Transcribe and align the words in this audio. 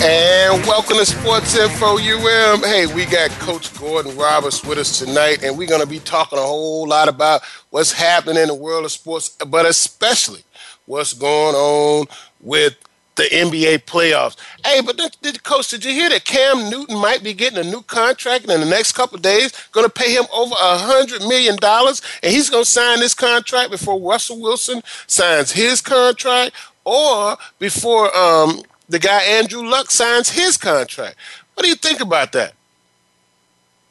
And 0.00 0.64
welcome 0.64 0.96
to 0.96 1.04
Sports 1.04 1.56
Info 1.56 1.98
UM. 1.98 2.62
Hey, 2.62 2.86
we 2.86 3.04
got 3.04 3.30
Coach 3.40 3.76
Gordon 3.80 4.16
Roberts 4.16 4.64
with 4.64 4.78
us 4.78 5.00
tonight, 5.00 5.42
and 5.42 5.58
we're 5.58 5.66
going 5.66 5.80
to 5.80 5.88
be 5.88 5.98
talking 5.98 6.38
a 6.38 6.42
whole 6.42 6.86
lot 6.86 7.08
about 7.08 7.42
what's 7.70 7.90
happening 7.90 8.40
in 8.40 8.46
the 8.46 8.54
world 8.54 8.84
of 8.84 8.92
sports, 8.92 9.30
but 9.30 9.66
especially 9.66 10.44
what's 10.86 11.14
going 11.14 11.56
on 11.56 12.06
with 12.40 12.76
the 13.16 13.24
NBA 13.24 13.86
playoffs. 13.86 14.36
Hey, 14.64 14.80
but 14.82 14.96
did, 14.96 15.16
did, 15.20 15.42
Coach, 15.42 15.68
did 15.68 15.84
you 15.84 15.90
hear 15.90 16.10
that 16.10 16.24
Cam 16.24 16.70
Newton 16.70 16.96
might 16.96 17.24
be 17.24 17.34
getting 17.34 17.58
a 17.58 17.68
new 17.68 17.82
contract 17.82 18.44
and 18.44 18.52
in 18.52 18.60
the 18.60 18.66
next 18.66 18.92
couple 18.92 19.18
days 19.18 19.52
going 19.72 19.84
to 19.84 19.92
pay 19.92 20.14
him 20.14 20.26
over 20.32 20.54
a 20.54 20.78
hundred 20.78 21.22
million 21.22 21.56
dollars, 21.56 22.02
and 22.22 22.32
he's 22.32 22.50
going 22.50 22.62
to 22.62 22.70
sign 22.70 23.00
this 23.00 23.14
contract 23.14 23.72
before 23.72 24.00
Russell 24.00 24.40
Wilson 24.40 24.80
signs 25.08 25.50
his 25.50 25.80
contract, 25.80 26.52
or 26.84 27.36
before 27.58 28.16
um, 28.16 28.62
the 28.88 28.98
guy 28.98 29.22
Andrew 29.22 29.62
Luck 29.62 29.90
signs 29.90 30.30
his 30.30 30.56
contract. 30.56 31.16
What 31.54 31.64
do 31.64 31.68
you 31.68 31.74
think 31.74 32.00
about 32.00 32.32
that? 32.32 32.54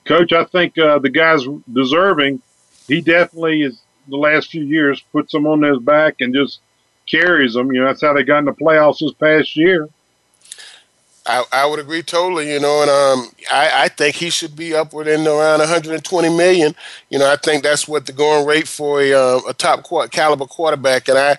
Coach, 0.06 0.32
I 0.32 0.46
think 0.46 0.78
uh, 0.78 1.00
the 1.00 1.10
guy's 1.10 1.46
deserving. 1.72 2.42
He 2.88 3.02
definitely 3.02 3.64
is. 3.64 3.82
The 4.10 4.16
last 4.16 4.52
few 4.52 4.64
years, 4.64 5.04
puts 5.12 5.34
them 5.34 5.46
on 5.46 5.62
his 5.62 5.80
back 5.80 6.22
and 6.22 6.34
just 6.34 6.60
carries 7.10 7.54
them. 7.54 7.74
You 7.74 7.82
know, 7.82 7.88
that's 7.88 8.02
how 8.02 8.14
they 8.14 8.24
got 8.24 8.40
in 8.40 8.46
the 8.46 8.54
playoffs 8.54 9.00
this 9.00 9.12
past 9.12 9.58
year. 9.58 9.90
I, 11.28 11.44
I 11.52 11.66
would 11.66 11.80
agree 11.80 12.02
totally. 12.04 12.54
You 12.54 12.60
know, 12.60 12.82
and 12.82 12.90
um, 12.90 13.32
I, 13.52 13.84
I 13.84 13.88
think 13.90 14.16
he 14.16 14.30
should 14.30 14.56
be 14.56 14.74
upward 14.74 15.08
in 15.08 15.28
around 15.28 15.60
120 15.60 16.30
million. 16.30 16.74
You 17.10 17.20
know, 17.20 17.30
I 17.32 17.36
think 17.36 17.64
that's 17.64 17.88
what 17.88 18.06
the 18.06 18.14
going 18.14 18.48
rate 18.48 18.68
for 18.68 19.02
a, 19.02 19.12
uh, 19.12 19.42
a 19.50 19.54
top 19.54 19.86
caliber 20.12 20.46
quarterback. 20.46 21.10
And 21.10 21.18
I, 21.18 21.38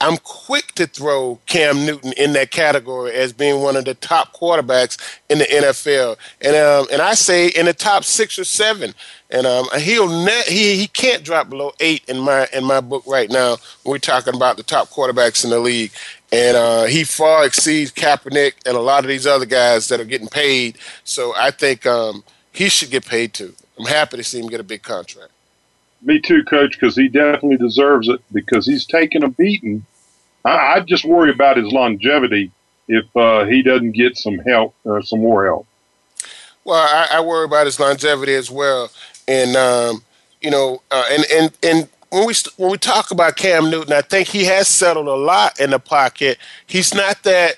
I'm 0.00 0.16
quick 0.18 0.72
to 0.72 0.86
throw 0.86 1.38
Cam 1.46 1.84
Newton 1.84 2.12
in 2.14 2.32
that 2.32 2.50
category 2.50 3.12
as 3.12 3.32
being 3.32 3.60
one 3.62 3.76
of 3.76 3.84
the 3.84 3.94
top 3.94 4.32
quarterbacks 4.32 4.96
in 5.28 5.38
the 5.38 5.44
NFL, 5.44 6.16
and 6.40 6.56
um, 6.56 6.86
and 6.90 7.02
I 7.02 7.14
say 7.14 7.48
in 7.48 7.66
the 7.66 7.74
top 7.74 8.04
six 8.04 8.38
or 8.38 8.44
seven. 8.44 8.94
And 9.32 9.46
um, 9.46 9.66
he'll 9.78 10.08
ne- 10.08 10.42
he 10.48 10.74
he 10.74 10.88
can't 10.88 11.22
drop 11.22 11.50
below 11.50 11.72
eight 11.78 12.02
in 12.08 12.18
my 12.18 12.48
in 12.52 12.64
my 12.64 12.80
book 12.80 13.04
right 13.06 13.30
now. 13.30 13.58
We're 13.84 13.98
talking 13.98 14.34
about 14.34 14.56
the 14.56 14.64
top 14.64 14.88
quarterbacks 14.88 15.44
in 15.44 15.50
the 15.50 15.60
league, 15.60 15.92
and 16.32 16.56
uh, 16.56 16.84
he 16.84 17.04
far 17.04 17.46
exceeds 17.46 17.92
Kaepernick 17.92 18.54
and 18.66 18.76
a 18.76 18.80
lot 18.80 19.04
of 19.04 19.08
these 19.08 19.28
other 19.28 19.46
guys 19.46 19.86
that 19.86 20.00
are 20.00 20.04
getting 20.04 20.26
paid. 20.26 20.78
So 21.04 21.32
I 21.36 21.52
think 21.52 21.86
um, 21.86 22.24
he 22.52 22.68
should 22.68 22.90
get 22.90 23.06
paid 23.06 23.34
too. 23.34 23.54
I'm 23.78 23.86
happy 23.86 24.16
to 24.16 24.24
see 24.24 24.40
him 24.40 24.48
get 24.48 24.60
a 24.60 24.64
big 24.64 24.82
contract. 24.82 25.30
Me 26.02 26.18
too, 26.18 26.42
coach, 26.44 26.72
because 26.72 26.96
he 26.96 27.08
definitely 27.08 27.58
deserves 27.58 28.08
it 28.08 28.20
because 28.32 28.66
he's 28.66 28.86
taken 28.86 29.22
a 29.22 29.28
beating. 29.28 29.84
I, 30.44 30.74
I 30.74 30.80
just 30.80 31.04
worry 31.04 31.30
about 31.30 31.56
his 31.56 31.72
longevity 31.72 32.50
if 32.88 33.04
uh, 33.16 33.44
he 33.44 33.62
doesn't 33.62 33.92
get 33.92 34.16
some 34.16 34.38
help 34.38 34.74
or 34.84 35.02
some 35.02 35.20
more 35.20 35.46
help. 35.46 35.66
Well, 36.64 36.76
I, 36.76 37.18
I 37.18 37.20
worry 37.20 37.44
about 37.44 37.66
his 37.66 37.80
longevity 37.80 38.34
as 38.34 38.50
well, 38.50 38.90
and 39.26 39.56
um, 39.56 40.02
you 40.40 40.50
know, 40.50 40.82
uh, 40.90 41.04
and 41.10 41.24
and 41.32 41.58
and 41.62 41.88
when 42.10 42.26
we 42.26 42.34
when 42.56 42.70
we 42.70 42.78
talk 42.78 43.10
about 43.10 43.36
Cam 43.36 43.70
Newton, 43.70 43.92
I 43.92 44.02
think 44.02 44.28
he 44.28 44.44
has 44.44 44.68
settled 44.68 45.06
a 45.06 45.14
lot 45.14 45.58
in 45.58 45.70
the 45.70 45.78
pocket. 45.78 46.38
He's 46.66 46.94
not 46.94 47.22
that 47.22 47.56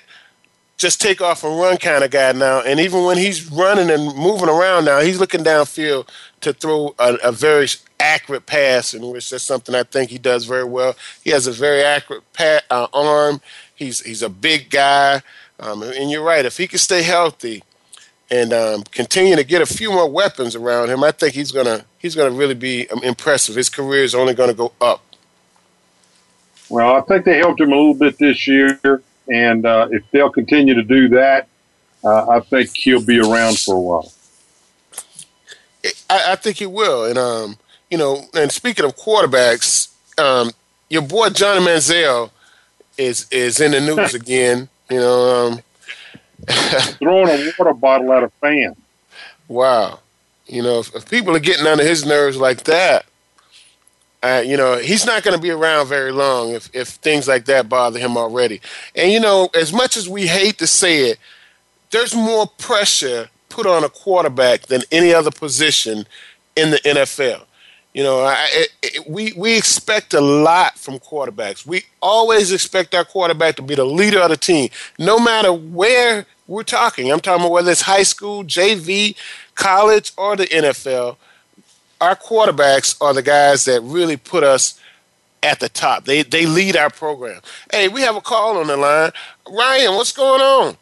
just 0.77 1.01
take 1.01 1.21
off 1.21 1.43
and 1.43 1.57
run 1.57 1.77
kind 1.77 2.03
of 2.03 2.11
guy 2.11 2.31
now. 2.33 2.61
And 2.61 2.79
even 2.79 3.05
when 3.05 3.17
he's 3.17 3.49
running 3.51 3.89
and 3.89 4.05
moving 4.17 4.49
around 4.49 4.85
now, 4.85 4.99
he's 4.99 5.19
looking 5.19 5.43
downfield 5.43 6.09
to 6.41 6.53
throw 6.53 6.93
a, 6.99 7.15
a 7.23 7.31
very 7.31 7.67
accurate 7.99 8.45
pass, 8.45 8.93
in 8.93 9.05
which 9.07 9.29
that's 9.29 9.43
something 9.43 9.73
I 9.75 9.83
think 9.83 10.09
he 10.09 10.17
does 10.17 10.45
very 10.45 10.63
well. 10.63 10.95
He 11.23 11.31
has 11.31 11.47
a 11.47 11.51
very 11.51 11.83
accurate 11.83 12.23
pat, 12.33 12.63
uh, 12.69 12.87
arm. 12.93 13.41
He's 13.75 14.01
he's 14.01 14.21
a 14.21 14.29
big 14.29 14.69
guy, 14.69 15.21
um, 15.59 15.83
and 15.83 16.09
you're 16.11 16.23
right. 16.23 16.45
If 16.45 16.57
he 16.57 16.67
can 16.67 16.79
stay 16.79 17.03
healthy 17.03 17.63
and 18.29 18.53
um, 18.53 18.83
continue 18.83 19.35
to 19.35 19.43
get 19.43 19.61
a 19.61 19.65
few 19.65 19.91
more 19.91 20.09
weapons 20.09 20.55
around 20.55 20.89
him, 20.89 21.03
I 21.03 21.11
think 21.11 21.33
he's 21.33 21.51
gonna 21.51 21.85
he's 21.97 22.15
gonna 22.15 22.31
really 22.31 22.55
be 22.55 22.89
um, 22.89 23.01
impressive. 23.03 23.55
His 23.55 23.69
career 23.69 24.03
is 24.03 24.15
only 24.15 24.33
going 24.33 24.49
to 24.49 24.55
go 24.55 24.73
up. 24.79 25.01
Well, 26.69 26.95
I 26.95 27.01
think 27.01 27.25
they 27.25 27.37
helped 27.37 27.61
him 27.61 27.71
a 27.71 27.75
little 27.75 27.93
bit 27.93 28.17
this 28.17 28.47
year, 28.47 28.79
and 29.31 29.65
uh, 29.65 29.87
if 29.91 30.03
they'll 30.11 30.31
continue 30.31 30.73
to 30.73 30.83
do 30.83 31.09
that, 31.09 31.47
uh, 32.03 32.29
I 32.29 32.39
think 32.39 32.75
he'll 32.75 33.05
be 33.05 33.19
around 33.19 33.59
for 33.59 33.75
a 33.75 33.79
while. 33.79 34.11
I, 36.09 36.31
I 36.31 36.35
think 36.35 36.57
he 36.57 36.65
will, 36.65 37.05
and 37.05 37.17
um, 37.17 37.57
you 37.93 37.99
know, 37.99 38.25
and 38.33 38.51
speaking 38.51 38.85
of 38.85 38.95
quarterbacks, 38.95 39.93
um, 40.17 40.49
your 40.89 41.03
boy 41.03 41.29
Johnny 41.29 41.63
Manziel 41.63 42.31
is 42.97 43.27
is 43.29 43.61
in 43.61 43.69
the 43.69 43.81
news 43.81 44.15
again. 44.21 44.67
You 44.89 44.97
know, 44.97 45.45
um, 45.45 45.59
throwing 46.97 47.29
a 47.29 47.53
water 47.59 47.73
bottle 47.75 48.11
at 48.13 48.23
a 48.23 48.29
fan. 48.29 48.75
Wow, 49.47 49.99
you 50.47 50.63
know, 50.63 50.79
if, 50.79 50.95
if 50.95 51.07
people 51.07 51.35
are 51.35 51.39
getting 51.39 51.67
under 51.67 51.83
his 51.83 52.03
nerves 52.03 52.35
like 52.35 52.63
that, 52.63 53.05
uh, 54.23 54.41
you 54.43 54.57
know, 54.57 54.77
he's 54.77 55.05
not 55.05 55.21
going 55.21 55.35
to 55.35 55.41
be 55.41 55.51
around 55.51 55.85
very 55.85 56.11
long 56.11 56.49
if, 56.49 56.71
if 56.73 56.87
things 56.87 57.27
like 57.27 57.45
that 57.45 57.69
bother 57.69 57.99
him 57.99 58.17
already. 58.17 58.59
And, 58.95 59.11
you 59.11 59.19
know, 59.19 59.49
as 59.53 59.71
much 59.71 59.97
as 59.97 60.09
we 60.09 60.25
hate 60.25 60.57
to 60.57 60.65
say 60.65 61.11
it, 61.11 61.19
there's 61.91 62.15
more 62.15 62.47
pressure 62.47 63.29
put 63.49 63.67
on 63.67 63.83
a 63.83 63.89
quarterback 63.89 64.63
than 64.63 64.81
any 64.91 65.13
other 65.13 65.29
position 65.29 66.07
in 66.55 66.71
the 66.71 66.77
NFL. 66.77 67.43
You 67.93 68.03
know, 68.03 68.21
I, 68.21 68.47
it, 68.51 68.69
it, 68.81 69.07
we 69.07 69.33
we 69.33 69.55
expect 69.57 70.13
a 70.13 70.21
lot 70.21 70.77
from 70.77 70.99
quarterbacks. 70.99 71.65
We 71.65 71.83
always 72.01 72.51
expect 72.51 72.95
our 72.95 73.05
quarterback 73.05 73.55
to 73.57 73.61
be 73.61 73.75
the 73.75 73.85
leader 73.85 74.19
of 74.19 74.29
the 74.29 74.37
team, 74.37 74.69
no 74.97 75.19
matter 75.19 75.53
where 75.53 76.25
we're 76.47 76.63
talking. 76.63 77.11
I'm 77.11 77.19
talking 77.19 77.41
about 77.41 77.51
whether 77.51 77.71
it's 77.71 77.81
high 77.81 78.03
school, 78.03 78.43
JV, 78.43 79.15
college, 79.55 80.11
or 80.17 80.35
the 80.35 80.45
NFL 80.47 81.17
our 82.03 82.17
quarterbacks 82.17 83.01
are 83.01 83.13
the 83.13 83.21
guys 83.21 83.63
that 83.63 83.81
really 83.81 84.17
put 84.17 84.43
us 84.43 84.77
at 85.41 85.61
the 85.61 85.69
top. 85.69 86.03
They 86.03 86.21
they 86.21 86.45
lead 86.45 86.75
our 86.75 86.89
program. 86.89 87.41
Hey, 87.71 87.87
we 87.87 88.01
have 88.01 88.17
a 88.17 88.21
call 88.21 88.57
on 88.57 88.67
the 88.67 88.75
line. 88.75 89.11
Ryan, 89.49 89.95
what's 89.95 90.11
going 90.11 90.41
on? 90.41 90.77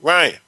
Ryan. 0.00 0.38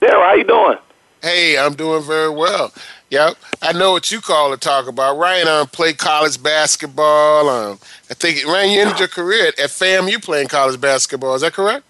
Yeah, 0.00 0.12
how 0.12 0.34
you 0.34 0.44
doing? 0.44 0.78
Hey, 1.22 1.58
I'm 1.58 1.74
doing 1.74 2.02
very 2.02 2.30
well. 2.30 2.72
Yep, 3.10 3.36
I 3.60 3.72
know 3.72 3.92
what 3.92 4.10
you 4.10 4.20
call 4.20 4.52
to 4.52 4.56
talk 4.56 4.86
about. 4.86 5.18
Ryan 5.18 5.48
um, 5.48 5.66
played 5.66 5.98
college 5.98 6.42
basketball. 6.42 7.48
Um, 7.48 7.78
I 8.08 8.14
think 8.14 8.46
Ryan, 8.46 8.70
you 8.70 8.80
ended 8.80 8.98
your 8.98 9.08
career 9.08 9.48
at, 9.48 9.58
at 9.58 9.70
FAMU 9.70 10.22
playing 10.22 10.48
college 10.48 10.80
basketball. 10.80 11.34
Is 11.34 11.42
that 11.42 11.52
correct? 11.52 11.84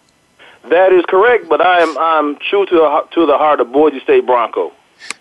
That 0.69 0.93
is 0.93 1.05
correct, 1.09 1.49
but 1.49 1.61
I 1.61 1.81
am 1.81 1.97
I'm 1.99 2.37
true 2.37 2.67
to 2.67 2.75
the, 2.75 3.07
to 3.13 3.27
the 3.27 3.37
heart 3.39 3.61
of 3.61 3.73
Boise 3.73 4.01
State 4.01 4.27
Bronco. 4.27 4.73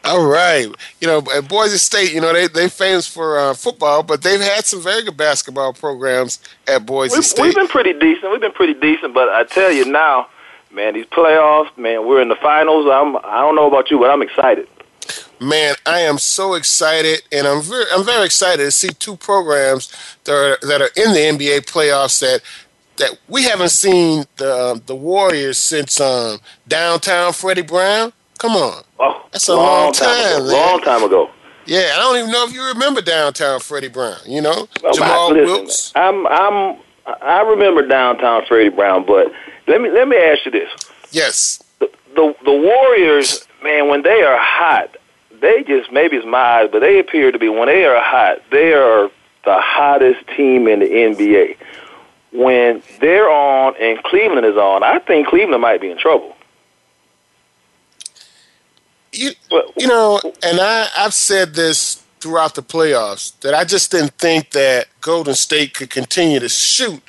All 0.04 0.26
right, 0.26 0.68
you 1.00 1.08
know, 1.08 1.24
at 1.34 1.48
Boise 1.48 1.78
State, 1.78 2.14
you 2.14 2.20
know 2.20 2.34
they 2.34 2.48
they 2.48 2.68
famous 2.68 3.08
for 3.08 3.40
uh, 3.40 3.54
football, 3.54 4.04
but 4.04 4.22
they've 4.22 4.42
had 4.42 4.66
some 4.66 4.82
very 4.82 5.04
good 5.04 5.16
basketball 5.16 5.74
programs 5.74 6.40
at 6.68 6.86
Boise 6.86 7.16
we've, 7.16 7.26
State. 7.26 7.44
We've 7.44 7.56
been 7.56 7.68
pretty 7.68 7.94
decent. 7.94 8.32
We've 8.32 8.42
been 8.42 8.52
pretty 8.52 8.74
decent, 8.74 9.14
but 9.14 9.30
I 9.30 9.44
tell 9.46 9.72
you 9.72 9.86
now, 9.86 10.28
man, 10.72 10.94
these 10.94 11.06
playoffs, 11.06 11.76
man, 11.78 12.06
we're 12.08 12.22
in 12.22 12.30
the 12.30 12.36
finals. 12.38 12.88
I'm 12.92 13.16
I 13.18 13.42
don't 13.42 13.56
know 13.56 13.68
about 13.68 13.90
you, 13.92 14.00
but 14.00 14.10
I'm 14.10 14.22
excited. 14.22 14.68
Man, 15.42 15.76
I 15.86 16.00
am 16.02 16.18
so 16.18 16.54
excited, 16.56 17.22
and 17.32 17.48
I'm 17.48 17.62
very, 17.62 17.86
I'm 17.94 18.04
very 18.06 18.26
excited 18.26 18.64
to 18.64 18.72
see 18.72 18.90
two 18.90 19.16
programs 19.16 19.92
that 20.26 20.34
are 20.34 20.58
that 20.68 20.82
are 20.82 20.90
in 20.98 21.14
the 21.14 21.20
NBA 21.46 21.62
playoffs 21.66 22.20
that 22.20 22.42
that 22.98 23.18
we 23.30 23.44
haven't 23.44 23.70
seen 23.70 24.26
the 24.38 24.82
the 24.86 24.96
Warriors 24.96 25.58
since 25.58 26.00
um, 26.02 26.40
downtown 26.68 27.34
Freddie 27.34 27.62
Brown. 27.62 28.12
Come 28.38 28.52
on, 28.56 28.84
Oh, 29.00 29.26
That's 29.32 29.48
a 29.50 29.56
long 29.56 29.92
time, 29.92 30.44
ago. 30.44 30.54
Long 30.54 30.82
time 30.82 31.04
ago. 31.04 31.30
yeah, 31.66 31.92
I 31.96 31.98
don't 32.00 32.18
even 32.18 32.32
know 32.32 32.46
if 32.46 32.54
you 32.54 32.64
remember 32.68 33.02
downtown 33.02 33.60
Freddie 33.60 33.90
Brown. 33.90 34.18
You 34.26 34.42
know, 34.42 34.68
Well, 34.84 34.94
Jamal 34.94 35.32
listen, 35.32 35.46
Wilkes. 35.46 35.92
I'm 35.96 36.28
I'm 36.28 36.78
I 37.22 37.42
remember 37.42 37.86
downtown 37.88 38.46
Freddie 38.46 38.70
Brown, 38.70 39.06
but 39.06 39.32
let 39.70 39.82
me 39.82 39.90
let 39.90 40.08
me 40.08 40.18
ask 40.18 40.46
you 40.46 40.52
this: 40.52 40.70
Yes, 41.12 41.64
the 41.80 41.90
the, 42.16 42.36
the 42.44 42.52
Warriors, 42.52 43.48
man, 43.64 43.88
when 43.88 44.02
they 44.02 44.24
are 44.24 44.38
hot, 44.38 44.98
they 45.40 45.64
just 45.64 45.92
maybe 45.92 46.18
it's 46.18 46.26
my 46.26 46.38
eyes, 46.38 46.70
but 46.72 46.80
they 46.80 47.00
appear 47.00 47.32
to 47.32 47.40
be 47.40 47.48
when 47.50 47.68
they 47.68 47.86
are 47.86 48.02
hot, 48.02 48.40
they 48.52 48.74
are 48.74 49.10
the 49.46 49.58
hottest 49.58 50.28
team 50.36 50.68
in 50.68 50.80
the 50.80 50.86
NBA. 50.86 51.58
When 52.32 52.84
they're 53.00 53.30
on 53.30 53.76
and 53.80 54.04
Cleveland 54.04 54.46
is 54.46 54.58
on, 54.58 54.84
I 54.84 55.00
think 55.00 55.28
Cleveland 55.28 55.62
might 55.62 55.82
be 55.82 55.90
in 55.90 55.98
trouble. 55.98 56.36
you 59.12 59.32
you 59.78 59.88
know, 59.88 60.20
and 60.44 60.60
I 60.60 60.88
I've 60.98 61.14
said 61.14 61.56
this 61.56 62.04
throughout 62.20 62.56
the 62.56 62.62
playoffs 62.62 63.40
that 63.40 63.54
I 63.54 63.64
just 63.64 63.92
didn't 63.92 64.18
think 64.18 64.52
that 64.52 64.88
Golden 65.02 65.36
State 65.36 65.74
could 65.74 65.90
continue 65.90 66.40
to 66.40 66.50
shoot 66.50 67.02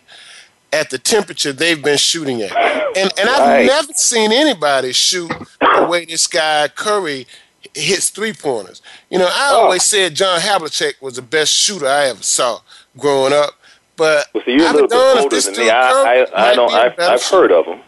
at 0.72 0.90
the 0.90 0.98
temperature 0.98 1.52
they've 1.52 1.82
been 1.82 1.98
shooting 1.98 2.42
at. 2.42 2.52
And 2.96 3.10
and 3.18 3.28
I've 3.28 3.38
Right. 3.40 3.66
never 3.66 3.92
seen 3.94 4.32
anybody 4.32 4.92
shoot 4.92 5.30
the 5.60 5.86
way 5.88 6.04
this 6.04 6.26
guy 6.26 6.68
Curry 6.68 7.26
hits 7.74 8.08
three 8.10 8.32
pointers. 8.32 8.82
You 9.10 9.18
know, 9.18 9.26
I 9.30 9.50
Oh. 9.52 9.62
always 9.62 9.82
said 9.84 10.14
John 10.14 10.40
Havlicek 10.40 10.94
was 11.00 11.14
the 11.16 11.22
best 11.22 11.52
shooter 11.52 11.86
I 11.86 12.06
ever 12.06 12.22
saw 12.22 12.60
growing 12.98 13.32
up. 13.32 13.50
But 13.96 14.26
Well, 14.32 14.42
see, 14.44 14.52
you're 14.52 14.64
a 14.64 14.68
I've 14.68 14.74
little 14.74 14.88
bit 14.88 14.96
older 15.22 15.40
than 15.40 15.56
me. 15.56 15.70
I, 15.70 15.90
Curry 15.92 16.06
I, 16.08 16.12
I 16.34 16.48
might 16.48 16.54
don't. 16.56 16.68
be 16.68 16.74
a 16.74 16.78
I've, 16.80 16.98
I've 16.98 17.22
heard 17.24 17.52
of 17.52 17.66
him. 17.66 17.80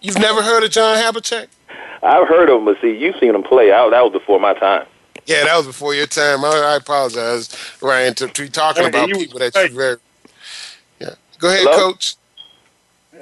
You've 0.00 0.18
never 0.18 0.42
heard 0.42 0.62
of 0.62 0.70
John 0.70 0.96
Havlicek? 0.96 1.48
I've 2.02 2.28
heard 2.28 2.48
of 2.50 2.58
him, 2.58 2.64
but 2.66 2.76
see, 2.80 2.96
you've 2.96 3.16
seen 3.18 3.34
him 3.34 3.42
play. 3.42 3.72
I, 3.72 3.88
that 3.90 4.00
was 4.04 4.12
before 4.12 4.38
my 4.38 4.54
time. 4.54 4.86
Yeah, 5.26 5.44
that 5.44 5.56
was 5.56 5.66
before 5.66 5.94
your 5.94 6.06
time. 6.06 6.44
I, 6.44 6.48
I 6.50 6.76
apologize, 6.76 7.48
Ryan, 7.82 8.14
to, 8.14 8.28
to 8.28 8.42
be 8.42 8.48
talking 8.48 8.84
Hey, 8.84 8.88
about 8.90 9.08
you- 9.08 9.16
people 9.16 9.40
that 9.40 9.54
hey. 9.56 9.64
you 9.68 9.74
very. 9.74 9.96
Yeah, 11.36 11.40
go 11.40 11.48
ahead, 11.48 11.66
Hello? 11.68 11.92
Coach. 11.92 12.16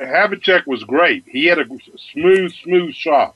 Havlicek 0.01 0.67
was 0.67 0.83
great. 0.85 1.25
He 1.27 1.47
had 1.47 1.59
a 1.59 1.67
smooth, 2.13 2.53
smooth 2.63 2.95
shot. 2.95 3.35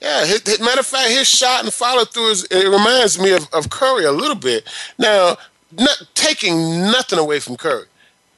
Yeah, 0.00 0.24
his, 0.26 0.42
his- 0.42 0.60
matter 0.60 0.80
of 0.80 0.86
fact, 0.86 1.10
his 1.10 1.28
shot 1.28 1.64
and 1.64 1.72
follow 1.72 2.04
through 2.04 2.30
is 2.30 2.44
it 2.50 2.68
reminds 2.68 3.18
me 3.18 3.32
of, 3.32 3.48
of 3.52 3.70
Curry 3.70 4.04
a 4.04 4.12
little 4.12 4.36
bit. 4.36 4.68
Now, 4.98 5.36
not 5.72 6.02
taking 6.14 6.80
nothing 6.82 7.18
away 7.18 7.40
from 7.40 7.56
Curry, 7.56 7.86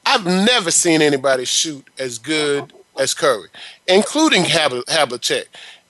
I've 0.06 0.24
never 0.24 0.70
seen 0.70 1.02
anybody 1.02 1.44
shoot 1.44 1.86
as 1.98 2.18
good 2.18 2.72
as 2.98 3.12
Curry, 3.12 3.48
including 3.86 4.44
Habl- 4.44 4.84
Havlicek, 4.86 5.44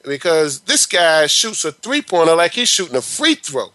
because 0.05 0.61
this 0.61 0.87
guy 0.87 1.27
shoots 1.29 1.65
a 1.65 1.71
three 1.73 2.03
pointer 2.03 2.35
like 2.35 2.53
he's 2.53 2.69
shooting 2.69 2.97
a 2.97 3.03
free 3.03 3.35
throw. 3.37 3.69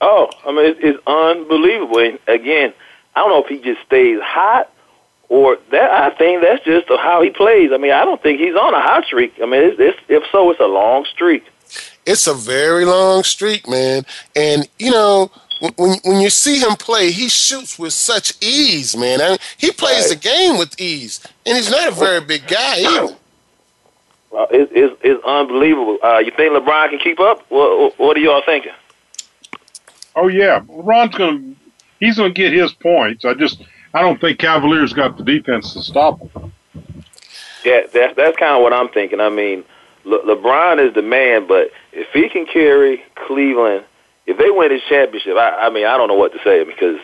Oh, 0.00 0.30
I 0.46 0.52
mean, 0.52 0.66
it's, 0.66 0.78
it's 0.80 0.98
unbelievable. 1.08 1.98
And 1.98 2.18
again, 2.28 2.72
I 3.16 3.20
don't 3.20 3.30
know 3.30 3.42
if 3.42 3.48
he 3.48 3.58
just 3.58 3.84
stays 3.86 4.20
hot 4.22 4.70
or 5.28 5.58
that. 5.70 5.90
I 5.90 6.10
think 6.16 6.42
that's 6.42 6.64
just 6.64 6.88
how 6.88 7.22
he 7.22 7.30
plays. 7.30 7.70
I 7.72 7.76
mean, 7.76 7.92
I 7.92 8.04
don't 8.04 8.22
think 8.22 8.40
he's 8.40 8.54
on 8.54 8.74
a 8.74 8.80
hot 8.80 9.04
streak. 9.04 9.34
I 9.42 9.46
mean, 9.46 9.62
it's, 9.62 9.76
it's, 9.78 9.98
if 10.08 10.22
so, 10.32 10.50
it's 10.50 10.60
a 10.60 10.66
long 10.66 11.04
streak. 11.06 11.44
It's 12.06 12.26
a 12.26 12.34
very 12.34 12.84
long 12.84 13.22
streak, 13.22 13.68
man. 13.68 14.04
And 14.34 14.68
you 14.78 14.90
know, 14.90 15.30
when- 15.60 15.72
when 15.76 15.98
when 16.04 16.20
you 16.20 16.30
see 16.30 16.58
him 16.60 16.76
play, 16.76 17.10
he 17.10 17.28
shoots 17.28 17.78
with 17.78 17.92
such 17.92 18.32
ease, 18.40 18.96
man. 18.96 19.20
I 19.20 19.28
mean, 19.30 19.38
he 19.58 19.70
plays 19.72 20.08
Right. 20.08 20.10
the 20.10 20.28
game 20.28 20.56
with 20.58 20.80
ease, 20.80 21.20
and 21.44 21.56
he's 21.56 21.70
not 21.70 21.88
a 21.88 21.90
very 21.90 22.20
big 22.22 22.46
guy 22.46 22.76
either. 22.80 23.14
It's, 24.50 24.70
it's, 24.74 24.94
it's 25.02 25.24
unbelievable. 25.24 25.98
Uh, 26.02 26.18
you 26.18 26.30
think 26.30 26.52
LeBron 26.52 26.90
can 26.90 26.98
keep 26.98 27.18
up? 27.18 27.42
What, 27.50 27.98
what 27.98 28.16
are 28.16 28.20
y'all 28.20 28.42
thinking? 28.44 28.72
Oh 30.14 30.28
yeah, 30.28 30.60
LeBron's 30.60 31.14
gonna 31.16 31.54
he's 32.00 32.16
gonna 32.16 32.30
get 32.30 32.52
his 32.52 32.72
points. 32.72 33.24
I 33.24 33.34
just 33.34 33.62
I 33.94 34.02
don't 34.02 34.20
think 34.20 34.38
Cavaliers 34.38 34.92
got 34.92 35.16
the 35.16 35.24
defense 35.24 35.72
to 35.74 35.82
stop 35.82 36.20
them. 36.32 36.52
Yeah, 37.64 37.80
that's 37.92 38.16
that's 38.16 38.36
kind 38.36 38.54
of 38.54 38.62
what 38.62 38.72
I'm 38.72 38.88
thinking. 38.88 39.20
I 39.20 39.30
mean, 39.30 39.64
Le- 40.04 40.22
LeBron 40.24 40.86
is 40.86 40.94
the 40.94 41.02
man, 41.02 41.46
but 41.46 41.70
if 41.92 42.08
he 42.12 42.28
can 42.28 42.46
carry 42.46 43.02
Cleveland, 43.26 43.84
if 44.26 44.38
they 44.38 44.50
win 44.50 44.68
this 44.68 44.82
championship, 44.88 45.36
I, 45.36 45.66
I 45.66 45.70
mean, 45.70 45.86
I 45.86 45.96
don't 45.96 46.08
know 46.08 46.14
what 46.14 46.32
to 46.32 46.38
say 46.44 46.64
because, 46.64 47.00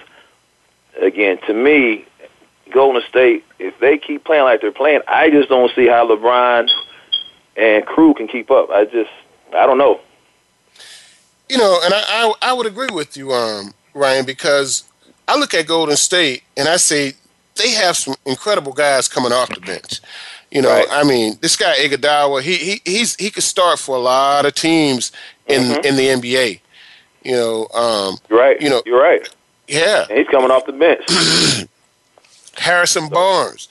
again, 1.00 1.38
to 1.46 1.54
me, 1.54 2.06
Golden 2.72 3.02
State, 3.08 3.44
if 3.58 3.78
they 3.80 3.98
keep 3.98 4.24
playing 4.24 4.44
like 4.44 4.60
they're 4.60 4.72
playing, 4.72 5.00
I 5.08 5.30
just 5.30 5.48
don't 5.48 5.70
see 5.74 5.86
how 5.86 6.08
LeBron 6.08 6.68
and 7.56 7.84
crew 7.86 8.14
can 8.14 8.28
keep 8.28 8.50
up. 8.50 8.70
I 8.70 8.84
just, 8.84 9.10
I 9.54 9.66
don't 9.66 9.78
know. 9.78 10.00
You 11.48 11.58
know, 11.58 11.80
and 11.84 11.92
I 11.92 12.02
I, 12.06 12.32
I 12.42 12.52
would 12.52 12.66
agree 12.66 12.88
with 12.92 13.16
you, 13.16 13.32
um, 13.32 13.74
Ryan, 13.92 14.24
because 14.24 14.84
I 15.28 15.36
look 15.38 15.54
at 15.54 15.66
Golden 15.66 15.96
State 15.96 16.42
and 16.56 16.68
I 16.68 16.76
say 16.76 17.14
they 17.56 17.70
have 17.70 17.96
some 17.96 18.14
incredible 18.26 18.72
guys 18.72 19.08
coming 19.08 19.32
off 19.32 19.48
the 19.48 19.60
bench. 19.60 20.00
You 20.50 20.62
know, 20.62 20.70
Right. 20.70 20.86
I 20.90 21.02
mean, 21.04 21.38
this 21.40 21.56
guy 21.56 21.74
Iguodala, 21.76 22.42
he 22.42 22.54
he 22.56 22.80
he's 22.84 23.16
he 23.16 23.30
could 23.30 23.42
start 23.42 23.78
for 23.78 23.96
a 23.96 24.00
lot 24.00 24.44
of 24.46 24.54
teams 24.54 25.10
in 25.46 25.62
Mhm. 25.62 25.84
in 25.84 25.96
the 25.96 26.08
NBA. 26.08 26.60
You 27.22 27.32
know, 27.36 27.68
um, 27.74 28.18
You're 28.28 28.38
right. 28.38 28.60
You 28.60 28.68
know- 28.70 28.82
you're 28.86 29.00
right. 29.02 29.26
yeah. 29.66 30.06
And 30.08 30.18
he's 30.18 30.28
coming 30.28 30.50
off 30.50 30.66
the 30.66 30.72
bench. 30.72 31.04
Harrison 32.58 33.08
Barnes. 33.08 33.68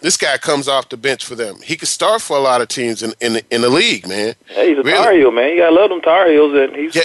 This 0.00 0.16
guy 0.16 0.36
comes 0.38 0.66
off 0.68 0.88
the 0.88 0.96
bench 0.96 1.24
for 1.24 1.34
them. 1.36 1.56
He 1.62 1.76
could 1.76 1.88
start 1.88 2.22
for 2.22 2.36
a 2.36 2.40
lot 2.40 2.60
of 2.60 2.68
teams 2.68 3.02
in 3.02 3.12
in, 3.20 3.34
the- 3.34 3.44
in 3.50 3.60
the 3.60 3.68
league, 3.68 4.06
man. 4.08 4.34
hey, 4.46 4.70
he's 4.70 4.78
a 4.78 4.82
Really? 4.82 4.96
Tar 4.98 5.12
Heel, 5.12 5.30
man. 5.30 5.50
You 5.50 5.58
gotta 5.58 5.74
love 5.74 5.90
them 5.90 6.00
Tar 6.00 6.28
Heels, 6.30 6.54
and 6.54 6.74
he's 6.74 6.94
Yeah. 6.96 7.02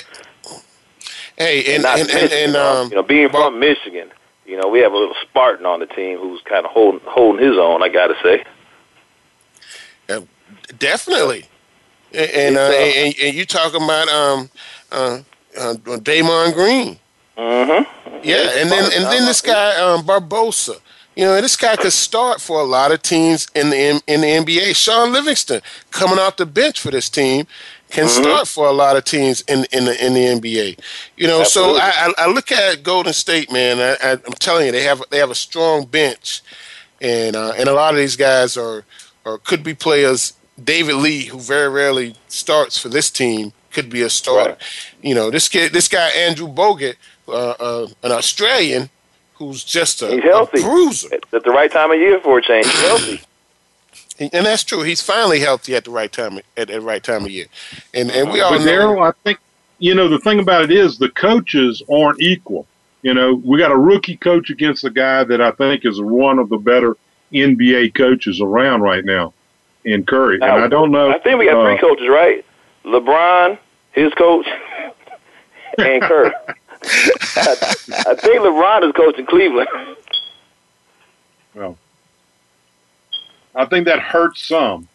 Hey, 1.38 1.76
and 1.76 1.84
not 1.84 2.00
and, 2.00 2.10
and, 2.10 2.22
Michigan, 2.22 2.46
and 2.46 2.56
though. 2.56 2.82
um, 2.82 2.90
you 2.90 2.96
know, 2.96 3.04
being 3.04 3.32
Bar- 3.32 3.52
from 3.52 3.60
Michigan, 3.60 4.10
you 4.46 4.58
know, 4.60 4.68
we 4.68 4.80
have 4.80 4.92
a 4.92 4.98
little 4.98 5.16
Spartan 5.22 5.66
on 5.66 5.80
the 5.80 5.86
team 5.86 6.18
who's 6.18 6.42
kind 6.42 6.66
of 6.66 6.72
holding 6.72 7.02
holding 7.06 7.46
his 7.46 7.58
own. 7.58 7.84
I 7.84 7.90
got 7.90 8.08
to 8.08 8.16
say, 8.24 8.44
definitely. 10.78 11.46
And 12.14 12.32
and, 12.32 12.58
uh, 12.58 12.62
uh, 12.62 12.72
and 12.72 13.16
and 13.22 13.36
you 13.36 13.46
talking 13.46 13.84
about 13.84 14.08
um 14.10 14.50
uh, 14.92 15.20
uh 15.58 15.74
Draymond 15.76 16.54
Green. 16.54 17.00
mm-hmm. 17.38 18.18
Yeah, 18.24 18.50
and 18.56 18.72
then 18.72 18.84
and 18.94 19.06
then 19.06 19.26
this 19.26 19.42
guy 19.42 19.76
um, 19.76 20.06
Barbosa. 20.06 20.80
You 21.18 21.24
know, 21.26 21.42
this 21.42 21.56
guy 21.56 21.76
could 21.78 21.94
start 21.94 22.40
for 22.40 22.60
a 22.62 22.64
lot 22.64 22.92
of 22.92 23.02
teams 23.02 23.48
in 23.56 23.72
the 23.72 24.04
in, 24.06 24.22
the 24.22 24.28
NBA. 24.28 24.76
Shaun 24.76 25.12
Livingston 25.12 25.62
coming 25.90 26.20
off 26.20 26.36
the 26.38 26.46
bench 26.46 26.80
for 26.80 26.92
this 26.92 27.10
team 27.10 27.48
can 27.90 28.06
Mhm. 28.06 28.10
start 28.22 28.48
for 28.48 28.68
a 28.68 28.72
lot 28.72 28.96
of 28.98 29.04
teams 29.04 29.42
in 29.48 29.66
in 29.72 29.86
the 29.86 30.06
in 30.06 30.14
the 30.14 30.20
NBA. 30.28 30.78
You 31.16 31.26
know, 31.28 31.42
Absolutely. 31.42 31.80
so 31.80 31.86
I, 31.88 32.14
I 32.20 32.26
I 32.26 32.28
look 32.28 32.52
at 32.52 32.84
Golden 32.84 33.14
State, 33.14 33.52
man. 33.52 33.80
I, 33.80 33.94
I, 34.08 34.12
I'm 34.12 34.34
telling 34.40 34.68
you, 34.68 34.72
they 34.72 34.84
have 34.84 35.02
they 35.10 35.18
have 35.18 35.32
a 35.32 35.36
strong 35.36 35.86
bench, 35.86 36.44
and 37.02 37.36
uh, 37.36 37.54
and 37.58 37.68
a 37.68 37.74
lot 37.74 37.96
of 37.96 37.98
these 38.00 38.16
guys 38.16 38.56
are 38.56 38.86
or 39.26 39.40
could 39.40 39.64
be 39.64 39.74
players. 39.74 40.34
David 40.64 40.98
Lee, 40.98 41.26
who 41.26 41.40
very 41.40 41.70
rarely 41.70 42.14
starts 42.28 42.78
for 42.78 42.90
this 42.90 43.10
team, 43.10 43.54
could 43.72 43.90
be 43.90 44.04
a 44.04 44.10
starter. 44.12 44.52
Right. 44.52 44.62
You 45.02 45.16
know, 45.16 45.32
this 45.32 45.48
kid, 45.48 45.74
this 45.74 45.88
guy 45.88 46.10
Andrew 46.10 46.48
Bogut, 46.48 46.96
uh, 47.28 47.32
uh, 47.60 47.88
an 48.04 48.12
Australian, 48.12 48.90
who's 49.38 49.64
just 49.64 50.02
a, 50.02 50.08
He's 50.12 50.24
healthy. 50.24 50.60
a 50.60 50.64
bruiser, 50.64 51.14
At, 51.14 51.24
at 51.34 51.44
the 51.44 51.52
right 51.52 51.72
time 51.72 51.92
of 51.92 52.00
year 52.00 52.20
for 52.20 52.40
a 52.40 52.42
change, 52.42 52.66
he's 52.66 52.82
healthy. 52.82 53.22
and 54.34 54.46
that's 54.46 54.64
true. 54.64 54.82
He's 54.84 55.02
finally 55.02 55.40
healthy 55.40 55.76
at 55.76 55.86
the 55.86 55.92
right 55.92 56.12
time 56.12 56.40
at 56.56 56.68
the 56.70 56.82
right 56.82 57.04
time 57.04 57.26
of 57.26 57.32
year, 57.32 57.46
and 57.94 58.10
and 58.12 58.32
we 58.32 58.42
all 58.42 58.52
But 58.58 58.66
know. 58.66 58.72
Daryl, 58.72 59.08
I 59.08 59.14
think 59.24 59.40
you 59.80 59.94
know 59.96 60.08
the 60.10 60.20
thing 60.20 60.40
about 60.40 60.64
it 60.64 60.72
is 60.72 60.98
the 60.98 61.10
coaches 61.10 61.82
aren't 61.92 62.22
equal. 62.22 62.66
You 63.04 63.14
know, 63.14 63.36
we 63.46 63.58
got 63.60 63.72
a 63.72 63.78
rookie 63.78 64.18
coach 64.18 64.50
against 64.50 64.84
a 64.84 64.90
guy 64.90 65.24
that 65.24 65.40
I 65.40 65.52
think 65.52 65.86
is 65.86 66.02
one 66.02 66.40
of 66.40 66.50
the 66.50 66.58
better 66.58 66.98
NBA 67.32 67.94
coaches 67.94 68.42
around 68.42 68.82
right 68.82 69.06
now 69.06 69.34
in 69.86 70.04
Curry. 70.04 70.40
Now, 70.40 70.56
and 70.56 70.66
I 70.66 70.68
don't 70.68 70.92
know. 70.92 71.12
I 71.12 71.20
think 71.20 71.38
we 71.38 71.46
got 71.46 71.64
three 71.64 71.76
uh, 71.78 71.80
coaches, 71.80 72.08
right? 72.10 72.44
LeBron, 72.86 73.58
his 73.92 74.12
coach, 74.16 74.48
and 75.78 76.02
Kerr. 76.02 76.34
I, 76.84 77.56
I 78.08 78.16
think 78.16 78.42
LeBron 78.42 78.88
is 78.88 78.92
coaching 78.94 79.26
Cleveland. 79.26 79.68
Well, 81.54 81.78
I 83.56 83.66
think 83.66 83.86
that 83.86 84.00
hurts 84.00 84.48
some. 84.48 84.88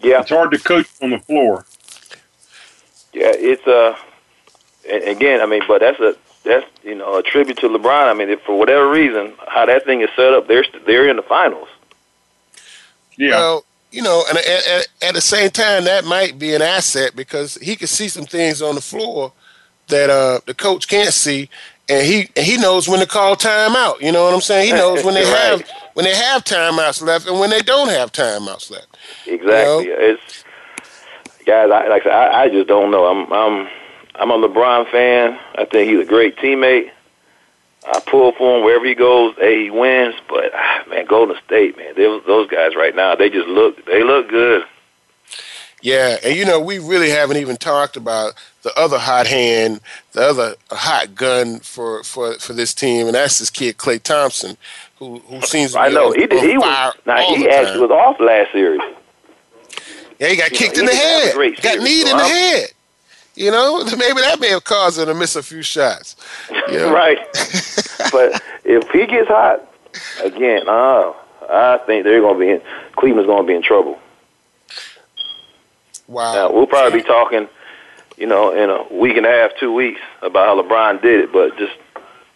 Yeah, 0.00 0.20
It's 0.20 0.30
hard 0.30 0.50
to 0.52 0.58
coach 0.58 0.88
on 1.00 1.10
the 1.10 1.18
floor. 1.18 1.64
yeah, 3.12 3.32
it's 3.34 3.66
uh, 3.66 3.96
again, 4.90 5.40
I 5.40 5.46
mean, 5.46 5.62
but 5.68 5.80
that's 5.80 6.00
a 6.00 6.16
that's 6.44 6.66
you 6.82 6.94
know 6.94 7.18
a 7.18 7.22
tribute 7.22 7.58
to 7.58 7.68
LeBron. 7.68 8.08
I 8.08 8.14
mean, 8.14 8.30
if 8.30 8.40
for 8.42 8.58
whatever 8.58 8.90
reason, 8.90 9.34
how 9.46 9.66
that 9.66 9.84
thing 9.84 10.00
is 10.00 10.10
set 10.16 10.32
up, 10.32 10.48
they're 10.48 10.64
they're 10.86 11.08
in 11.08 11.16
the 11.16 11.22
finals. 11.22 11.68
Yeah. 13.16 13.36
Well, 13.36 13.64
you 13.92 14.02
know, 14.02 14.24
and 14.28 14.38
at, 14.38 14.66
at, 14.66 14.88
at, 15.02 15.14
the 15.14 15.20
same 15.20 15.50
time, 15.50 15.84
that 15.84 16.04
might 16.06 16.38
be 16.38 16.54
an 16.54 16.62
asset 16.62 17.14
because 17.14 17.56
he 17.56 17.76
could 17.76 17.90
see 17.90 18.08
some 18.08 18.24
things 18.24 18.62
on 18.62 18.74
the 18.74 18.80
floor 18.80 19.32
that 19.92 20.10
uh, 20.10 20.40
the 20.46 20.54
coach 20.54 20.88
can't 20.88 21.12
see, 21.12 21.48
and 21.88 22.06
he 22.06 22.28
and 22.36 22.44
he 22.44 22.56
knows 22.56 22.88
when 22.88 23.00
to 23.00 23.06
call 23.06 23.36
timeout. 23.36 24.00
You 24.00 24.12
know 24.12 24.24
what 24.24 24.34
I'm 24.34 24.40
saying? 24.40 24.66
He 24.66 24.72
knows 24.72 25.04
when 25.04 25.14
they 25.14 25.24
right. 25.32 25.60
have 25.60 25.70
when 25.94 26.04
they 26.04 26.14
have 26.14 26.44
timeouts 26.44 27.02
left 27.02 27.26
and 27.26 27.38
when 27.38 27.50
they 27.50 27.60
don't 27.60 27.88
have 27.88 28.12
timeouts 28.12 28.70
left. 28.70 28.96
Exactly. 29.26 29.84
You 29.84 29.90
know? 29.90 29.96
It's 29.98 30.44
guys. 31.46 31.70
I, 31.70 31.88
like 31.88 32.02
I, 32.02 32.04
said, 32.04 32.12
I, 32.12 32.42
I 32.42 32.48
just 32.48 32.68
don't 32.68 32.90
know. 32.90 33.06
I'm 33.06 33.32
I'm 33.32 33.68
I'm 34.16 34.30
a 34.30 34.48
LeBron 34.48 34.90
fan. 34.90 35.38
I 35.56 35.64
think 35.64 35.90
he's 35.90 36.00
a 36.00 36.08
great 36.08 36.36
teammate. 36.36 36.90
I 37.84 38.00
pull 38.06 38.32
for 38.32 38.58
him 38.58 38.64
wherever 38.64 38.86
he 38.86 38.94
goes. 38.94 39.34
Hey, 39.38 39.64
he 39.64 39.70
wins. 39.70 40.14
But 40.28 40.52
ah, 40.54 40.84
man, 40.88 41.04
Golden 41.06 41.36
State, 41.44 41.76
man, 41.76 41.94
they, 41.96 42.04
those 42.26 42.48
guys 42.48 42.76
right 42.76 42.94
now, 42.94 43.16
they 43.16 43.28
just 43.28 43.48
look 43.48 43.84
they 43.86 44.02
look 44.04 44.28
good. 44.28 44.64
Yeah, 45.82 46.16
and 46.24 46.36
you 46.36 46.44
know 46.44 46.60
we 46.60 46.78
really 46.78 47.10
haven't 47.10 47.38
even 47.38 47.56
talked 47.56 47.96
about 47.96 48.34
the 48.62 48.72
other 48.78 48.98
hot 48.98 49.26
hand, 49.26 49.80
the 50.12 50.22
other 50.22 50.54
hot 50.70 51.14
gun 51.16 51.58
for 51.58 52.04
for 52.04 52.34
for 52.34 52.52
this 52.52 52.72
team, 52.72 53.06
and 53.06 53.16
that's 53.16 53.40
this 53.40 53.50
kid 53.50 53.78
Klay 53.78 54.00
Thompson, 54.00 54.56
who 54.96 55.18
who 55.18 55.40
seems 55.42 55.72
to 55.72 55.78
be 55.78 55.82
I 55.82 55.88
know 55.88 56.12
he 56.12 56.26
did. 56.26 56.42
He 56.42 56.56
was 56.56 56.94
now 57.04 57.34
he 57.34 57.48
actually 57.48 57.80
was 57.80 57.90
off 57.90 58.20
last 58.20 58.52
series. 58.52 58.80
Yeah, 60.20 60.28
he 60.28 60.36
got 60.36 60.52
you 60.52 60.56
kicked 60.56 60.76
know, 60.76 60.82
in 60.82 60.86
the 60.86 60.92
he 60.92 60.98
didn't 60.98 61.32
have 61.32 61.36
a 61.36 61.44
head, 61.44 61.62
got 61.62 61.72
series, 61.72 61.84
kneed 61.84 62.06
so 62.06 62.12
in 62.12 62.16
the 62.16 62.28
head. 62.28 62.68
You 63.34 63.50
know, 63.50 63.84
maybe 63.98 64.20
that 64.20 64.38
may 64.38 64.50
have 64.50 64.62
caused 64.62 65.00
him 65.00 65.06
to 65.06 65.14
miss 65.14 65.34
a 65.34 65.42
few 65.42 65.62
shots. 65.62 66.14
You 66.68 66.78
know? 66.78 66.92
right. 66.92 67.18
but 68.12 68.40
if 68.64 68.88
he 68.90 69.06
gets 69.06 69.28
hot 69.28 69.68
again, 70.22 70.68
uh, 70.68 71.12
I 71.50 71.78
think 71.86 72.04
they're 72.04 72.20
going 72.20 72.34
to 72.34 72.40
be 72.40 72.50
in. 72.50 72.62
Cleveland's 72.96 73.26
going 73.26 73.42
to 73.42 73.46
be 73.46 73.54
in 73.54 73.62
trouble. 73.62 73.98
Wow. 76.12 76.34
Now 76.34 76.52
we'll 76.52 76.66
probably 76.66 77.00
be 77.00 77.06
talking, 77.06 77.48
you 78.18 78.26
know, 78.26 78.52
in 78.52 78.68
a 78.68 78.84
week 78.94 79.16
and 79.16 79.24
a 79.24 79.30
half, 79.30 79.52
two 79.58 79.72
weeks 79.72 80.00
about 80.20 80.46
how 80.46 80.62
LeBron 80.62 81.00
did 81.00 81.20
it. 81.20 81.32
But 81.32 81.56
just 81.56 81.72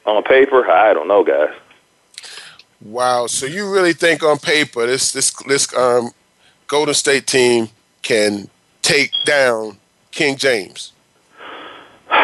on 0.06 0.22
paper, 0.22 0.68
I 0.70 0.94
don't 0.94 1.08
know, 1.08 1.22
guys. 1.22 1.54
Wow. 2.80 3.26
So 3.26 3.44
you 3.44 3.70
really 3.70 3.92
think 3.92 4.22
on 4.22 4.38
paper 4.38 4.86
this 4.86 5.12
this 5.12 5.30
this 5.46 5.74
um, 5.76 6.10
Golden 6.66 6.94
State 6.94 7.26
team 7.26 7.68
can 8.02 8.48
take 8.82 9.12
down 9.24 9.78
King 10.10 10.36
James? 10.36 10.92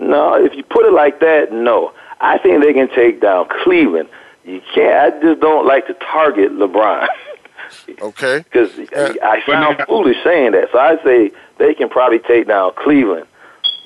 No, 0.00 0.32
if 0.34 0.54
you 0.54 0.62
put 0.62 0.86
it 0.86 0.94
like 0.94 1.20
that, 1.20 1.52
no. 1.52 1.92
I 2.22 2.38
think 2.38 2.64
they 2.64 2.72
can 2.72 2.88
take 2.88 3.20
down 3.20 3.46
Cleveland. 3.62 4.08
You 4.46 4.62
can't. 4.74 5.14
I 5.14 5.20
just 5.20 5.42
don't 5.42 5.66
like 5.66 5.86
to 5.88 5.94
target 5.94 6.52
LeBron 6.52 7.06
Okay. 8.00 8.38
because 8.38 8.70
Uh, 8.94 9.14
I 9.22 9.42
but 9.46 9.52
sound 9.52 9.78
now- 9.78 9.84
foolish 9.86 10.16
saying 10.24 10.52
that. 10.52 10.68
So 10.72 10.78
I 10.78 10.96
say 11.04 11.30
they 11.58 11.74
can 11.74 11.88
probably 11.88 12.18
take 12.20 12.48
down 12.48 12.72
Cleveland. 12.76 13.26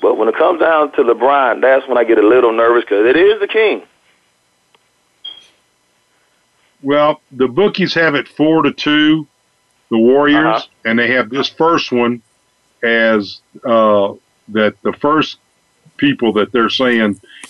But 0.01 0.17
when 0.17 0.27
it 0.27 0.35
comes 0.35 0.59
down 0.59 0.91
to 0.93 1.03
LeBron, 1.03 1.61
that's 1.61 1.87
when 1.87 1.97
I 1.97 2.03
get 2.03 2.17
a 2.17 2.27
little 2.27 2.51
nervous 2.53 2.83
because 2.83 3.05
it 3.07 3.15
is 3.17 3.39
the 3.39 3.47
king. 3.47 3.81
Well, 6.81 7.21
the 7.31 7.47
bookies 7.47 7.93
have 7.95 8.15
it 8.15 8.27
four 8.27 8.61
to 8.63 8.71
two, 8.71 9.27
the 9.89 9.97
Warriors, 9.97 10.45
Uh-huh. 10.45 10.67
and 10.85 10.99
they 10.99 11.11
have 11.13 11.29
this 11.29 11.49
first 11.49 11.91
one 11.91 12.21
as 12.83 13.41
uh, 13.63 14.13
that 14.49 14.75
the 14.83 14.93
first 14.93 15.37
people 15.97 16.33
that 16.33 16.51
they're 16.51 16.69
saying 16.69 16.99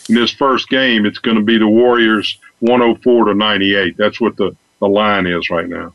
in 0.07 0.15
this 0.15 0.31
first 0.31 0.69
game, 0.69 1.05
it's 1.05 1.17
going 1.17 1.35
to 1.37 1.43
be 1.43 1.57
the 1.57 1.67
Warriors 1.67 2.37
104 2.59 3.25
to 3.25 3.33
98. 3.33 3.97
That's 3.97 4.21
what 4.21 4.37
the, 4.37 4.55
the 4.79 4.87
line 4.87 5.25
is 5.25 5.49
right 5.49 5.67
now. 5.67 5.93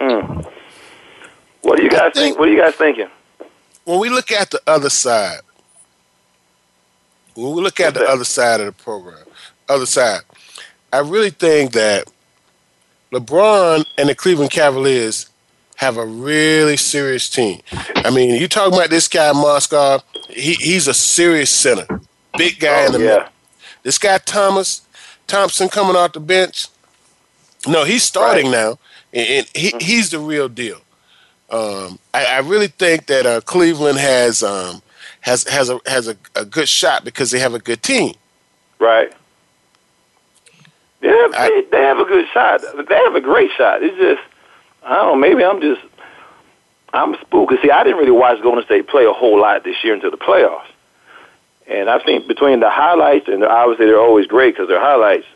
Hmm. 0.00 0.40
What 1.62 1.76
do 1.78 1.82
you 1.84 1.90
guys 1.90 2.12
think-? 2.14 2.38
What 2.38 2.48
are 2.48 2.52
you 2.52 2.58
guys 2.60 2.74
thinking? 2.74 3.08
When 3.84 4.00
we 4.00 4.08
look 4.10 4.30
at 4.32 4.50
the 4.50 4.60
other 4.66 4.90
side, 4.90 5.40
when 7.34 7.54
we 7.54 7.62
look 7.62 7.80
at 7.80 7.86
What's 7.86 7.98
the 7.98 8.04
that? 8.04 8.10
other 8.10 8.24
side 8.24 8.60
of 8.60 8.66
the 8.66 8.72
program, 8.72 9.24
other 9.68 9.86
side, 9.86 10.20
I 10.92 10.98
really 11.00 11.30
think 11.30 11.72
that 11.72 12.04
LeBron 13.12 13.84
and 13.98 14.08
the 14.08 14.14
Cleveland 14.14 14.50
Cavaliers 14.50 15.28
have 15.76 15.96
a 15.96 16.06
really 16.06 16.76
serious 16.76 17.28
team. 17.28 17.60
I 17.96 18.10
mean, 18.10 18.40
you 18.40 18.48
talking 18.48 18.74
about 18.74 18.90
this 18.90 19.08
guy 19.08 19.32
Mozgov? 19.32 20.02
He 20.28 20.54
he's 20.54 20.86
a 20.88 20.94
serious 20.94 21.50
center, 21.50 22.00
big 22.38 22.60
guy 22.60 22.86
in 22.86 22.92
the 22.92 22.98
Oh, 22.98 23.02
middle. 23.02 23.28
This 23.82 23.98
guy 23.98 24.18
Thomas 24.18 24.82
Thompson 25.26 25.68
coming 25.68 25.96
off 25.96 26.12
the 26.12 26.20
bench. 26.20 26.68
No, 27.66 27.84
he's 27.84 28.02
starting 28.02 28.50
now, 28.50 28.78
and, 29.14 29.46
he, 29.54 29.68
Mm-hmm. 29.70 29.78
he's 29.78 30.10
the 30.10 30.18
real 30.18 30.48
deal. 30.48 30.78
Um, 31.50 31.98
I, 32.12 32.24
I 32.26 32.38
really 32.40 32.66
think 32.68 33.06
that 33.06 33.26
uh, 33.26 33.40
Cleveland 33.42 33.98
has 33.98 34.42
um, 34.42 34.82
has 35.20 35.44
has 35.48 35.70
a 35.70 35.78
has 35.86 36.08
a, 36.08 36.16
a 36.34 36.44
good 36.44 36.68
shot 36.68 37.04
because 37.04 37.30
they 37.30 37.38
have 37.38 37.54
a 37.54 37.58
good 37.58 37.82
team. 37.82 38.14
Right. 38.78 39.12
Yeah, 41.00 41.28
I- 41.36 41.48
they, 41.70 41.76
they 41.78 41.82
have 41.84 41.98
a 41.98 42.04
good 42.04 42.26
shot. 42.32 42.62
They 42.88 42.94
have 42.94 43.14
a 43.14 43.20
great 43.20 43.50
shot. 43.56 43.82
It's 43.82 43.96
just, 43.96 44.22
I 44.82 44.94
don't 44.96 45.06
know. 45.06 45.16
Maybe 45.16 45.44
I'm 45.44 45.60
just, 45.60 45.82
I'm 46.92 47.14
spooked. 47.20 47.52
See, 47.62 47.70
I 47.70 47.84
didn't 47.84 47.98
really 47.98 48.10
watch 48.10 48.40
Golden 48.42 48.64
State 48.64 48.86
play 48.88 49.04
a 49.04 49.12
whole 49.12 49.38
lot 49.40 49.64
this 49.64 49.82
year 49.84 49.94
until 49.94 50.10
the 50.10 50.16
playoffs. 50.16 50.66
And 51.66 51.88
I 51.90 51.98
think 51.98 52.26
between 52.26 52.60
the 52.60 52.70
highlights 52.70 53.28
and 53.28 53.44
obviously 53.44 53.86
they're 53.86 54.00
always 54.00 54.26
great 54.26 54.54
because 54.54 54.68
they're 54.68 54.80
highlights, 54.80 55.26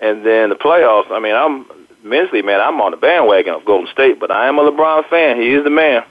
and 0.00 0.24
then 0.26 0.48
the 0.50 0.56
playoffs. 0.56 1.10
I 1.10 1.18
mean, 1.20 1.34
I'm 1.34 1.64
mentally, 2.04 2.42
man, 2.42 2.60
I'm 2.60 2.80
on 2.80 2.92
the 2.92 2.96
bandwagon 2.96 3.54
of 3.54 3.64
Golden 3.64 3.88
State, 3.92 4.20
but 4.20 4.30
I 4.30 4.46
am 4.46 4.58
a 4.58 4.62
LeBron 4.70 5.06
fan. 5.08 5.40
He 5.40 5.52
is 5.54 5.64
the 5.64 5.70
man. 5.70 6.04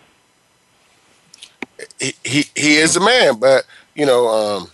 He 1.99 2.13
he, 2.23 2.45
he 2.55 2.75
is 2.77 2.93
the 2.95 2.99
man, 2.99 3.39
but 3.39 3.65
you 3.95 4.05
know, 4.05 4.27
um, 4.27 4.67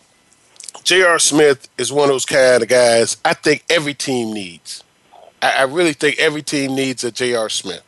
J.R. 0.83 1.19
Smith 1.19 1.67
is 1.77 1.91
one 1.91 2.05
of 2.05 2.09
those 2.13 2.25
kind 2.25 2.61
of 2.63 2.69
guys. 2.69 3.17
I 3.23 3.33
think 3.33 3.63
every 3.69 3.93
team 3.93 4.33
needs. 4.33 4.83
I, 5.41 5.51
I 5.59 5.63
really 5.63 5.93
think 5.93 6.19
every 6.19 6.41
team 6.41 6.75
needs 6.75 7.03
a 7.03 7.11
J.R. 7.11 7.49
Smith. 7.49 7.83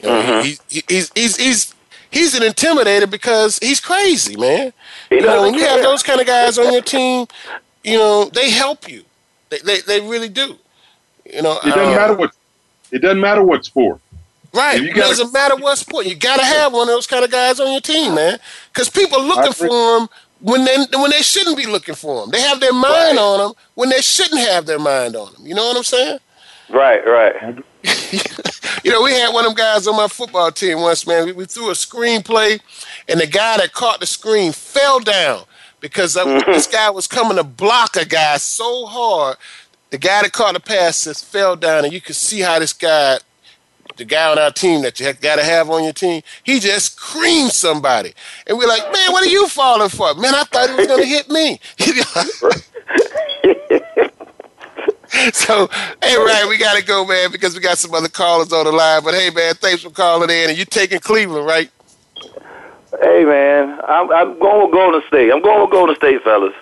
You 0.00 0.08
know, 0.08 0.22
Mhm. 0.22 0.42
he, 0.44 0.58
he, 0.68 0.82
he's 0.88 1.10
he's 1.14 1.36
he's 1.36 1.74
he's 2.10 2.34
an 2.34 2.42
intimidator 2.42 3.08
because 3.10 3.58
he's 3.58 3.80
crazy, 3.80 4.36
man. 4.36 4.72
He 5.08 5.16
you 5.16 5.22
know, 5.22 5.28
doesn't 5.28 5.42
when 5.52 5.54
you 5.54 5.66
have 5.66 5.82
those 5.82 6.02
kind 6.02 6.20
of 6.20 6.26
guys 6.26 6.58
on 6.58 6.72
your 6.72 6.82
team, 6.82 7.26
you 7.84 7.96
know, 7.98 8.24
they 8.26 8.50
help 8.50 8.88
you. 8.88 9.04
They 9.48 9.58
they, 9.58 9.80
they 9.80 10.00
really 10.00 10.28
do. 10.28 10.56
You 11.32 11.42
know, 11.42 11.58
It 11.64 11.70
doesn't 11.70 11.80
uh, 11.94 11.96
matter 11.96 12.14
what 12.14 12.32
it 12.92 13.00
doesn't 13.00 13.20
matter 13.20 13.42
what 13.42 13.64
sport. 13.64 14.00
Right. 14.54 14.76
If 14.76 14.82
you 14.82 14.88
It 14.90 14.94
gotta- 14.94 15.08
doesn't 15.08 15.32
matter 15.32 15.56
what 15.56 15.78
sport. 15.78 16.06
You 16.06 16.14
got 16.14 16.36
to 16.38 16.44
have 16.44 16.72
one 16.72 16.82
of 16.82 16.94
those 16.94 17.06
kind 17.06 17.24
of 17.24 17.30
guys 17.30 17.58
on 17.58 17.72
your 17.72 17.80
team, 17.80 18.14
man. 18.14 18.38
Because 18.72 18.88
people 18.90 19.18
are 19.20 19.24
looking 19.26 19.52
for 19.54 19.66
them 19.98 20.08
when 20.40 20.64
they 20.64 20.76
when 20.98 21.10
they 21.10 21.22
shouldn't 21.22 21.56
be 21.56 21.66
looking 21.66 21.94
for 21.94 22.20
them. 22.20 22.30
They 22.30 22.40
have 22.42 22.60
their 22.60 22.72
mind 22.74 23.16
Right. 23.16 23.18
on 23.18 23.38
them 23.38 23.52
when 23.74 23.88
they 23.88 24.02
shouldn't 24.02 24.40
have 24.40 24.66
their 24.66 24.78
mind 24.78 25.16
on 25.16 25.32
them. 25.32 25.46
You 25.46 25.54
know 25.54 25.66
what 25.68 25.76
I'm 25.78 25.84
saying? 25.84 26.18
Right, 26.68 27.00
right. 27.06 27.34
You 28.84 28.90
know, 28.90 29.02
we 29.02 29.12
had 29.12 29.32
one 29.32 29.44
of 29.44 29.50
them 29.54 29.56
guys 29.64 29.86
on 29.86 29.96
my 29.96 30.08
football 30.08 30.50
team 30.50 30.80
once, 30.80 31.06
man. 31.06 31.26
We, 31.26 31.32
we 31.32 31.44
threw 31.44 31.68
a 31.70 31.72
screenplay, 31.74 32.58
and 33.08 33.20
the 33.20 33.26
guy 33.28 33.58
that 33.58 33.72
caught 33.72 34.00
the 34.00 34.06
screen 34.06 34.50
fell 34.50 34.98
down 34.98 35.44
because 35.78 36.16
uh, 36.16 36.24
this 36.46 36.66
guy 36.72 36.90
was 36.90 37.06
coming 37.06 37.36
to 37.36 37.44
block 37.44 37.94
a 37.96 38.04
guy 38.04 38.38
so 38.38 38.86
hard. 38.86 39.36
The 39.92 39.98
guy 39.98 40.22
that 40.22 40.32
caught 40.32 40.54
the 40.54 40.60
pass 40.60 41.04
just 41.04 41.26
fell 41.26 41.54
down, 41.54 41.84
and 41.84 41.92
you 41.92 42.00
could 42.00 42.16
see 42.16 42.40
how 42.40 42.58
this 42.58 42.72
guy, 42.72 43.18
the 43.98 44.06
guy 44.06 44.30
on 44.30 44.38
our 44.38 44.50
team 44.50 44.80
that 44.82 44.98
you 44.98 45.12
got 45.12 45.36
to 45.36 45.44
have 45.44 45.68
on 45.68 45.84
your 45.84 45.92
team, 45.92 46.22
he 46.44 46.60
just 46.60 46.98
creamed 46.98 47.52
somebody. 47.52 48.14
And 48.46 48.56
we're 48.56 48.66
like, 48.66 48.84
man, 48.84 49.12
what 49.12 49.22
are 49.22 49.30
you 49.30 49.46
falling 49.48 49.90
for? 49.90 50.14
Man, 50.14 50.34
I 50.34 50.44
thought 50.44 50.70
he 50.70 50.76
was 50.76 50.86
going 50.86 51.02
to 51.02 51.06
hit 51.06 51.28
me. 51.28 51.60
So, 55.34 55.68
hey, 56.02 56.16
Ryan, 56.16 56.48
we 56.48 56.56
got 56.56 56.76
to 56.76 56.82
go, 56.82 57.06
man, 57.06 57.30
because 57.30 57.54
we 57.54 57.60
got 57.60 57.76
some 57.76 57.94
other 57.94 58.08
callers 58.08 58.50
on 58.50 58.64
the 58.64 58.72
line. 58.72 59.04
But 59.04 59.12
hey, 59.12 59.28
man, 59.28 59.54
thanks 59.54 59.82
for 59.82 59.90
calling 59.90 60.30
in. 60.30 60.48
And 60.48 60.58
you 60.58 60.64
taking 60.64 61.00
Cleveland, 61.00 61.46
right? 61.46 61.70
Hey, 63.02 63.24
man, 63.24 63.78
I'm, 63.86 64.10
I'm 64.10 64.38
going 64.38 64.62
with 64.62 64.72
Golden 64.72 65.02
State. 65.08 65.30
I'm 65.30 65.42
going 65.42 65.60
with 65.60 65.70
Golden 65.70 65.96
State, 65.96 66.22
fellas. 66.24 66.54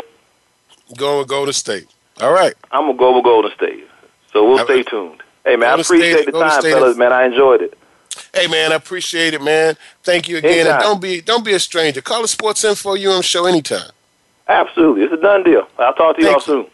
Going 0.96 1.20
with 1.20 1.28
Golden 1.28 1.54
State. 1.54 1.87
All 2.22 2.32
right. 2.32 2.54
I'm 2.72 2.86
gonna 2.86 2.94
go 2.98 3.14
with 3.16 3.24
Golden 3.24 3.52
State. 3.56 3.86
So 4.32 4.44
we'll 4.48 4.58
All 4.58 4.64
stay 4.64 4.76
right. 4.76 4.86
tuned. 4.86 5.22
Hey 5.44 5.56
man, 5.56 5.68
I 5.68 5.70
Golden 5.70 5.84
State- 5.84 5.96
appreciate 5.96 6.26
the 6.26 6.32
Golden 6.32 6.50
time, 6.50 6.60
State 6.60 6.72
fellas. 6.72 6.90
is- 6.92 6.96
Man, 6.98 7.12
I 7.12 7.24
enjoyed 7.24 7.62
it. 7.62 7.76
Hey, 8.34 8.46
man, 8.48 8.72
I 8.72 8.74
appreciate 8.76 9.34
it, 9.34 9.42
man. 9.42 9.76
Thank 10.04 10.28
you 10.28 10.36
again. 10.36 10.66
And 10.66 10.80
don't 10.80 11.00
be 11.00 11.20
don't 11.20 11.44
be 11.44 11.52
a 11.52 11.58
stranger. 11.60 12.00
Call 12.00 12.22
the 12.22 12.28
Sports 12.28 12.62
Info 12.64 12.94
UM 12.96 13.22
show 13.22 13.46
anytime. 13.46 13.90
Absolutely, 14.48 15.04
it's 15.04 15.12
a 15.12 15.16
done 15.16 15.42
deal. 15.44 15.66
I'll 15.78 15.94
talk 15.94 16.16
to 16.16 16.22
y'all 16.22 16.32
Thank 16.34 16.46
you. 16.46 16.52
soon. 16.64 16.66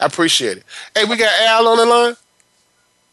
I 0.00 0.06
appreciate 0.06 0.58
it. 0.58 0.64
Hey, 0.94 1.04
we 1.04 1.16
got 1.16 1.30
Al 1.42 1.68
on 1.68 1.76
the 1.78 1.86
line. 1.86 2.16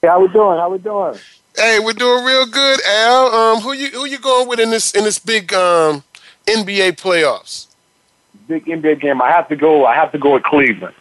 Hey, 0.02 0.08
how 0.08 0.20
we 0.22 0.28
doing? 0.30 0.58
How 0.58 0.70
we 0.70 0.78
doing? 0.78 1.18
Hey, 1.58 1.80
we're 1.80 1.94
doing 1.94 2.24
real 2.24 2.46
good, 2.46 2.80
Al. 2.86 3.28
Um, 3.34 3.62
who 3.62 3.74
you 3.74 3.88
who 3.90 4.06
you 4.06 4.18
going 4.20 4.48
with 4.48 4.60
in 4.60 4.70
this 4.72 4.92
in 4.92 5.04
this 5.04 5.20
big 5.20 5.54
um 5.54 6.04
NBA 6.48 6.92
playoffs? 6.94 7.68
Big 8.48 8.66
NBA 8.66 9.00
game. 9.02 9.22
I 9.22 9.32
have 9.32 9.48
to 9.50 9.56
go. 9.56 9.86
I 9.86 9.96
have 9.96 10.12
to 10.12 10.18
go 10.18 10.34
with 10.34 10.44
Cleveland. 10.44 10.96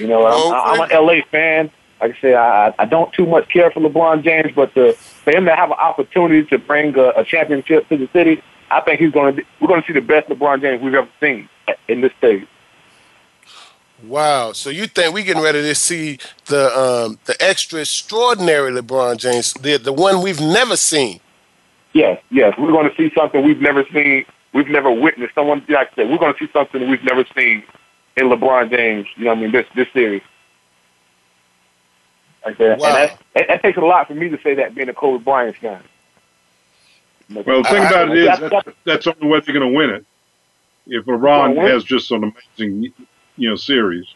You 0.00 0.08
know, 0.08 0.26
I'm, 0.26 0.80
I'm 0.80 0.90
an 0.90 1.06
LA 1.06 1.22
fan, 1.30 1.70
like 2.00 2.16
I 2.16 2.20
said, 2.20 2.34
I, 2.34 2.74
I 2.78 2.84
don't 2.86 3.12
too 3.12 3.26
much 3.26 3.48
care 3.50 3.70
for 3.70 3.80
LeBron 3.80 4.24
James, 4.24 4.52
but 4.54 4.74
to, 4.74 4.94
for 4.94 5.36
him 5.36 5.44
to 5.44 5.54
have 5.54 5.70
an 5.70 5.76
opportunity 5.78 6.44
to 6.48 6.58
bring 6.58 6.96
a, 6.96 7.10
a 7.10 7.24
championship 7.24 7.88
to 7.90 7.96
the 7.96 8.08
city, 8.12 8.42
I 8.70 8.80
think 8.80 9.00
he's 9.00 9.12
going 9.12 9.36
to. 9.36 9.42
We're 9.60 9.68
going 9.68 9.82
to 9.82 9.86
see 9.86 9.92
the 9.92 10.00
best 10.00 10.28
LeBron 10.28 10.62
James 10.62 10.82
we've 10.82 10.94
ever 10.94 11.08
seen 11.20 11.48
in 11.88 12.00
this 12.00 12.12
stage. 12.18 12.46
Wow! 14.04 14.52
So 14.52 14.70
you 14.70 14.86
think 14.86 15.12
we're 15.12 15.24
getting 15.24 15.42
ready 15.42 15.60
to 15.60 15.74
see 15.74 16.18
the 16.46 16.78
um, 16.78 17.18
the 17.26 17.36
extra 17.40 17.80
extraordinary 17.80 18.70
LeBron 18.72 19.18
James, 19.18 19.52
the 19.54 19.76
the 19.76 19.92
one 19.92 20.22
we've 20.22 20.40
never 20.40 20.76
seen? 20.76 21.20
Yes, 21.92 22.22
yes, 22.30 22.54
we're 22.56 22.72
going 22.72 22.88
to 22.88 22.96
see 22.96 23.12
something 23.14 23.44
we've 23.44 23.60
never 23.60 23.84
seen. 23.92 24.24
We've 24.54 24.68
never 24.68 24.90
witnessed. 24.90 25.34
Someone 25.34 25.64
like 25.68 25.90
I 25.92 25.94
said, 25.96 26.10
we're 26.10 26.18
going 26.18 26.32
to 26.32 26.38
see 26.38 26.50
something 26.52 26.88
we've 26.88 27.04
never 27.04 27.24
seen 27.36 27.64
LeBron 28.26 28.70
James. 28.70 29.06
You 29.16 29.24
know, 29.24 29.30
what 29.30 29.38
I 29.38 29.42
mean, 29.42 29.52
this 29.52 29.66
this 29.74 29.88
series. 29.92 30.22
Like 32.44 32.58
that. 32.58 32.78
Wow. 32.78 32.86
And 32.88 33.10
that, 33.34 33.48
that, 33.48 33.62
takes 33.62 33.76
a 33.76 33.82
lot 33.82 34.08
for 34.08 34.14
me 34.14 34.28
to 34.30 34.40
say 34.42 34.54
that 34.54 34.74
being 34.74 34.88
a 34.88 34.94
Kobe 34.94 35.22
Bryant 35.22 35.56
fan. 35.56 35.82
Well, 37.30 37.62
the 37.62 37.68
thing 37.68 37.82
I- 37.82 37.88
about 37.88 38.10
it 38.10 38.18
is 38.18 38.26
That's- 38.26 38.50
that's, 38.50 38.76
that's 38.84 39.04
the 39.04 39.14
only 39.14 39.28
way 39.28 39.40
they're 39.40 39.54
going 39.54 39.70
to 39.70 39.76
win 39.76 39.90
it. 39.90 40.06
If 40.86 41.04
LeBron 41.04 41.56
has 41.70 41.84
just 41.84 42.10
an 42.10 42.32
amazing, 42.58 42.92
you 43.36 43.48
know, 43.50 43.56
series. 43.56 44.06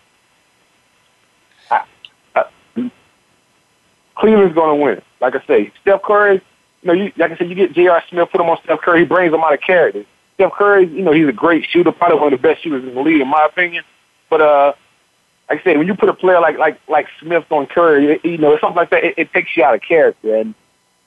Cleveland's 4.16 4.54
going 4.54 4.78
to 4.78 4.84
win. 4.84 5.02
Like 5.20 5.34
I 5.36 5.44
say, 5.46 5.72
Steph 5.82 6.02
Curry. 6.02 6.42
You 6.82 6.88
know, 6.88 6.92
you, 6.92 7.12
like 7.16 7.32
I 7.32 7.36
said, 7.36 7.48
you 7.48 7.54
get 7.54 7.72
J.R. 7.72 8.02
Smith, 8.08 8.28
put 8.30 8.40
him 8.40 8.48
on 8.48 8.58
Steph 8.64 8.80
Curry, 8.80 9.00
he 9.00 9.04
brings 9.04 9.32
him 9.32 9.40
out 9.40 9.54
of 9.54 9.60
character. 9.60 10.04
Steph 10.34 10.52
Curry, 10.52 10.86
you 10.86 11.02
know, 11.02 11.12
he's 11.12 11.28
a 11.28 11.32
great 11.32 11.64
shooter, 11.68 11.92
probably 11.92 12.18
one 12.18 12.32
of 12.32 12.40
the 12.40 12.42
best 12.42 12.62
shooters 12.62 12.84
in 12.84 12.94
the 12.94 13.00
league, 13.00 13.20
in 13.20 13.28
my 13.28 13.46
opinion. 13.46 13.84
But 14.34 14.40
uh, 14.42 14.72
like 15.48 15.60
I 15.60 15.62
said, 15.62 15.78
when 15.78 15.86
you 15.86 15.94
put 15.94 16.08
a 16.08 16.12
player 16.12 16.40
like 16.40 16.58
like 16.58 16.80
like 16.88 17.06
Smith 17.20 17.44
on 17.50 17.66
Curry, 17.66 18.14
it, 18.14 18.24
you 18.24 18.36
know, 18.36 18.58
something 18.58 18.74
like 18.76 18.90
that. 18.90 19.04
It, 19.04 19.14
it 19.16 19.32
takes 19.32 19.56
you 19.56 19.62
out 19.62 19.76
of 19.76 19.80
character, 19.80 20.34
and 20.34 20.56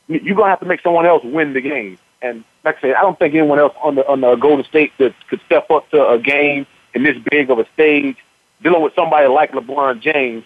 you- 0.08 0.22
you're 0.24 0.36
gonna 0.38 0.50
have 0.50 0.62
to 0.62 0.66
make 0.66 0.80
someone 0.80 1.06
else 1.06 1.26
win 1.26 1.52
the 1.52 1.60
game. 1.60 1.98
And 2.22 2.46
like 2.64 2.78
I 2.78 2.82
said, 2.82 2.94
I 2.94 3.02
don't 3.02 3.20
think 3.20 3.36
anyone 3.36 3.60
else 3.60 3.74
on 3.84 3.96
the 3.96 4.08
on 4.08 4.22
the 4.22 4.36
Golden 4.38 4.64
State 4.64 4.94
that 5.00 5.14
could 5.30 5.42
step 5.46 5.70
up 5.70 5.90
to 5.90 6.08
a 6.08 6.18
game 6.18 6.66
in 6.94 7.04
this 7.04 7.18
big 7.30 7.50
of 7.52 7.60
a 7.60 7.66
stage, 7.74 8.16
dealing 8.64 8.82
with 8.82 8.96
somebody 8.96 9.28
like 9.28 9.52
LeBron 9.52 10.00
James, 10.00 10.46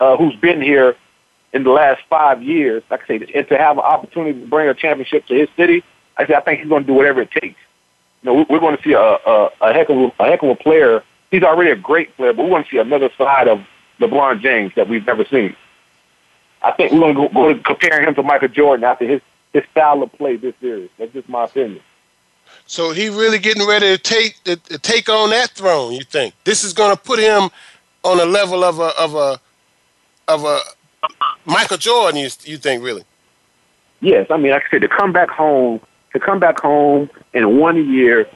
uh, 0.00 0.16
who's 0.16 0.34
been 0.34 0.60
here 0.60 0.96
in 1.52 1.62
the 1.62 1.70
last 1.70 2.02
five 2.10 2.42
years. 2.42 2.82
Like 2.90 3.04
I 3.04 3.06
say, 3.06 3.32
and 3.36 3.48
to 3.50 3.56
have 3.56 3.76
an 3.78 3.84
opportunity 3.84 4.40
to 4.40 4.46
bring 4.48 4.68
a 4.68 4.74
championship 4.74 5.26
to 5.26 5.34
his 5.34 5.48
city, 5.56 5.84
I 6.16 6.26
say 6.26 6.34
I 6.34 6.40
think 6.40 6.58
he's 6.60 6.68
to 6.68 6.80
do 6.80 6.92
whatever 6.92 7.20
it 7.22 7.30
takes. 7.30 7.60
You 8.22 8.30
know, 8.32 8.34
we- 8.34 8.46
we're 8.50 8.58
going 8.58 8.76
to 8.76 8.82
see 8.82 8.94
a, 8.94 9.00
a, 9.00 9.50
a 9.60 9.72
heck 9.72 9.90
of 9.90 9.96
a, 9.96 10.12
a 10.18 10.24
heck 10.26 10.42
of 10.42 10.48
a 10.48 10.56
player. 10.56 11.04
He's 11.30 11.42
already 11.42 11.70
a 11.70 11.76
great 11.76 12.16
player, 12.16 12.32
but 12.32 12.44
we 12.44 12.50
want 12.50 12.66
to 12.66 12.70
see 12.70 12.78
another 12.78 13.10
side 13.18 13.48
of 13.48 13.66
LeBron 14.00 14.40
James 14.40 14.72
that 14.76 14.88
we've 14.88 15.06
never 15.06 15.24
seen. 15.24 15.56
I 16.62 16.72
think 16.72 16.92
we're 16.92 17.00
going 17.00 17.14
to 17.14 17.34
go, 17.34 17.52
to 17.52 17.60
comparing 17.60 18.06
him 18.06 18.14
to 18.14 18.22
Michael 18.22 18.48
Jordan 18.48 18.84
after 18.84 19.06
his 19.06 19.20
his 19.52 19.64
style 19.70 20.02
of 20.02 20.12
play 20.12 20.36
this 20.36 20.54
series. 20.60 20.90
That's 20.98 21.12
just 21.12 21.28
my 21.28 21.44
opinion. 21.44 21.80
So 22.66 22.92
he 22.92 23.08
really 23.08 23.38
getting 23.38 23.66
ready 23.66 23.96
to 23.96 23.98
take 23.98 24.42
to, 24.44 24.56
to 24.56 24.78
take 24.78 25.08
on 25.08 25.30
that 25.30 25.50
throne. 25.50 25.92
You 25.92 26.02
think 26.02 26.34
this 26.44 26.64
is 26.64 26.72
going 26.72 26.94
to 26.94 27.00
put 27.00 27.18
him 27.18 27.50
on 28.02 28.20
a 28.20 28.24
level 28.24 28.64
of 28.64 28.78
a 28.78 28.90
of 28.98 29.14
a 29.14 29.40
of 30.28 30.44
a 30.44 30.58
Michael 31.44 31.76
Jordan? 31.76 32.20
You 32.20 32.28
you 32.44 32.58
think 32.58 32.82
really? 32.82 33.04
Yes, 34.00 34.26
I 34.30 34.36
mean, 34.36 34.52
like 34.52 34.64
I 34.66 34.70
said, 34.72 34.82
to 34.82 34.88
come 34.88 35.12
back 35.12 35.30
home, 35.30 35.80
to 36.12 36.20
come 36.20 36.38
back 36.38 36.60
home 36.60 37.08
in 37.32 37.58
one 37.58 37.90
year, 37.90 38.28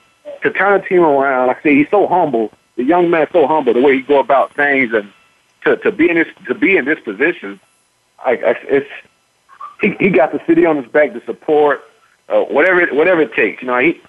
to 0.42 0.50
turn 0.50 0.80
the 0.80 0.86
team 0.86 1.02
around. 1.02 1.48
Like 1.48 1.58
I 1.58 1.62
said, 1.62 1.72
he's 1.72 1.90
so 1.90 2.06
humble. 2.06 2.50
The 2.80 2.86
young 2.86 3.10
man 3.10 3.26
so 3.30 3.46
humble. 3.46 3.74
The 3.74 3.82
way 3.82 3.96
he 3.96 4.00
go 4.00 4.20
about 4.20 4.54
things, 4.54 4.94
and 4.94 5.12
to 5.64 5.76
to 5.76 5.92
be 5.92 6.08
in 6.08 6.16
this 6.16 6.28
to 6.46 6.54
be 6.54 6.78
in 6.78 6.86
this 6.86 6.98
position, 7.00 7.60
I, 8.24 8.30
I, 8.30 8.56
it's 8.62 8.88
he 9.82 9.94
he 10.00 10.08
got 10.08 10.32
the 10.32 10.40
city 10.46 10.64
on 10.64 10.82
his 10.82 10.90
back 10.90 11.12
to 11.12 11.22
support 11.26 11.82
uh, 12.30 12.40
whatever 12.40 12.80
it, 12.80 12.94
whatever 12.94 13.20
it 13.20 13.34
takes. 13.34 13.60
You 13.60 13.68
know, 13.68 13.76
he 13.76 14.00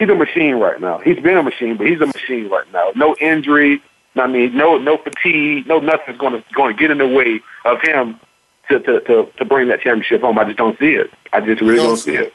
he's 0.00 0.08
a 0.08 0.16
machine 0.16 0.56
right 0.56 0.80
now. 0.80 0.98
He's 0.98 1.20
been 1.20 1.36
a 1.36 1.44
machine, 1.44 1.76
but 1.76 1.86
he's 1.86 2.00
a 2.00 2.06
machine 2.06 2.48
right 2.50 2.66
now. 2.72 2.90
No 2.96 3.14
injury. 3.20 3.80
I 4.16 4.26
mean, 4.26 4.56
no 4.56 4.78
no 4.78 4.96
fatigue. 4.96 5.68
No 5.68 5.78
nothing's 5.78 6.18
going 6.18 6.32
to 6.32 6.44
going 6.54 6.74
to 6.74 6.80
get 6.80 6.90
in 6.90 6.98
the 6.98 7.06
way 7.06 7.40
of 7.64 7.80
him 7.82 8.18
to, 8.68 8.80
to, 8.80 9.00
to, 9.02 9.28
to 9.36 9.44
bring 9.44 9.68
that 9.68 9.80
championship 9.80 10.22
home. 10.22 10.40
I 10.40 10.44
just 10.44 10.58
don't 10.58 10.76
see 10.80 10.94
it. 10.94 11.08
I 11.32 11.40
just 11.40 11.60
really 11.60 11.76
don't 11.76 11.96
see 11.98 12.16
it. 12.16 12.34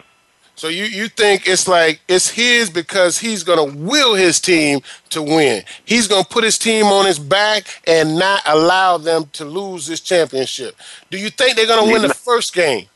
So 0.58 0.70
you 0.70 0.86
you 0.86 1.08
think 1.08 1.48
it's 1.48 1.68
like 1.68 2.02
it's 2.08 2.30
his 2.30 2.72
because 2.72 3.20
he's 3.20 3.44
going 3.44 3.70
to 3.70 3.78
will 3.78 4.16
his 4.16 4.40
team 4.40 4.82
to 5.12 5.22
win. 5.22 5.64
He's 5.86 6.08
going 6.08 6.24
to 6.24 6.30
put 6.30 6.44
his 6.44 6.58
team 6.58 6.88
on 6.88 7.06
his 7.06 7.20
back 7.20 7.68
and 7.86 8.18
not 8.18 8.42
allow 8.48 8.98
them 8.98 9.30
to 9.34 9.46
lose 9.46 9.86
this 9.86 10.02
championship. 10.02 10.76
Do 11.12 11.20
you 11.20 11.30
think 11.30 11.56
they're 11.56 11.68
going 11.68 11.86
to 11.86 11.94
win 11.94 12.02
the 12.02 12.14
first 12.14 12.56
game? 12.56 12.88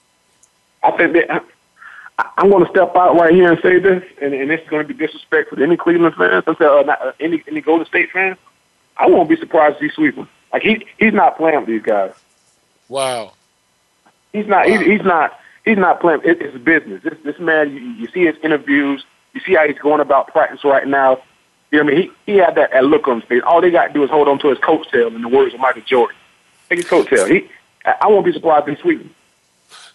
I 0.81 0.89
think 0.97 1.13
that 1.13 1.29
I, 2.17 2.29
I'm 2.37 2.49
going 2.49 2.65
to 2.65 2.71
step 2.71 2.95
out 2.95 3.15
right 3.15 3.31
here 3.31 3.51
and 3.51 3.61
say 3.61 3.77
this, 3.77 4.03
and, 4.19 4.33
and 4.33 4.49
it's 4.51 4.67
going 4.67 4.81
to 4.87 4.91
be 4.91 4.95
disrespectful 4.95 5.57
to 5.57 5.63
any 5.63 5.77
Cleveland 5.77 6.15
fans, 6.15 6.43
I'm 6.47 6.55
saying, 6.55 6.71
uh, 6.71 6.81
not, 6.81 6.99
uh, 6.99 7.11
any 7.19 7.43
any 7.47 7.61
Golden 7.61 7.85
State 7.85 8.09
fans. 8.09 8.37
I 8.97 9.05
won't 9.05 9.29
be 9.29 9.35
surprised 9.35 9.75
if 9.75 9.81
he 9.83 9.89
sweep 9.89 10.15
them. 10.15 10.27
Like 10.51 10.63
he 10.63 10.87
he's 10.97 11.13
not 11.13 11.37
playing 11.37 11.59
with 11.59 11.67
these 11.67 11.83
guys. 11.83 12.15
Wow. 12.89 13.33
He's 14.33 14.47
not. 14.47 14.67
Wow. 14.67 14.77
He's, 14.77 14.81
he's 14.81 15.03
not. 15.03 15.39
He's 15.65 15.77
not 15.77 15.99
playing. 15.99 16.21
It, 16.23 16.41
it's 16.41 16.57
business. 16.57 17.03
This 17.03 17.17
this 17.23 17.39
man. 17.39 17.71
You, 17.71 17.79
you 17.79 18.07
see 18.07 18.25
his 18.25 18.35
interviews. 18.43 19.05
You 19.33 19.41
see 19.41 19.53
how 19.53 19.67
he's 19.67 19.77
going 19.77 20.01
about 20.01 20.27
practice 20.27 20.63
right 20.63 20.87
now. 20.87 21.21
You 21.71 21.79
know 21.79 21.85
what 21.85 21.93
I 21.93 21.97
mean? 21.97 22.11
He 22.25 22.33
he 22.33 22.37
had 22.37 22.55
that, 22.55 22.71
that 22.71 22.83
look 22.83 23.07
on 23.07 23.21
his 23.21 23.29
face. 23.29 23.41
All 23.45 23.61
they 23.61 23.71
got 23.71 23.87
to 23.87 23.93
do 23.93 24.03
is 24.03 24.09
hold 24.09 24.27
on 24.27 24.39
to 24.39 24.49
his 24.49 24.57
coattail. 24.59 25.15
In 25.15 25.21
the 25.21 25.29
words 25.29 25.53
of 25.53 25.59
Michael 25.59 25.83
Jordan, 25.83 26.15
take 26.69 26.79
his 26.79 26.87
coattail. 26.87 27.29
He. 27.29 27.49
I 27.85 28.07
won't 28.07 28.25
be 28.25 28.33
surprised 28.33 28.67
he 28.67 28.75
sweep. 28.75 29.15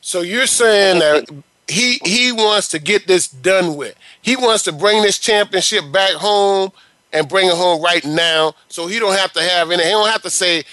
So 0.00 0.20
you're 0.20 0.46
saying 0.46 1.00
that 1.00 1.29
he 1.68 2.00
he 2.05 2.33
wants 2.33 2.68
to 2.68 2.79
get 2.79 3.07
this 3.07 3.29
done 3.29 3.76
with. 3.76 3.94
He 4.22 4.37
wants 4.37 4.64
to 4.64 4.72
bring 4.72 5.02
this 5.02 5.18
championship 5.18 5.90
back 5.92 6.12
home 6.12 6.72
and 7.12 7.29
bring 7.29 7.48
it 7.48 7.55
home 7.55 7.83
right 7.83 8.05
now, 8.05 8.55
so 8.68 8.87
he 8.87 8.98
don't 8.98 9.16
have 9.16 9.33
to 9.33 9.42
have 9.42 9.70
any. 9.70 9.83
He 9.85 9.90
don't 9.90 10.09
have 10.09 10.22
to 10.22 10.31
say, 10.31 10.64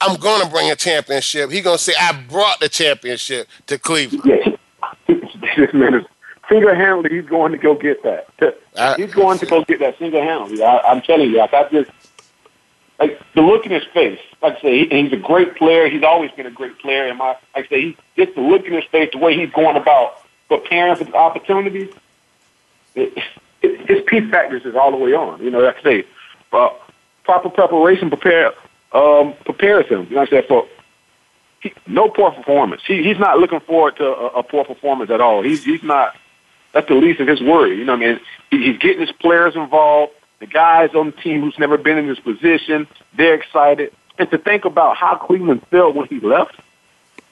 "I'm 0.00 0.16
going 0.18 0.42
to 0.42 0.48
bring 0.48 0.70
a 0.70 0.76
championship." 0.76 1.50
He 1.50 1.60
gonna 1.60 1.78
say, 1.78 1.94
"I 1.98 2.12
brought 2.28 2.60
the 2.60 2.68
championship 2.68 3.48
to 3.66 3.78
Cleveland." 3.78 4.22
Yeah, 4.24 4.56
this 5.56 5.72
man 5.74 5.94
is 5.94 6.04
single-handedly. 6.48 7.10
He's 7.20 7.28
going 7.28 7.52
to 7.52 7.58
go 7.58 7.74
get 7.74 8.02
that. 8.04 8.26
I- 8.76 8.94
He's 8.98 9.14
going 9.14 9.38
to 9.38 9.46
go 9.46 9.64
get 9.64 9.80
that 9.80 9.98
single-handedly. 9.98 10.62
I, 10.62 10.78
I'm 10.80 11.02
telling 11.02 11.30
you, 11.30 11.38
like 11.38 11.52
I 11.54 11.68
just 11.70 11.90
like 12.98 13.20
the 13.34 13.42
look 13.42 13.66
in 13.66 13.72
his 13.72 13.84
face. 13.92 14.20
Like 14.42 14.58
I 14.58 14.60
say, 14.62 14.78
he, 14.88 15.02
he's 15.02 15.12
a 15.12 15.16
great 15.16 15.56
player. 15.56 15.88
He's 15.88 16.02
always 16.02 16.30
been 16.32 16.46
a 16.46 16.50
great 16.50 16.78
player. 16.78 17.06
And 17.06 17.18
my, 17.18 17.28
like 17.54 17.66
I 17.66 17.68
say, 17.68 17.80
he, 17.82 17.96
just 18.16 18.34
the 18.34 18.40
look 18.40 18.64
in 18.64 18.72
his 18.72 18.84
face, 18.84 19.10
the 19.12 19.18
way 19.18 19.36
he's 19.36 19.50
going 19.50 19.76
about 19.76 20.22
preparing 20.48 20.96
for 20.96 21.04
the 21.04 21.14
opportunities. 21.14 21.92
It, 22.94 23.12
it, 23.62 23.88
his 23.88 24.02
peace 24.06 24.30
factors 24.30 24.64
is 24.64 24.74
all 24.74 24.90
the 24.90 24.96
way 24.96 25.12
on. 25.12 25.42
You 25.42 25.50
know, 25.50 25.58
like 25.60 25.78
I 25.78 25.82
say, 25.82 26.04
uh, 26.52 26.70
proper 27.24 27.50
preparation 27.50 28.08
prepare 28.08 28.52
um, 28.96 29.34
prepares 29.44 29.86
him. 29.86 30.06
You 30.08 30.16
know 30.16 30.22
what 30.22 30.22
I'm 30.22 30.28
saying? 30.28 30.44
For 30.48 30.66
he, 31.60 31.72
no 31.86 32.08
poor 32.08 32.30
performance. 32.30 32.82
He, 32.86 33.02
he's 33.02 33.18
not 33.18 33.38
looking 33.38 33.60
forward 33.60 33.96
to 33.96 34.04
a, 34.04 34.26
a 34.38 34.42
poor 34.42 34.64
performance 34.64 35.10
at 35.10 35.20
all. 35.20 35.42
He's 35.42 35.64
he's 35.64 35.82
not. 35.82 36.16
That's 36.72 36.88
the 36.88 36.94
least 36.94 37.20
of 37.20 37.28
his 37.28 37.40
worry. 37.40 37.78
You 37.78 37.84
know, 37.84 37.96
what 37.96 38.02
I 38.02 38.06
mean, 38.06 38.20
he, 38.50 38.64
he's 38.64 38.78
getting 38.78 39.00
his 39.00 39.12
players 39.12 39.54
involved. 39.54 40.12
The 40.40 40.46
guys 40.46 40.90
on 40.94 41.06
the 41.06 41.12
team 41.12 41.40
who's 41.40 41.58
never 41.58 41.78
been 41.78 41.96
in 41.96 42.06
this 42.08 42.18
position, 42.18 42.86
they're 43.16 43.34
excited. 43.34 43.92
And 44.18 44.30
to 44.30 44.38
think 44.38 44.66
about 44.66 44.96
how 44.96 45.16
Cleveland 45.16 45.66
felt 45.68 45.94
when 45.94 46.06
he 46.08 46.20
left, 46.20 46.60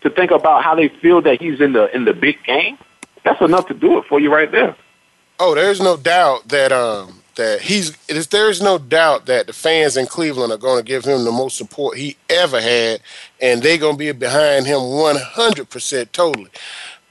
to 0.02 0.10
think 0.10 0.30
about 0.30 0.64
how 0.64 0.74
they 0.74 0.88
feel 0.88 1.20
that 1.22 1.40
he's 1.40 1.60
in 1.60 1.72
the 1.72 1.94
in 1.94 2.04
the 2.04 2.14
big 2.14 2.42
game, 2.44 2.78
that's 3.22 3.40
enough 3.40 3.68
to 3.68 3.74
do 3.74 3.98
it 3.98 4.04
for 4.06 4.20
you 4.20 4.32
right 4.32 4.50
there. 4.50 4.76
Oh, 5.38 5.54
there's 5.54 5.80
no 5.80 5.96
doubt 5.96 6.48
that 6.48 6.72
um 6.72 7.23
that 7.36 7.62
he's 7.62 7.96
there's- 8.06 8.60
no 8.60 8.78
doubt 8.78 9.26
that 9.26 9.46
the 9.46 9.52
fans 9.52 9.96
in 9.96 10.06
Cleveland 10.06 10.52
are 10.52 10.56
going 10.58 10.78
to 10.78 10.84
give 10.84 11.04
him 11.04 11.24
the 11.24 11.32
most 11.32 11.56
support 11.56 11.96
he 11.98 12.16
ever 12.30 12.60
had, 12.60 13.00
and 13.40 13.62
they're 13.62 13.78
going 13.78 13.94
to 13.94 13.98
be 13.98 14.12
behind 14.12 14.66
him 14.66 14.80
100 14.82 15.68
percent 15.70 16.12
totally. 16.12 16.50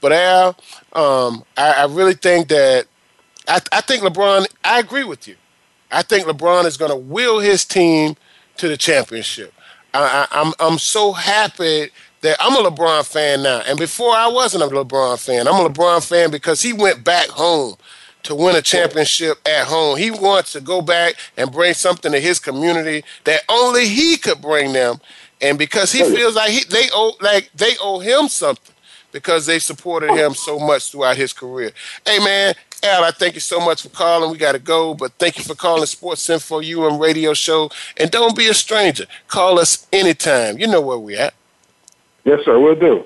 But 0.00 0.12
Al, 0.12 0.48
um, 0.92 1.44
I, 1.56 1.72
I 1.72 1.84
really 1.86 2.14
think 2.14 2.48
that 2.48 2.86
I, 3.48 3.60
I 3.72 3.80
think 3.80 4.02
LeBron. 4.02 4.46
I 4.64 4.78
agree 4.78 5.04
with 5.04 5.26
you. 5.28 5.36
I 5.90 6.02
think 6.02 6.26
LeBron 6.26 6.64
is 6.64 6.76
going 6.76 6.90
to 6.90 6.96
will 6.96 7.38
his 7.40 7.64
team 7.64 8.16
to 8.56 8.68
the 8.68 8.76
championship. 8.76 9.52
I, 9.92 10.26
I, 10.30 10.40
I'm 10.40 10.52
I'm 10.58 10.78
so 10.78 11.12
happy 11.12 11.90
that 12.22 12.36
I'm 12.40 12.54
a 12.56 12.70
LeBron 12.70 13.06
fan 13.06 13.42
now. 13.42 13.60
And 13.66 13.78
before 13.78 14.14
I 14.14 14.26
wasn't 14.28 14.62
a 14.64 14.66
LeBron 14.66 15.22
fan. 15.24 15.46
I'm 15.46 15.64
a 15.64 15.68
LeBron 15.68 16.06
fan 16.06 16.30
because 16.30 16.62
he 16.62 16.72
went 16.72 17.04
back 17.04 17.28
home 17.28 17.76
to 18.24 18.34
win 18.34 18.56
a 18.56 18.62
championship 18.62 19.38
at 19.46 19.66
home. 19.66 19.96
He 19.96 20.10
wants 20.10 20.52
to 20.52 20.60
go 20.60 20.82
back 20.82 21.14
and 21.36 21.52
bring 21.52 21.74
something 21.74 22.12
to 22.12 22.20
his 22.20 22.38
community 22.38 23.04
that 23.24 23.42
only 23.48 23.86
he 23.86 24.16
could 24.16 24.40
bring 24.40 24.72
them. 24.72 25.00
And 25.40 25.58
because 25.58 25.92
he 25.92 26.02
feels 26.02 26.34
like 26.34 26.50
he, 26.50 26.64
they 26.64 26.88
owe 26.92 27.12
like 27.20 27.50
they 27.54 27.74
owe 27.80 28.00
him 28.00 28.28
something 28.28 28.74
because 29.12 29.46
they 29.46 29.58
supported 29.58 30.10
him 30.10 30.34
so 30.34 30.58
much 30.58 30.90
throughout 30.90 31.16
his 31.16 31.32
career. 31.32 31.72
Hey 32.06 32.18
man, 32.18 32.54
Al, 32.82 33.04
I 33.04 33.10
thank 33.10 33.34
you 33.34 33.40
so 33.40 33.60
much 33.60 33.82
for 33.82 33.88
calling. 33.90 34.30
We 34.30 34.38
got 34.38 34.52
to 34.52 34.58
go, 34.58 34.94
but 34.94 35.12
thank 35.12 35.38
you 35.38 35.44
for 35.44 35.54
calling 35.54 35.86
Sports 35.86 36.28
Info 36.28 36.60
UM 36.60 36.98
radio 36.98 37.34
show. 37.34 37.70
And 37.96 38.10
don't 38.10 38.36
be 38.36 38.48
a 38.48 38.54
stranger. 38.54 39.06
Call 39.28 39.58
us 39.58 39.86
anytime. 39.92 40.58
You 40.58 40.66
know 40.66 40.80
where 40.80 40.98
we 40.98 41.16
at. 41.16 41.34
Yes, 42.24 42.40
sir. 42.44 42.58
We'll 42.58 42.74
do. 42.74 43.04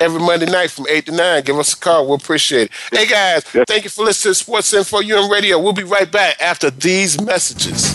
Every 0.00 0.20
Monday 0.20 0.46
night 0.46 0.70
from 0.70 0.86
8 0.88 1.06
to 1.06 1.12
9. 1.12 1.42
Give 1.44 1.58
us 1.58 1.74
a 1.74 1.76
call. 1.76 2.06
We'll 2.06 2.16
appreciate 2.16 2.70
it. 2.70 2.72
Hey, 2.92 3.06
guys, 3.06 3.42
thank 3.66 3.84
you 3.84 3.90
for 3.90 4.04
listening 4.04 4.32
to 4.32 4.38
Sports 4.38 4.72
Info 4.72 4.98
UM 4.98 5.30
radio. 5.30 5.58
We'll 5.58 5.72
be 5.72 5.84
right 5.84 6.10
back 6.10 6.40
after 6.40 6.70
these 6.70 7.20
messages. 7.20 7.94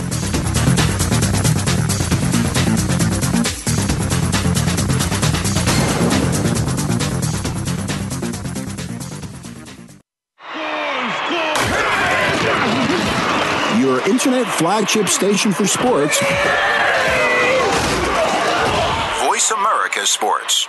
Your 13.80 14.00
internet 14.08 14.46
flagship 14.46 15.08
station 15.08 15.52
for 15.52 15.66
sports. 15.66 16.18
Voice 19.26 19.50
America 19.50 20.06
Sports. 20.06 20.68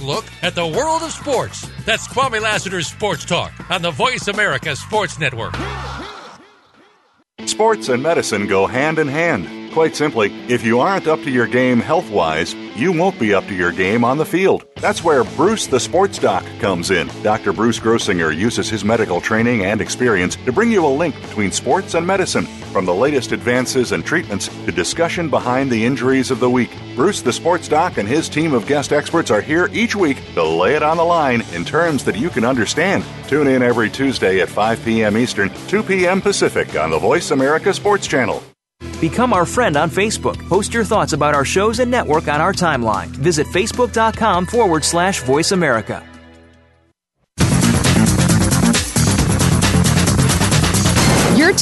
look 0.00 0.24
at 0.42 0.54
the 0.54 0.64
world 0.64 1.02
of 1.02 1.10
sports. 1.10 1.68
That's 1.84 2.06
Kwame 2.06 2.40
Lassiter's 2.40 2.86
Sports 2.86 3.24
Talk 3.24 3.52
on 3.68 3.82
the 3.82 3.90
Voice 3.90 4.28
America 4.28 4.76
Sports 4.76 5.18
Network. 5.18 5.56
Sports 7.46 7.88
and 7.88 8.00
medicine 8.00 8.46
go 8.46 8.68
hand 8.68 9.00
in 9.00 9.08
hand. 9.08 9.72
Quite 9.72 9.96
simply, 9.96 10.32
if 10.48 10.64
you 10.64 10.78
aren't 10.78 11.08
up 11.08 11.20
to 11.22 11.30
your 11.30 11.48
game 11.48 11.80
health 11.80 12.08
wise, 12.10 12.54
you 12.54 12.92
won't 12.92 13.18
be 13.18 13.34
up 13.34 13.44
to 13.48 13.54
your 13.54 13.72
game 13.72 14.04
on 14.04 14.18
the 14.18 14.24
field. 14.24 14.64
That's 14.76 15.02
where 15.02 15.24
Bruce 15.24 15.66
the 15.66 15.80
Sports 15.80 16.18
Doc 16.18 16.44
comes 16.60 16.92
in. 16.92 17.08
Dr. 17.24 17.52
Bruce 17.52 17.80
Grossinger 17.80 18.34
uses 18.34 18.70
his 18.70 18.84
medical 18.84 19.20
training 19.20 19.64
and 19.64 19.80
experience 19.80 20.36
to 20.36 20.52
bring 20.52 20.70
you 20.70 20.86
a 20.86 20.88
link 20.88 21.20
between 21.22 21.50
sports 21.50 21.94
and 21.94 22.06
medicine, 22.06 22.46
from 22.76 22.84
the 22.84 22.94
latest 22.94 23.32
advances 23.32 23.92
and 23.92 24.04
treatments 24.04 24.48
to 24.48 24.70
discussion 24.70 25.30
behind 25.30 25.72
the 25.72 25.82
injuries 25.82 26.30
of 26.30 26.40
the 26.40 26.50
week. 26.50 26.68
Bruce 26.94 27.22
the 27.22 27.32
Sports 27.32 27.68
Doc 27.68 27.96
and 27.96 28.06
his 28.06 28.28
team 28.28 28.52
of 28.52 28.66
guest 28.66 28.92
experts 28.92 29.30
are 29.30 29.40
here 29.40 29.70
each 29.72 29.96
week 29.96 30.18
to 30.34 30.44
lay 30.44 30.74
it 30.74 30.82
on 30.82 30.98
the 30.98 31.02
line 31.02 31.42
in 31.54 31.64
terms 31.64 32.04
that 32.04 32.18
you 32.18 32.28
can 32.28 32.44
understand. 32.44 33.02
Tune 33.28 33.46
in 33.46 33.62
every 33.62 33.88
Tuesday 33.88 34.42
at 34.42 34.50
5 34.50 34.84
p.m. 34.84 35.16
Eastern, 35.16 35.50
2 35.68 35.84
p.m. 35.84 36.20
Pacific 36.20 36.76
on 36.76 36.90
the 36.90 36.98
Voice 36.98 37.30
America 37.30 37.72
Sports 37.72 38.06
Channel. 38.06 38.42
Become 39.00 39.32
our 39.32 39.46
friend 39.46 39.78
on 39.78 39.88
Facebook. 39.88 40.36
Post 40.46 40.74
your 40.74 40.84
thoughts 40.84 41.14
about 41.14 41.34
our 41.34 41.46
shows 41.46 41.78
and 41.78 41.90
network 41.90 42.28
on 42.28 42.42
our 42.42 42.52
timeline. 42.52 43.06
Visit 43.06 43.46
facebook.com 43.46 44.44
forward 44.44 44.84
slash 44.84 45.22
voice 45.22 45.52
America. 45.52 46.06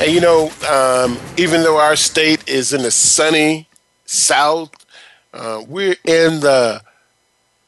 And 0.00 0.12
you 0.12 0.20
know, 0.22 0.50
um, 0.66 1.18
even 1.36 1.62
though 1.62 1.76
our 1.76 1.94
state 1.94 2.48
is 2.48 2.72
in 2.72 2.82
the 2.82 2.90
sunny 2.90 3.68
south, 4.06 4.70
uh, 5.34 5.62
we're 5.68 5.96
in 6.06 6.40
the 6.40 6.80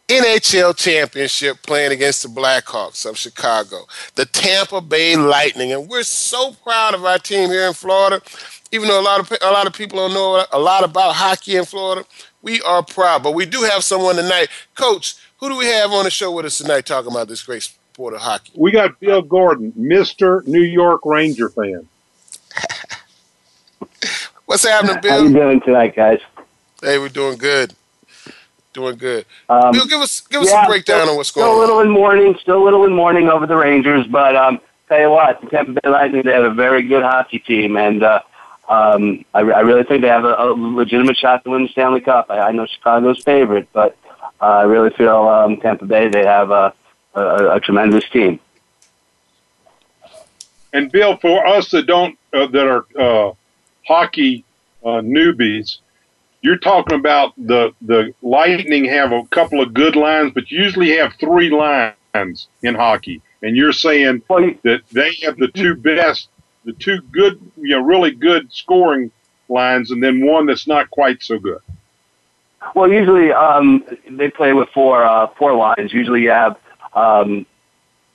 NHL 0.09 0.75
championship 0.75 1.59
playing 1.63 1.93
against 1.93 2.23
the 2.23 2.31
Blackhawks 2.31 3.05
of 3.05 3.19
Chicago, 3.19 3.87
the 4.15 4.25
Tampa 4.25 4.81
Bay 4.81 5.15
Lightning, 5.15 5.73
and 5.73 5.91
we're 5.91 6.03
so 6.03 6.55
proud 6.55 6.95
of 6.95 7.05
our 7.05 7.19
team 7.19 7.51
here 7.51 7.67
in 7.67 7.75
Florida. 7.75 8.23
Even 8.73 8.89
though 8.89 8.99
a 8.99 9.05
lot 9.05 9.21
of 9.21 9.31
a 9.43 9.51
lot 9.51 9.67
of 9.67 9.75
people 9.75 9.99
don't 9.99 10.15
know 10.15 10.43
a 10.53 10.59
lot 10.59 10.85
about 10.85 11.15
hockey 11.15 11.57
in 11.57 11.67
Florida, 11.67 12.07
we 12.41 12.63
are 12.63 12.83
proud. 12.83 13.23
But 13.23 13.35
we 13.35 13.45
do 13.45 13.61
have 13.65 13.85
someone 13.85 14.17
tonight, 14.17 14.49
Coach. 14.75 15.17
Who 15.39 15.51
do 15.51 15.59
we 15.59 15.67
have 15.67 15.91
on 15.93 16.05
the 16.05 16.11
show 16.11 16.33
with 16.33 16.47
us 16.47 16.57
tonight 16.57 16.87
talking 16.87 17.11
about 17.11 17.29
this 17.29 17.43
great 17.43 17.63
sport 17.63 18.15
of 18.15 18.23
hockey? 18.23 18.53
We 18.57 18.71
got 18.71 18.99
Bill 19.01 19.21
Gordon, 19.21 19.75
Mister 19.77 20.43
New 20.47 20.63
York 20.63 21.03
Ranger 21.05 21.51
fan. 21.51 21.87
What's 24.47 24.67
happening, 24.67 25.01
Bill? 25.01 25.13
How 25.13 25.23
you 25.23 25.33
doing 25.33 25.61
tonight, 25.61 25.95
guys? 25.97 26.21
Hey, 26.83 26.99
we're 26.99 27.09
doing 27.09 27.39
good. 27.39 27.75
Doing 28.73 28.97
good. 28.97 29.27
Um, 29.49 29.73
Bill, 29.73 29.87
give 29.87 30.01
us 30.01 30.21
give 30.23 30.43
us 30.43 30.51
yeah, 30.51 30.65
a 30.65 30.69
breakdown 30.69 31.01
still, 31.01 31.11
on 31.11 31.17
what's 31.17 31.31
going 31.31 31.47
on. 31.47 31.53
Still 31.53 31.59
a 31.59 31.61
little 31.61 31.81
in 31.81 31.91
mourning, 31.91 32.37
still 32.41 32.63
a 32.63 32.65
little 32.65 32.85
in 32.85 32.93
mourning 32.95 33.29
over 33.29 33.47
the 33.47 33.57
Rangers, 33.57 34.07
but 34.07 34.35
um, 34.35 34.61
tell 34.89 35.01
you 35.01 35.11
what, 35.11 35.41
the 35.41 35.49
Tampa 35.49 35.73
Bay 35.73 35.89
Lightning 35.89 36.23
they 36.25 36.33
have 36.33 36.45
a 36.45 36.55
very 36.55 36.83
good 36.83 37.03
hockey 37.03 37.39
team, 37.39 37.77
and 37.77 38.03
uh, 38.03 38.21
um, 38.69 39.25
I, 39.35 39.41
I 39.41 39.61
really 39.61 39.85
think 39.85 40.03
they 40.03 40.09
have 40.09 40.25
a, 40.25 40.35
a 40.39 40.53
legitimate 40.55 41.17
shot 41.17 41.45
to 41.45 41.51
win 41.51 41.65
the 41.65 41.69
Stanley 41.69 42.01
Cup. 42.01 42.27
I, 42.31 42.41
I 42.41 42.53
know 42.53 42.67
Chicago's 42.67 43.23
favorite, 43.23 43.69
but 43.73 43.97
uh, 44.41 44.45
I 44.45 44.63
really 44.63 44.91
feel 44.91 45.29
um, 45.29 45.59
Tampa 45.59 45.85
Bay 45.85 46.09
they 46.09 46.25
have 46.25 46.51
a, 46.51 46.73
a, 47.15 47.57
a 47.57 47.61
tremendous 47.61 48.09
team. 48.09 48.41
And 50.73 50.91
Bill, 50.91 51.17
for 51.19 51.47
us 51.47 51.71
that 51.71 51.87
don't 51.87 52.19
uh, 52.33 52.47
that 52.47 52.67
are 52.67 52.87
uh, 52.99 53.35
hockey 53.87 54.45
uh, 54.83 55.01
newbies, 55.01 55.79
you're 56.41 56.59
talking 56.59 56.99
about 56.99 57.35
the 57.37 57.73
the 57.83 58.15
Lightning 58.23 58.85
have 58.87 59.13
a 59.13 59.25
couple 59.27 59.61
of 59.61 59.75
good 59.75 59.97
lines, 59.97 60.33
but 60.35 60.51
usually 60.51 60.97
have 60.97 61.15
three 61.15 61.51
lines 61.51 62.49
in 62.63 62.75
hockey. 62.75 63.21
And 63.43 63.57
you're 63.57 63.73
saying 63.73 64.23
that 64.29 64.83
they 64.93 65.15
have 65.23 65.37
the 65.37 65.49
two 65.49 65.75
best, 65.75 66.29
the 66.65 66.73
two 66.73 67.01
good, 67.11 67.41
you 67.57 67.71
know, 67.71 67.81
really 67.81 68.13
good 68.13 68.53
scoring 68.53 69.11
lines, 69.49 69.91
and 69.91 70.03
then 70.03 70.25
one 70.25 70.47
that's 70.47 70.67
not 70.67 70.91
quite 70.91 71.23
so 71.23 71.39
good. 71.39 71.61
Well, 72.75 72.91
usually 72.91 73.33
um, 73.33 73.85
they 74.09 74.31
play 74.31 74.53
with 74.53 74.69
four 74.71 75.05
uh, 75.05 75.27
four 75.39 75.55
lines. 75.55 75.93
Usually 75.93 76.23
you 76.23 76.31
have 76.31 76.57
um, 76.95 77.47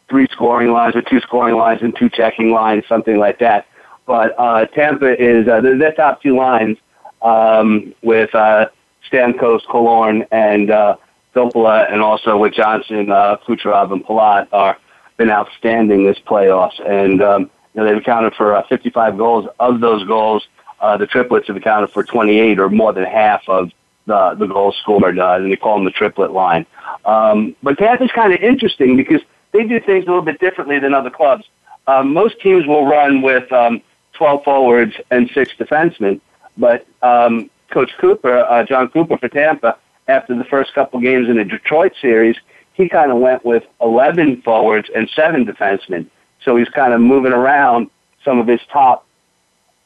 three 0.10 0.28
scoring 0.32 0.72
lines 0.72 0.96
or 0.96 1.02
two 1.02 1.20
scoring 1.22 1.56
lines 1.56 1.82
and 1.82 1.96
two 1.96 2.10
checking 2.10 2.52
lines, 2.52 2.84
something 2.88 3.18
like 3.18 3.40
that. 3.40 3.68
But 4.06 4.36
uh, 4.38 4.66
Tampa 4.68 5.22
is 5.22 5.48
uh, 5.48 5.62
their 5.62 5.92
top 5.92 6.22
two 6.22 6.36
lines 6.38 6.78
um, 7.22 7.94
with 8.02 8.34
uh, 8.34 8.68
Stamkos, 9.12 9.66
Killorn, 9.66 10.26
and 10.32 10.72
uh, 10.72 10.96
Filppula, 11.36 11.92
and 11.92 12.02
also 12.02 12.38
with 12.38 12.54
Johnson, 12.54 13.12
uh, 13.12 13.38
Kucherov, 13.46 13.92
and 13.92 14.04
Palat 14.06 14.48
are 14.52 14.78
been 15.18 15.30
outstanding 15.32 16.06
this 16.06 16.18
playoffs. 16.26 16.80
And 16.88 17.22
um, 17.22 17.42
you 17.74 17.82
know, 17.82 17.86
they've 17.86 17.98
accounted 17.98 18.34
for 18.36 18.56
uh, 18.56 18.66
55 18.68 19.18
goals. 19.18 19.48
Of 19.60 19.82
those 19.82 20.06
goals, 20.06 20.48
uh, 20.80 20.98
the 20.98 21.08
triplets 21.08 21.48
have 21.48 21.58
accounted 21.58 21.90
for 21.90 22.04
28 22.04 22.60
or 22.60 22.70
more 22.70 22.94
than 22.94 23.04
half 23.04 23.42
of 23.48 23.72
the, 24.06 24.36
the 24.38 24.46
goals 24.46 24.78
scored. 24.82 25.20
Uh, 25.20 25.34
and 25.34 25.52
they 25.52 25.56
call 25.56 25.76
them 25.76 25.86
the 25.86 25.92
triplet 25.92 26.32
line. 26.32 26.66
Um, 27.04 27.56
but 27.64 27.78
Tampa's 27.78 28.12
kind 28.14 28.34
of 28.34 28.42
interesting 28.42 28.96
because 28.96 29.22
they 29.52 29.64
do 29.64 29.80
things 29.80 30.06
a 30.06 30.08
little 30.08 30.22
bit 30.22 30.40
differently 30.40 30.80
than 30.80 30.94
other 30.94 31.10
clubs. 31.10 31.46
Um, 31.88 32.14
most 32.14 32.40
teams 32.42 32.66
will 32.68 32.86
run 32.86 33.22
with 33.22 33.52
um, 33.52 33.82
12 34.14 34.44
forwards 34.44 34.96
and 35.10 35.30
six 35.34 35.54
defensemen. 35.54 36.20
But 36.58 36.86
um, 37.02 37.50
Coach 37.70 37.92
Cooper, 38.00 38.40
uh, 38.40 38.64
Jon 38.64 38.90
Cooper 38.90 39.18
for 39.18 39.30
Tampa, 39.30 39.78
after 40.08 40.36
the 40.36 40.44
first 40.46 40.74
couple 40.74 41.00
games 41.00 41.30
in 41.30 41.38
the 41.38 41.44
Detroit 41.44 41.94
series, 42.02 42.36
he 42.74 42.90
kind 42.90 43.12
of 43.12 43.18
went 43.18 43.44
with 43.44 43.64
11 43.82 44.42
forwards 44.42 44.90
and 44.96 45.10
seven 45.10 45.46
defensemen. 45.46 46.08
So 46.44 46.56
he's 46.56 46.70
kind 46.70 46.94
of 46.94 47.02
moving 47.02 47.34
around 47.34 47.90
some 48.24 48.40
of 48.40 48.48
his 48.48 48.62
top 48.72 49.06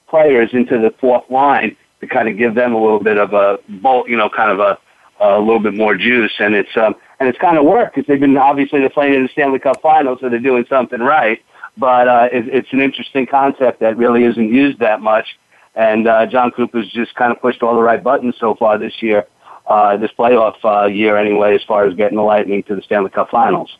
players 0.08 0.50
into 0.54 0.78
the 0.78 0.94
fourth 1.00 1.30
line 1.30 1.76
to 2.02 2.08
kind 2.08 2.28
of 2.28 2.38
give 2.38 2.56
them 2.56 2.74
a 2.74 2.82
little 2.82 3.00
bit 3.00 3.18
of 3.18 3.34
a 3.34 3.60
bolt, 3.70 4.10
you 4.10 4.18
know, 4.18 4.30
kind 4.30 4.52
of 4.52 4.60
a, 4.60 4.78
a 5.22 5.40
little 5.40 5.60
bit 5.60 5.74
more 5.74 5.96
juice. 5.96 6.34
And 6.40 6.56
it's 6.56 6.76
um, 6.76 6.96
and 7.20 7.30
it's 7.30 7.38
kind 7.38 7.58
of 7.58 7.66
worked 7.66 7.96
because 7.96 8.08
they've 8.08 8.20
been 8.20 8.38
obviously 8.38 8.80
they're 8.80 8.90
playing 8.90 9.14
in 9.14 9.24
the 9.24 9.30
Stanley 9.30 9.60
Cup 9.60 9.82
Finals, 9.82 10.20
so 10.22 10.30
they're 10.30 10.40
doing 10.40 10.66
something 10.68 11.00
right. 11.00 11.42
But 11.78 12.08
uh, 12.08 12.30
it, 12.32 12.48
it's 12.50 12.74
an 12.74 12.82
interesting 12.82 13.26
concept 13.28 13.80
that 13.80 13.96
really 13.98 14.24
isn't 14.26 14.50
used 14.54 14.80
that 14.80 15.02
much 15.02 15.28
And 15.76 16.08
uh, 16.08 16.26
Jon 16.26 16.52
Cooper's 16.52 16.90
just 16.92 17.16
kind 17.16 17.32
of 17.32 17.42
pushed 17.42 17.64
all 17.64 17.76
the 17.76 17.82
right 17.82 18.04
buttons 18.04 18.36
so 18.40 18.56
far 18.56 18.78
this 18.78 19.02
year, 19.02 19.28
uh, 19.68 19.98
this 19.98 20.12
playoff 20.18 20.56
uh, 20.66 20.88
year 20.88 21.18
anyway, 21.18 21.56
as 21.56 21.64
far 21.64 21.86
as 21.86 21.96
getting 21.96 22.18
the 22.18 22.24
Lightning 22.24 22.64
to 22.64 22.76
the 22.76 22.82
Stanley 22.82 23.10
Cup 23.10 23.30
Finals. 23.30 23.78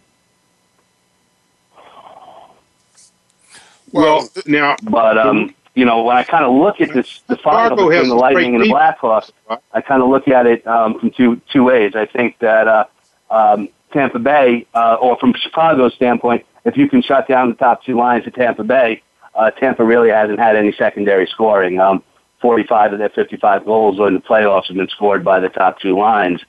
Well, 3.92 4.30
now, 4.46 4.78
but 4.84 5.18
um, 5.18 5.54
you 5.74 5.86
know, 5.86 6.04
when 6.04 6.18
I 6.18 6.24
kind 6.24 6.44
of 6.44 6.54
look 6.54 6.82
at 6.82 6.94
this, 6.94 7.22
the 7.28 7.38
final 7.38 7.78
between 7.78 8.10
the 8.10 8.16
Lightning 8.16 8.56
and 8.56 8.64
the 8.64 8.70
Blackhawks, 8.70 9.32
I 9.72 9.82
kind 9.82 10.02
of 10.02 10.10
look 10.10 10.28
at 10.28 10.46
it 10.46 10.66
um, 10.68 11.00
from 11.00 11.12
two 11.12 11.42
two 11.52 11.64
ways. 11.64 11.94
I 11.96 12.06
think 12.06 12.40
that 12.40 12.68
uh, 12.68 12.86
um, 13.30 13.70
Tampa 13.94 14.20
Bay, 14.20 14.66
uh, 14.74 14.96
or 14.96 15.18
from 15.18 15.34
Chicago's 15.34 15.94
standpoint, 15.94 16.46
if 16.66 16.76
you 16.76 16.90
can 16.90 17.02
shut 17.02 17.28
down 17.28 17.50
the 17.50 17.56
top 17.56 17.84
two 17.84 17.98
lines 17.98 18.28
of 18.28 18.34
Tampa 18.34 18.64
Bay, 18.64 19.02
uh, 19.34 19.52
Tampa 19.52 19.84
really 19.84 20.10
hasn't 20.10 20.40
had 20.40 20.56
any 20.56 20.74
secondary 20.74 21.28
scoring. 21.28 21.80
Um, 21.80 22.04
45 22.42 22.94
of 22.94 23.00
their 23.00 23.10
55 23.10 23.66
goals 23.66 24.00
in 24.00 24.16
the 24.16 24.20
playoffs 24.20 24.68
have 24.68 24.76
been 24.76 24.90
scored 24.90 25.24
by 25.24 25.40
the 25.40 25.50
top 25.50 25.80
two 25.80 25.98
lines. 25.98 26.42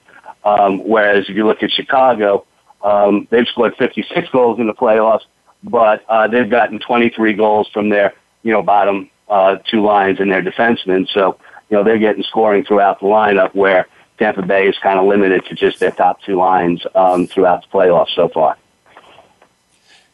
Um, 0.43 0.79
whereas 0.79 1.29
if 1.29 1.35
you 1.35 1.45
look 1.45 1.63
at 1.63 1.71
Chicago, 1.71 2.45
um, 2.83 3.27
they've 3.29 3.47
scored 3.47 3.75
56 3.77 4.27
goals 4.29 4.59
in 4.59 4.67
the 4.67 4.73
playoffs, 4.73 5.21
but 5.63 6.03
uh, 6.09 6.27
they've 6.27 6.49
gotten 6.49 6.79
23 6.79 7.33
goals 7.33 7.69
from 7.69 7.89
their 7.89 8.13
you 8.41 8.51
know 8.51 8.61
bottom 8.61 9.09
uh, 9.29 9.57
two 9.69 9.81
lines 9.81 10.19
and 10.19 10.31
their 10.31 10.41
defensemen. 10.41 11.07
So 11.13 11.37
you 11.69 11.77
know 11.77 11.83
they're 11.83 11.99
getting 11.99 12.23
scoring 12.23 12.63
throughout 12.65 12.99
the 12.99 13.05
lineup 13.05 13.53
where 13.55 13.87
Tampa 14.17 14.41
Bay 14.41 14.67
is 14.67 14.77
kind 14.81 14.99
of 14.99 15.05
limited 15.05 15.45
to 15.45 15.55
just 15.55 15.79
their 15.79 15.91
top 15.91 16.21
two 16.21 16.35
lines 16.35 16.85
um, 16.95 17.27
throughout 17.27 17.63
the 17.63 17.77
playoffs 17.77 18.15
so 18.15 18.29
far. 18.29 18.57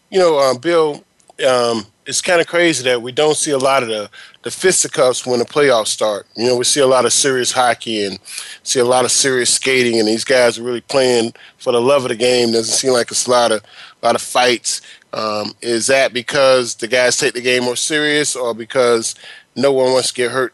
You 0.10 0.20
know, 0.20 0.38
uh, 0.40 0.58
Bill, 0.58 1.04
um, 1.48 1.86
it's 2.06 2.22
kind 2.22 2.42
of 2.42 2.48
crazy 2.48 2.84
that 2.86 3.04
we 3.04 3.12
don't 3.12 3.38
see 3.38 3.52
a 3.52 3.58
lot 3.58 3.84
of 3.84 3.90
the, 3.90 4.10
the 4.42 4.50
fisticuffs 4.50 5.28
when 5.28 5.38
the 5.38 5.46
playoffs 5.46 5.88
start. 5.88 6.26
You 6.36 6.48
know, 6.48 6.58
we 6.58 6.64
see 6.64 6.80
a 6.80 6.88
lot 6.88 7.06
of 7.06 7.14
serious 7.14 7.52
hockey 7.52 8.04
and 8.04 8.20
see 8.64 8.80
a 8.80 8.86
lot 8.86 9.06
of 9.06 9.12
serious 9.12 9.54
skating, 9.54 10.00
and 10.00 10.08
these 10.08 10.24
guys 10.24 10.58
are 10.58 10.64
really 10.64 10.82
playing 10.82 11.34
for 11.60 11.72
the 11.72 11.80
love 11.80 12.04
of 12.04 12.10
the 12.10 12.16
game. 12.16 12.52
Doesn't 12.52 12.74
seem 12.74 12.94
like 12.94 13.12
it's 13.12 13.28
a 13.28 13.32
lot 13.32 13.52
of 13.52 13.62
a 14.02 14.06
lot 14.06 14.16
of 14.16 14.22
fights. 14.22 14.82
Um, 15.12 15.54
is 15.62 15.88
that 15.88 16.14
because 16.14 16.76
the 16.76 16.88
guys 16.88 17.18
take 17.18 17.34
the 17.34 17.42
game 17.42 17.64
more 17.64 17.76
serious, 17.76 18.36
or 18.36 18.54
because 18.54 19.16
no 19.56 19.72
one 19.72 19.92
wants 19.92 20.10
to 20.10 20.14
get 20.14 20.32
hurt 20.32 20.54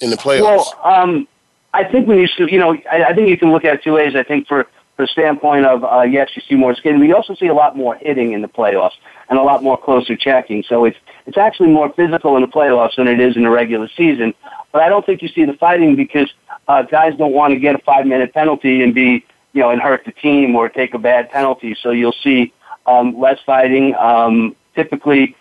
in 0.00 0.10
the 0.10 0.16
playoffs? 0.16 0.42
Well, 0.42 0.80
um, 0.84 1.28
I 1.72 1.84
think 1.84 2.08
when 2.08 2.18
you 2.18 2.28
you 2.46 2.58
know, 2.58 2.76
I, 2.90 3.04
I 3.04 3.14
think 3.14 3.28
you 3.28 3.38
can 3.38 3.52
look 3.52 3.64
at 3.64 3.74
it 3.74 3.82
two 3.82 3.94
ways. 3.94 4.16
I 4.16 4.22
think 4.22 4.48
for 4.48 4.66
for 4.96 5.02
the 5.02 5.08
standpoint 5.08 5.64
of 5.64 5.84
uh, 5.84 6.02
yes, 6.02 6.30
you 6.34 6.42
see 6.48 6.56
more 6.56 6.74
but 6.74 6.84
you 6.84 7.14
also 7.14 7.34
see 7.34 7.46
a 7.46 7.54
lot 7.54 7.76
more 7.76 7.94
hitting 7.94 8.32
in 8.32 8.42
the 8.42 8.48
playoffs 8.48 8.94
and 9.30 9.38
a 9.38 9.42
lot 9.42 9.62
more 9.62 9.78
closer 9.78 10.16
checking. 10.16 10.64
So 10.64 10.84
it's 10.84 10.98
it's 11.26 11.38
actually 11.38 11.68
more 11.68 11.92
physical 11.92 12.34
in 12.36 12.42
the 12.42 12.48
playoffs 12.48 12.96
than 12.96 13.06
it 13.06 13.20
is 13.20 13.36
in 13.36 13.44
the 13.44 13.50
regular 13.50 13.88
season. 13.96 14.34
But 14.72 14.82
I 14.82 14.88
don't 14.88 15.06
think 15.06 15.22
you 15.22 15.28
see 15.28 15.44
the 15.44 15.54
fighting 15.54 15.94
because 15.94 16.32
uh, 16.66 16.82
guys 16.82 17.16
don't 17.16 17.32
want 17.32 17.54
to 17.54 17.60
get 17.60 17.76
a 17.76 17.78
five 17.78 18.06
minute 18.06 18.34
penalty 18.34 18.82
and 18.82 18.92
be 18.92 19.24
you 19.52 19.62
know 19.62 19.70
and 19.70 19.80
hurt 19.80 20.04
the 20.04 20.12
team 20.12 20.56
or 20.56 20.68
take 20.68 20.94
a 20.94 20.98
bad 20.98 21.30
penalty. 21.30 21.76
So 21.80 21.92
you'll 21.92 22.12
see 22.12 22.52
um, 22.88 23.18
less 23.18 23.38
fighting. 23.44 23.94
Um, 23.94 24.56
typically, 24.74 25.36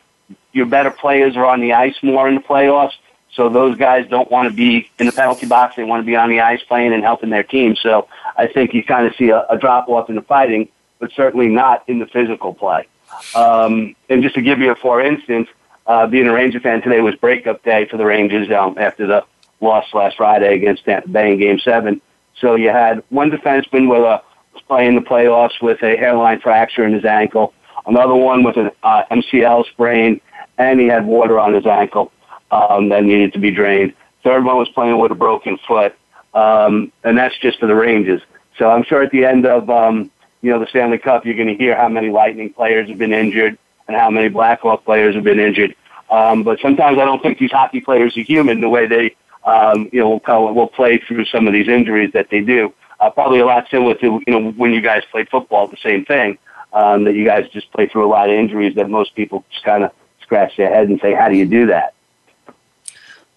your 0.52 0.66
better 0.66 0.92
players 0.92 1.36
are 1.38 1.46
on 1.46 1.62
the 1.62 1.74
ice 1.74 1.96
more 2.04 2.28
in 2.28 2.36
the 2.36 2.42
playoffs. 2.42 2.94
So 3.34 3.50
those 3.50 3.78
guys 3.78 4.08
don't 4.10 4.30
want 4.32 4.50
to 4.50 4.56
be 4.56 4.90
in 5.00 5.06
the 5.06 5.12
penalty 5.12 5.46
box. 5.46 5.76
They 5.76 5.84
want 5.84 6.02
to 6.02 6.06
be 6.06 6.16
on 6.16 6.30
the 6.30 6.42
ice 6.42 6.62
playing 6.64 6.94
and 6.94 7.04
helping 7.04 7.30
their 7.30 7.44
team. 7.44 7.76
So 7.76 8.08
I 8.36 8.48
think 8.48 8.74
you 8.74 8.84
kind 8.84 9.06
of 9.06 9.16
see 9.16 9.30
a, 9.30 9.46
a 9.50 9.58
drop 9.58 9.88
off 9.90 10.10
in 10.10 10.16
the 10.16 10.22
fighting, 10.22 10.70
but 11.00 11.12
certainly 11.12 11.48
not 11.48 11.84
in 11.88 12.00
the 12.00 12.08
physical 12.08 12.54
play. 12.54 12.88
Um, 13.36 13.96
and 14.10 14.24
just 14.24 14.36
to 14.36 14.42
give 14.42 14.60
you 14.60 14.72
a 14.72 14.76
for 14.76 15.02
instance, 15.02 15.50
uh, 15.86 16.08
being 16.08 16.28
a 16.28 16.34
Ranger 16.34 16.60
fan 16.60 16.82
today 16.82 17.00
was 17.00 17.16
breakup 17.16 17.64
day 17.64 17.86
for 17.86 17.98
the 17.98 18.06
Rangers 18.06 18.52
um, 18.52 18.78
after 18.78 19.08
the 19.08 19.24
loss 19.62 19.86
last 19.94 20.18
Friday 20.18 20.56
against 20.56 20.86
Tampa 20.86 21.08
Bay 21.08 21.34
in 21.34 21.40
Game 21.40 21.60
Seven. 21.60 22.02
So 22.40 22.56
you 22.56 22.70
had 22.70 23.04
one 23.10 23.32
defenseman 23.32 23.90
with 23.90 24.02
a 24.02 24.22
playing 24.62 24.96
the 24.96 25.02
playoffs 25.02 25.62
with 25.62 25.82
a 25.84 25.96
hairline 25.96 26.40
fracture 26.40 26.86
in 26.86 26.94
his 26.94 27.06
ankle, 27.06 27.54
another 27.86 28.16
one 28.16 28.44
with 28.44 28.58
an 28.58 28.72
uh, 28.84 29.04
MCL 29.12 29.68
sprain, 29.68 30.22
and 30.58 30.80
he 30.80 30.88
had 30.88 31.06
water 31.06 31.40
on 31.40 31.54
his 31.54 31.66
ankle 31.66 32.12
um, 32.52 32.90
that 32.90 33.04
needed 33.04 33.34
to 33.34 33.40
be 33.40 33.52
drained. 33.52 33.94
Third 34.24 34.44
one 34.44 34.58
was 34.58 34.70
playing 34.70 34.98
with 35.00 35.12
a 35.12 35.16
broken 35.16 35.58
foot, 35.68 35.96
um, 36.34 36.92
and 37.04 37.18
that's 37.18 37.38
just 37.40 37.60
for 37.60 37.68
the 37.68 37.76
Rangers. 37.76 38.22
So 38.58 38.70
I'm 38.70 38.84
sure 38.84 39.04
at 39.04 39.12
the 39.12 39.26
end 39.26 39.46
of 39.46 39.70
um, 39.70 40.12
you 40.42 40.52
know 40.52 40.60
the 40.60 40.68
Stanley 40.68 40.98
Cup, 40.98 41.26
you're 41.26 41.36
going 41.36 41.48
to 41.48 41.56
hear 41.56 41.76
how 41.76 41.88
many 41.88 42.10
Lightning 42.10 42.52
players 42.52 42.90
have 42.90 42.98
been 42.98 43.14
injured 43.14 43.58
and 43.88 43.96
how 43.96 44.10
many 44.10 44.30
Blackhawk 44.30 44.84
players 44.84 45.16
have 45.16 45.24
been 45.24 45.40
injured. 45.40 45.76
Um, 46.10 46.44
but 46.44 46.60
sometimes 46.62 46.98
I 46.98 47.06
don't 47.06 47.22
think 47.22 47.38
these 47.38 47.52
hockey 47.52 47.82
players 47.82 48.18
are 48.18 48.22
human 48.22 48.62
the 48.62 48.70
way 48.70 48.88
they 48.88 49.16
um, 49.44 49.90
you 49.92 50.00
know 50.00 50.22
will, 50.28 50.54
will 50.54 50.68
play 50.68 50.98
through 50.98 51.26
some 51.26 51.48
of 51.48 51.54
these 51.54 51.68
injuries 51.68 52.12
that 52.14 52.30
they 52.30 52.42
do. 52.42 52.74
Uh, 53.00 53.10
probably 53.10 53.40
a 53.40 53.46
lot 53.46 53.68
similar 53.70 53.94
to 53.96 54.22
you 54.26 54.34
know 54.34 54.52
when 54.52 54.72
you 54.74 54.82
guys 54.82 55.04
played 55.12 55.30
football, 55.30 55.68
the 55.68 55.78
same 55.78 56.06
thing. 56.06 56.38
Um, 56.74 57.06
that 57.06 57.14
you 57.14 57.24
guys 57.24 57.48
just 57.50 57.72
play 57.72 57.88
through 57.88 58.06
a 58.06 58.12
lot 58.12 58.30
of 58.30 58.36
injuries 58.36 58.76
that 58.76 58.90
most 58.90 59.16
people 59.16 59.46
just 59.52 59.64
kind 59.64 59.84
of 59.86 59.92
scratch 60.22 60.58
their 60.58 60.70
head 60.70 60.90
and 60.90 61.00
say, 61.00 61.14
"How 61.14 61.30
do 61.30 61.36
you 61.36 61.46
do 61.46 61.68
that?" 61.68 61.94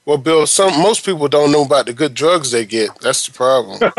Well, 0.05 0.18
Bill, 0.18 0.46
some 0.46 0.81
most 0.83 1.05
people 1.05 1.29
don't 1.29 1.53
know 1.53 1.64
about 1.64 1.87
the 1.87 1.92
good 1.92 2.14
drugs 2.14 2.51
they 2.51 2.64
get. 2.64 2.99
That's 3.01 3.27
the 3.27 3.33
problem. 3.33 3.79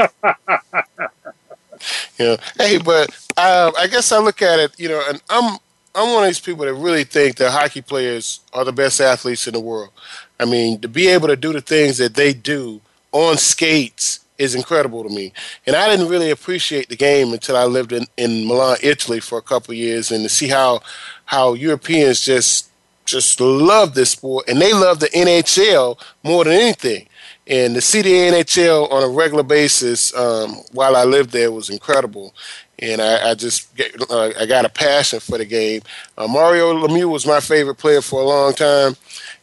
yeah. 2.19 2.37
hey, 2.57 2.79
but 2.79 3.09
uh, 3.37 3.71
I 3.77 3.87
guess 3.87 4.11
I 4.11 4.19
look 4.19 4.41
at 4.41 4.59
it, 4.59 4.77
you 4.79 4.89
know, 4.89 5.01
and 5.07 5.21
I'm 5.29 5.57
I'm 5.93 6.13
one 6.13 6.23
of 6.23 6.29
these 6.29 6.39
people 6.39 6.65
that 6.65 6.73
really 6.73 7.03
think 7.03 7.35
that 7.37 7.51
hockey 7.51 7.81
players 7.81 8.39
are 8.53 8.65
the 8.65 8.71
best 8.71 8.99
athletes 8.99 9.47
in 9.47 9.53
the 9.53 9.59
world. 9.59 9.91
I 10.39 10.45
mean, 10.45 10.79
to 10.81 10.87
be 10.87 11.07
able 11.07 11.27
to 11.27 11.35
do 11.35 11.53
the 11.53 11.61
things 11.61 11.97
that 11.99 12.15
they 12.15 12.33
do 12.33 12.81
on 13.11 13.37
skates 13.37 14.21
is 14.41 14.55
incredible 14.55 15.03
to 15.03 15.09
me. 15.09 15.31
And 15.67 15.75
I 15.75 15.87
didn't 15.87 16.09
really 16.09 16.31
appreciate 16.31 16.89
the 16.89 16.95
game 16.95 17.31
until 17.31 17.55
I 17.55 17.65
lived 17.65 17.93
in, 17.93 18.07
in 18.17 18.47
Milan, 18.47 18.77
Italy 18.81 19.19
for 19.19 19.37
a 19.37 19.41
couple 19.41 19.75
years 19.75 20.11
and 20.11 20.23
to 20.23 20.29
see 20.29 20.47
how 20.47 20.81
how 21.25 21.53
Europeans 21.53 22.21
just 22.21 22.69
just 23.05 23.39
love 23.39 23.93
this 23.93 24.11
sport 24.11 24.45
and 24.47 24.59
they 24.59 24.73
love 24.73 24.99
the 24.99 25.09
NHL 25.09 26.01
more 26.23 26.43
than 26.43 26.53
anything. 26.53 27.07
And 27.47 27.75
to 27.75 27.81
see 27.81 28.01
the 28.01 28.09
NHL 28.09 28.91
on 28.91 29.03
a 29.03 29.09
regular 29.09 29.43
basis 29.43 30.15
um, 30.15 30.55
while 30.71 30.95
I 30.95 31.03
lived 31.03 31.31
there 31.31 31.51
was 31.51 31.69
incredible. 31.69 32.33
And 32.79 32.99
I, 32.99 33.31
I 33.31 33.33
just 33.35 33.75
get, 33.75 33.91
uh, 34.09 34.31
I 34.39 34.47
got 34.47 34.65
a 34.65 34.69
passion 34.69 35.19
for 35.19 35.37
the 35.37 35.45
game. 35.45 35.81
Uh, 36.17 36.27
Mario 36.27 36.73
Lemieux 36.73 37.11
was 37.11 37.27
my 37.27 37.39
favorite 37.39 37.75
player 37.75 38.01
for 38.01 38.21
a 38.21 38.25
long 38.25 38.53
time. 38.53 38.95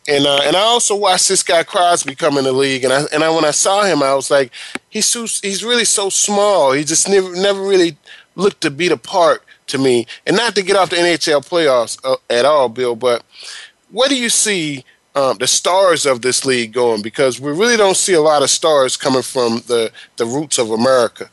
And 0.08 0.26
uh, 0.26 0.40
and 0.42 0.56
I 0.56 0.60
also 0.60 0.96
watched 0.96 1.28
this 1.28 1.42
guy 1.42 1.62
Crosby 1.62 2.14
come 2.14 2.38
in 2.38 2.44
the 2.44 2.52
league, 2.52 2.82
and 2.82 2.92
I 2.92 3.02
and 3.12 3.22
I, 3.22 3.28
when 3.28 3.44
I 3.44 3.50
saw 3.50 3.84
him, 3.84 4.02
I 4.02 4.14
was 4.14 4.30
like, 4.30 4.52
he's 4.88 5.06
so, 5.06 5.22
he's 5.22 5.64
really 5.64 5.84
so 5.84 6.08
small. 6.08 6.72
He 6.72 6.84
just 6.84 7.08
never 7.08 7.34
never 7.34 7.60
really 7.62 7.96
looked 8.34 8.60
to 8.62 8.70
beat 8.70 9.02
part 9.02 9.42
to 9.68 9.78
me, 9.78 10.06
and 10.26 10.36
not 10.36 10.54
to 10.54 10.62
get 10.62 10.76
off 10.76 10.90
the 10.90 10.96
NHL 10.96 11.46
playoffs 11.46 11.98
uh, 12.04 12.16
at 12.30 12.44
all, 12.44 12.68
Bill. 12.68 12.96
But 12.96 13.22
where 13.90 14.08
do 14.08 14.16
you 14.16 14.28
see 14.28 14.84
um, 15.14 15.38
the 15.38 15.46
stars 15.46 16.06
of 16.06 16.22
this 16.22 16.44
league 16.44 16.72
going? 16.72 17.02
Because 17.02 17.40
we 17.40 17.50
really 17.50 17.76
don't 17.76 17.96
see 17.96 18.14
a 18.14 18.20
lot 18.20 18.42
of 18.42 18.50
stars 18.50 18.96
coming 18.96 19.22
from 19.22 19.62
the 19.66 19.92
the 20.16 20.26
roots 20.26 20.58
of 20.58 20.70
America. 20.70 21.30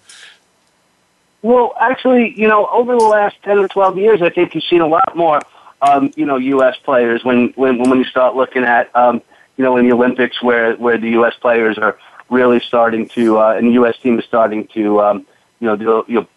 Well, 1.41 1.75
actually, 1.79 2.33
you 2.35 2.47
know, 2.47 2.67
over 2.71 2.95
the 2.95 3.03
last 3.03 3.35
ten 3.43 3.59
or 3.59 3.67
twelve 3.67 3.97
years, 3.97 4.21
I 4.21 4.29
think 4.29 4.55
you've 4.55 4.63
seen 4.63 4.81
a 4.81 4.87
lot 4.87 5.15
more, 5.15 5.39
um, 5.81 6.11
you 6.15 6.25
know, 6.25 6.37
U.S. 6.37 6.75
players 6.83 7.23
when 7.23 7.49
when 7.55 7.77
when 7.87 7.99
you 7.99 8.05
start 8.05 8.35
looking 8.35 8.63
at, 8.63 8.93
um, 8.95 9.21
you 9.55 9.63
know, 9.63 9.77
in 9.77 9.87
the 9.87 9.93
Olympics 9.93 10.41
where 10.41 10.75
where 10.75 10.97
the 10.97 11.11
U.S. 11.11 11.35
players 11.39 11.77
are 11.77 11.97
really 12.29 12.59
starting 12.59 13.07
to, 13.09 13.39
uh, 13.39 13.53
and 13.53 13.67
the 13.67 13.73
U.S. 13.73 13.97
team 13.97 14.19
is 14.19 14.25
starting 14.25 14.67
to, 14.67 15.01
um, 15.01 15.25
you 15.59 15.67
know, 15.67 15.75
do, 15.75 16.05
you 16.07 16.21
know, 16.21 16.27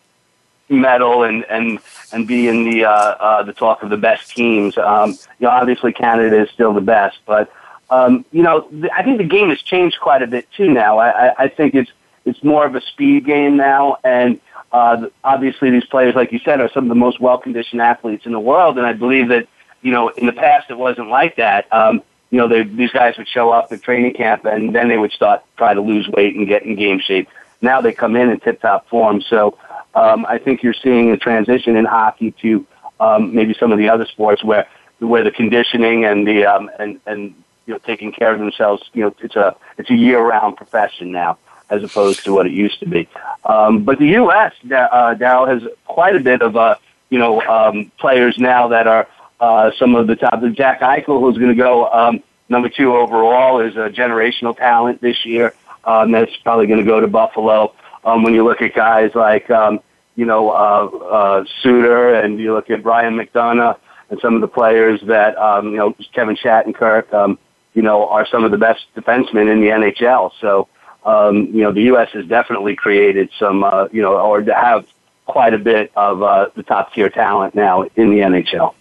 medal 0.69 1.23
and 1.23 1.45
and 1.49 1.79
and 2.13 2.27
be 2.27 2.49
in 2.49 2.65
the 2.65 2.85
uh, 2.85 2.91
uh, 2.91 3.43
the 3.43 3.53
talk 3.53 3.83
of 3.83 3.91
the 3.91 3.97
best 3.97 4.35
teams. 4.35 4.77
Um, 4.77 5.11
you 5.11 5.47
know, 5.47 5.51
obviously 5.51 5.93
Canada 5.93 6.43
is 6.43 6.51
still 6.51 6.73
the 6.73 6.81
best, 6.81 7.19
but 7.27 7.51
um, 7.91 8.25
you 8.33 8.43
know, 8.43 8.63
th- 8.63 8.93
I 8.95 9.03
think 9.03 9.19
the 9.19 9.25
game 9.25 9.49
has 9.49 9.63
changed 9.63 9.99
quite 10.01 10.23
a 10.23 10.27
bit 10.27 10.51
too 10.53 10.71
now. 10.71 10.99
I, 10.99 11.29
I, 11.29 11.35
I 11.45 11.49
think 11.49 11.75
it's 11.75 11.91
it's 12.25 12.43
more 12.45 12.67
of 12.67 12.75
a 12.75 12.81
speed 12.81 13.25
game 13.25 13.57
now, 13.57 13.99
and 14.05 14.41
uh, 14.73 15.09
obviously 15.25 15.71
these 15.71 15.87
players, 15.87 16.15
like 16.15 16.33
you 16.33 16.39
said, 16.41 16.61
are 16.61 16.71
some 16.71 16.85
of 16.85 16.89
the 16.89 16.95
most 16.95 17.21
well 17.21 17.39
conditioned 17.39 17.81
athletes 17.81 18.27
in 18.27 18.33
the 18.33 18.41
world, 18.41 18.77
and 18.79 18.87
I 18.87 18.93
believe 18.93 19.29
that 19.29 19.49
you 19.83 19.93
know 19.93 20.09
in 20.09 20.27
the 20.27 20.33
past 20.33 20.71
it 20.71 20.79
wasn't 20.79 21.09
like 21.09 21.37
that. 21.37 21.73
Um, 21.73 22.03
you 22.31 22.39
know, 22.39 22.65
these 22.65 22.91
guys 22.91 23.17
would 23.17 23.29
show 23.29 23.51
up 23.51 23.73
at 23.73 23.83
training 23.83 24.15
camp 24.15 24.45
and 24.45 24.75
then 24.75 24.89
they 24.89 24.99
would 24.99 25.13
start 25.13 25.43
try 25.57 25.75
to 25.75 25.81
lose 25.81 26.09
weight 26.09 26.37
and 26.37 26.47
get 26.47 26.63
in 26.63 26.77
game 26.77 27.01
shape. 27.01 27.29
Now 27.61 27.81
they 27.81 27.93
come 27.93 28.17
in 28.17 28.31
in 28.31 28.39
tip 28.41 28.61
top 28.61 28.89
form, 28.89 29.23
so 29.23 29.59
um, 29.95 30.27
I 30.27 30.39
think 30.39 30.63
you're 30.63 30.75
seeing 30.75 31.11
a 31.11 31.17
transition 31.17 31.77
in 31.77 31.85
hockey 31.85 32.33
to 32.43 32.67
um, 33.01 33.35
maybe 33.35 33.55
some 33.59 33.73
of 33.73 33.79
the 33.79 33.89
other 33.89 34.07
sports 34.07 34.45
where 34.45 34.69
where 35.01 35.25
the 35.25 35.31
conditioning 35.31 36.05
and 36.05 36.27
the 36.27 36.45
um, 36.45 36.71
and 36.79 37.01
and 37.07 37.35
you 37.67 37.75
know 37.75 37.79
taking 37.79 38.13
care 38.13 38.33
of 38.33 38.39
themselves. 38.39 38.89
You 38.93 39.05
know, 39.05 39.15
it's 39.21 39.37
a 39.37 39.57
it's 39.77 39.91
a 39.91 39.95
year 39.95 40.21
round 40.21 40.57
profession 40.57 41.11
now 41.13 41.39
as 41.71 41.83
opposed 41.83 42.25
to 42.25 42.33
what 42.33 42.47
it 42.47 42.53
used 42.53 42.81
to 42.81 42.87
be. 42.87 43.09
Um, 43.45 43.85
but 43.85 43.99
the 43.99 44.07
U.S. 44.07 44.55
Uh, 44.65 45.15
Daryl 45.15 45.47
has 45.49 45.63
quite 45.87 46.17
a 46.17 46.21
bit 46.21 46.43
of 46.43 46.57
uh, 46.57 46.77
you 47.11 47.19
know 47.19 47.41
um, 47.43 47.91
players 47.99 48.39
now 48.39 48.69
that 48.69 48.87
are 48.87 49.09
uh, 49.41 49.71
some 49.79 49.95
of 49.95 50.07
the 50.07 50.17
top. 50.17 50.43
Jack 50.53 50.81
Eichel, 50.81 51.21
who's 51.21 51.37
going 51.37 51.51
to 51.51 51.55
go 51.55 51.89
um, 51.91 52.23
number 52.49 52.69
two 52.69 52.95
overall 52.95 53.61
is 53.61 53.77
a 53.77 53.91
generational 53.91 54.57
talent 54.57 55.01
this 55.01 55.25
year. 55.25 55.55
Um, 55.85 56.13
that's 56.13 56.35
probably 56.39 56.67
going 56.67 56.81
to 56.81 56.87
go 56.87 57.01
to 57.01 57.07
Buffalo. 57.07 57.75
Um, 58.05 58.23
when 58.23 58.35
you 58.35 58.45
look 58.45 58.63
at 58.63 58.75
guys 58.75 59.15
like, 59.15 59.51
um, 59.51 59.81
you 60.17 60.25
know, 60.25 60.51
uh, 60.51 60.87
uh, 60.87 61.45
Suter 61.63 62.15
and 62.15 62.39
you 62.39 62.53
look 62.55 62.71
at 62.71 62.83
Brian 62.83 63.17
McDonagh 63.17 63.79
and 64.11 64.21
some 64.21 64.35
of 64.35 64.41
the 64.41 64.49
players 64.49 65.01
that, 65.03 65.37
um, 65.39 65.69
you 65.69 65.77
know, 65.77 65.95
Kevin 66.13 66.37
Shattenkirk, 66.37 67.13
um, 67.13 67.39
you 67.75 67.83
know, 67.83 68.09
are 68.09 68.27
some 68.27 68.45
of 68.45 68.51
the 68.51 68.59
best 68.59 68.87
defensemen 68.97 69.51
in 69.51 69.61
the 69.61 69.69
NHL. 69.69 70.33
So, 70.41 70.69
um, 71.05 71.47
you 71.47 71.63
know, 71.63 71.73
the 71.73 71.83
U.S. 71.83 72.09
has 72.13 72.27
definitely 72.27 72.75
created 72.75 73.31
some, 73.39 73.63
uh, 73.63 73.89
you 73.93 74.03
know, 74.03 74.19
or 74.19 74.43
to 74.43 74.55
have 74.55 74.87
quite 75.27 75.55
a 75.55 75.59
bit 75.59 75.93
of 75.95 76.23
uh, 76.23 76.49
the 76.57 76.63
top 76.63 76.93
tier 76.93 77.11
talent 77.11 77.55
now 77.55 77.83
in 77.97 78.11
the 78.11 78.19
NHL. 78.19 78.75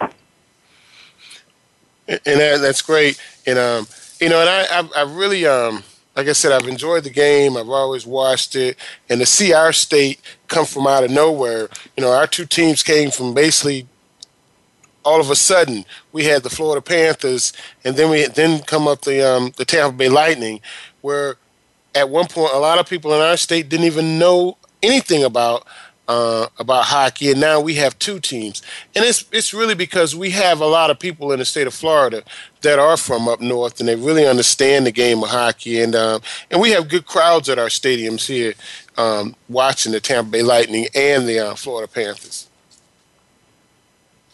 And 2.08 2.20
that, 2.26 2.62
that's 2.62 2.82
great. 2.82 3.22
And 3.46 3.60
um, 3.60 3.88
you 4.20 4.30
know, 4.30 4.39
and 4.39 4.50
I, 4.50 4.80
I, 4.80 5.04
I 5.04 5.13
really 5.13 5.46
um, 5.46 5.84
like 6.15 6.28
I 6.28 6.34
said, 6.34 6.52
I've 6.52 6.67
enjoyed 6.67 7.04
the 7.04 7.10
game. 7.12 7.56
I've 7.56 7.70
always 7.70 8.06
watched 8.06 8.56
it, 8.56 8.78
and 9.10 9.20
to 9.20 9.26
see 9.26 9.54
our 9.54 9.72
state 9.72 10.20
come 10.48 10.65
from 10.65 10.88
out 10.88 11.04
of 11.04 11.12
nowhere, 11.12 11.70
you 11.96 12.04
know, 12.04 12.12
our 12.12 12.28
two 12.28 12.46
teams 12.46 12.82
came 12.82 13.12
from 13.12 13.34
basically 13.34 13.88
all 15.06 15.22
of 15.22 15.30
a 15.30 15.36
sudden 15.36 15.86
we 16.12 16.26
had 16.26 16.43
the 16.43 16.50
Florida 16.50 16.82
Panthers, 16.82 17.54
and 17.86 17.96
then 17.96 18.10
we 18.10 18.26
then 18.28 18.62
come 18.63 18.88
up 18.88 19.02
the 19.02 19.22
um, 19.22 19.54
the 19.58 19.65
Tampa 19.65 19.96
Bay 19.96 20.10
Lightning, 20.10 20.60
where 21.02 21.36
at 21.93 22.10
one 22.10 22.28
point 22.28 22.52
a 22.54 22.60
lot 22.60 22.80
of 22.80 22.89
people 22.89 23.13
in 23.13 23.22
our 23.22 23.38
state 23.38 23.70
didn't 23.70 23.86
even 23.86 24.20
know 24.20 24.58
anything 24.84 25.24
about 25.24 25.65
uh, 26.08 26.48
about 26.58 26.86
hockey, 26.86 27.32
and 27.32 27.41
now 27.41 27.60
we 27.60 27.76
have 27.76 27.98
two 28.00 28.20
teams, 28.20 28.62
and 28.96 29.04
it's 29.04 29.26
it's 29.32 29.54
really 29.54 29.76
because 29.76 30.15
we 30.15 30.32
have 30.32 30.62
a 30.62 30.65
lot 30.65 30.89
of 30.89 31.00
people 31.00 31.32
in 31.32 31.39
the 31.39 31.46
state 31.46 31.67
of 31.67 31.74
Florida 31.74 32.24
that 32.62 32.80
are 32.80 32.98
from 32.98 33.28
up 33.28 33.41
north, 33.41 33.80
and 33.80 33.89
they 33.89 33.96
really 33.96 34.26
understand 34.26 34.86
the 34.86 34.91
game 34.91 35.22
of 35.24 35.30
hockey, 35.30 35.82
and 35.82 35.96
um, 35.96 36.22
and 36.50 36.62
we 36.62 36.72
have 36.72 36.88
good 36.88 37.06
crowds 37.06 37.50
at 37.50 37.60
our 37.60 37.67
stadiums 37.67 38.26
here 38.26 38.54
um, 38.98 39.36
watching 39.50 39.91
the 39.91 40.00
Tampa 40.00 40.32
Bay 40.32 40.43
Lightning 40.43 40.88
and 40.96 41.28
the 41.28 41.39
uh, 41.39 41.56
Florida 41.56 41.91
Panthers. 41.91 42.48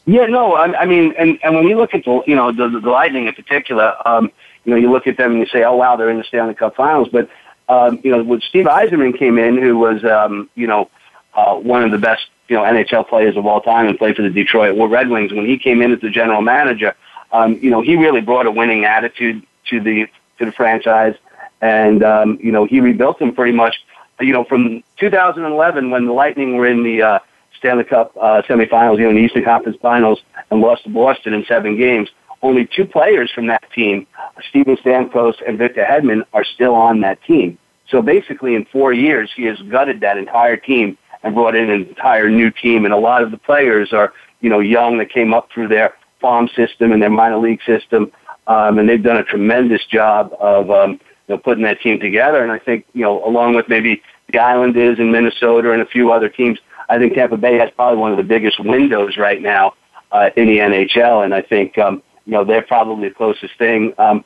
Yeah, 0.05 0.25
no, 0.25 0.53
I, 0.53 0.81
I 0.81 0.85
mean, 0.85 1.13
and 1.17 1.39
and 1.43 1.55
when 1.55 1.67
you 1.67 1.77
look 1.77 1.93
at 1.93 2.05
the 2.05 2.21
you 2.27 2.35
know 2.35 2.51
the, 2.51 2.67
the 2.67 2.89
Lightning 2.89 3.27
in 3.27 3.33
particular, 3.33 3.95
um, 4.05 4.31
you 4.65 4.71
know, 4.71 4.77
you 4.77 4.91
look 4.91 5.07
at 5.07 5.17
them 5.17 5.31
and 5.31 5.39
you 5.39 5.47
say, 5.47 5.63
oh 5.63 5.75
wow, 5.75 5.95
they're 5.95 6.09
in 6.09 6.17
the 6.17 6.23
Stanley 6.23 6.53
Cup 6.53 6.75
Finals, 6.75 7.09
but 7.11 7.29
um, 7.69 7.99
you 8.03 8.11
know, 8.11 8.21
when 8.23 8.41
Steve 8.41 8.65
Yzerman 8.65 9.17
came 9.17 9.37
in, 9.37 9.57
who 9.57 9.77
was 9.77 10.03
um, 10.03 10.49
you 10.55 10.67
know 10.67 10.89
uh, 11.35 11.55
one 11.55 11.83
of 11.83 11.91
the 11.91 11.97
best 11.97 12.23
you 12.47 12.55
know 12.55 12.63
NHL 12.63 13.07
players 13.07 13.37
of 13.37 13.45
all 13.45 13.61
time 13.61 13.87
and 13.87 13.97
played 13.97 14.15
for 14.15 14.21
the 14.21 14.29
Detroit 14.29 14.77
Red 14.89 15.09
Wings. 15.09 15.31
When 15.31 15.45
he 15.45 15.57
came 15.57 15.81
in 15.81 15.91
as 15.91 15.99
the 16.01 16.09
general 16.09 16.41
manager, 16.41 16.95
um, 17.31 17.57
you 17.61 17.69
know 17.69 17.81
he 17.81 17.95
really 17.95 18.21
brought 18.21 18.45
a 18.45 18.51
winning 18.51 18.85
attitude 18.85 19.45
to 19.69 19.79
the 19.79 20.07
to 20.39 20.45
the 20.45 20.51
franchise, 20.51 21.15
and 21.61 22.03
um, 22.03 22.37
you 22.41 22.51
know 22.51 22.65
he 22.65 22.79
rebuilt 22.79 23.19
them 23.19 23.33
pretty 23.33 23.53
much. 23.53 23.75
You 24.19 24.31
know 24.31 24.43
from 24.43 24.83
2011 24.99 25.89
when 25.89 26.05
the 26.05 26.13
Lightning 26.13 26.55
were 26.55 26.67
in 26.67 26.83
the 26.83 27.01
uh, 27.01 27.19
Stanley 27.57 27.83
Cup 27.83 28.15
uh, 28.19 28.41
semifinals, 28.43 28.97
you 28.97 29.03
know 29.03 29.09
in 29.09 29.15
the 29.15 29.21
Eastern 29.21 29.43
Conference 29.43 29.77
Finals, 29.81 30.21
and 30.51 30.61
lost 30.61 30.83
to 30.83 30.89
Boston 30.89 31.33
in 31.33 31.45
seven 31.45 31.77
games. 31.77 32.09
Only 32.41 32.67
two 32.67 32.85
players 32.85 33.31
from 33.31 33.47
that 33.47 33.63
team, 33.73 34.05
Steven 34.49 34.75
Stamkos 34.75 35.35
and 35.47 35.57
Victor 35.57 35.85
Hedman, 35.85 36.23
are 36.33 36.43
still 36.43 36.75
on 36.75 36.99
that 36.99 37.23
team. 37.23 37.57
So 37.89 38.01
basically, 38.01 38.55
in 38.55 38.65
four 38.65 38.91
years, 38.91 39.31
he 39.33 39.43
has 39.45 39.57
gutted 39.61 40.01
that 40.01 40.17
entire 40.17 40.57
team 40.57 40.97
and 41.23 41.33
brought 41.33 41.55
in 41.55 41.69
an 41.69 41.87
entire 41.87 42.29
new 42.29 42.51
team. 42.51 42.85
And 42.85 42.93
a 42.93 42.97
lot 42.97 43.23
of 43.23 43.31
the 43.31 43.37
players 43.37 43.93
are, 43.93 44.13
you 44.41 44.49
know, 44.49 44.59
young 44.59 44.97
that 44.99 45.09
came 45.09 45.33
up 45.33 45.49
through 45.53 45.69
their 45.69 45.93
farm 46.19 46.49
system 46.55 46.91
and 46.91 47.01
their 47.01 47.09
minor 47.09 47.37
league 47.37 47.61
system. 47.65 48.11
Um, 48.47 48.77
and 48.77 48.87
they've 48.87 49.01
done 49.01 49.17
a 49.17 49.23
tremendous 49.23 49.85
job 49.85 50.35
of, 50.39 50.69
um, 50.69 50.91
you 50.91 51.35
know, 51.35 51.37
putting 51.37 51.63
that 51.63 51.81
team 51.81 51.99
together. 51.99 52.43
And 52.43 52.51
I 52.51 52.59
think, 52.59 52.85
you 52.93 53.01
know, 53.01 53.25
along 53.25 53.55
with 53.55 53.69
maybe 53.69 54.01
the 54.31 54.39
Islanders 54.39 54.99
in 54.99 55.11
Minnesota 55.11 55.71
and 55.71 55.81
a 55.81 55.85
few 55.85 56.11
other 56.11 56.27
teams, 56.27 56.59
I 56.89 56.97
think 56.97 57.13
Tampa 57.13 57.37
Bay 57.37 57.57
has 57.57 57.69
probably 57.75 57.99
one 57.99 58.11
of 58.11 58.17
the 58.17 58.23
biggest 58.23 58.59
windows 58.59 59.17
right 59.17 59.41
now 59.41 59.75
uh, 60.11 60.29
in 60.35 60.47
the 60.47 60.57
NHL. 60.57 61.23
And 61.23 61.33
I 61.33 61.41
think, 61.41 61.77
um, 61.77 62.03
you 62.25 62.33
know, 62.33 62.43
they're 62.43 62.61
probably 62.61 63.07
the 63.09 63.15
closest 63.15 63.57
thing 63.57 63.93
um, 63.97 64.25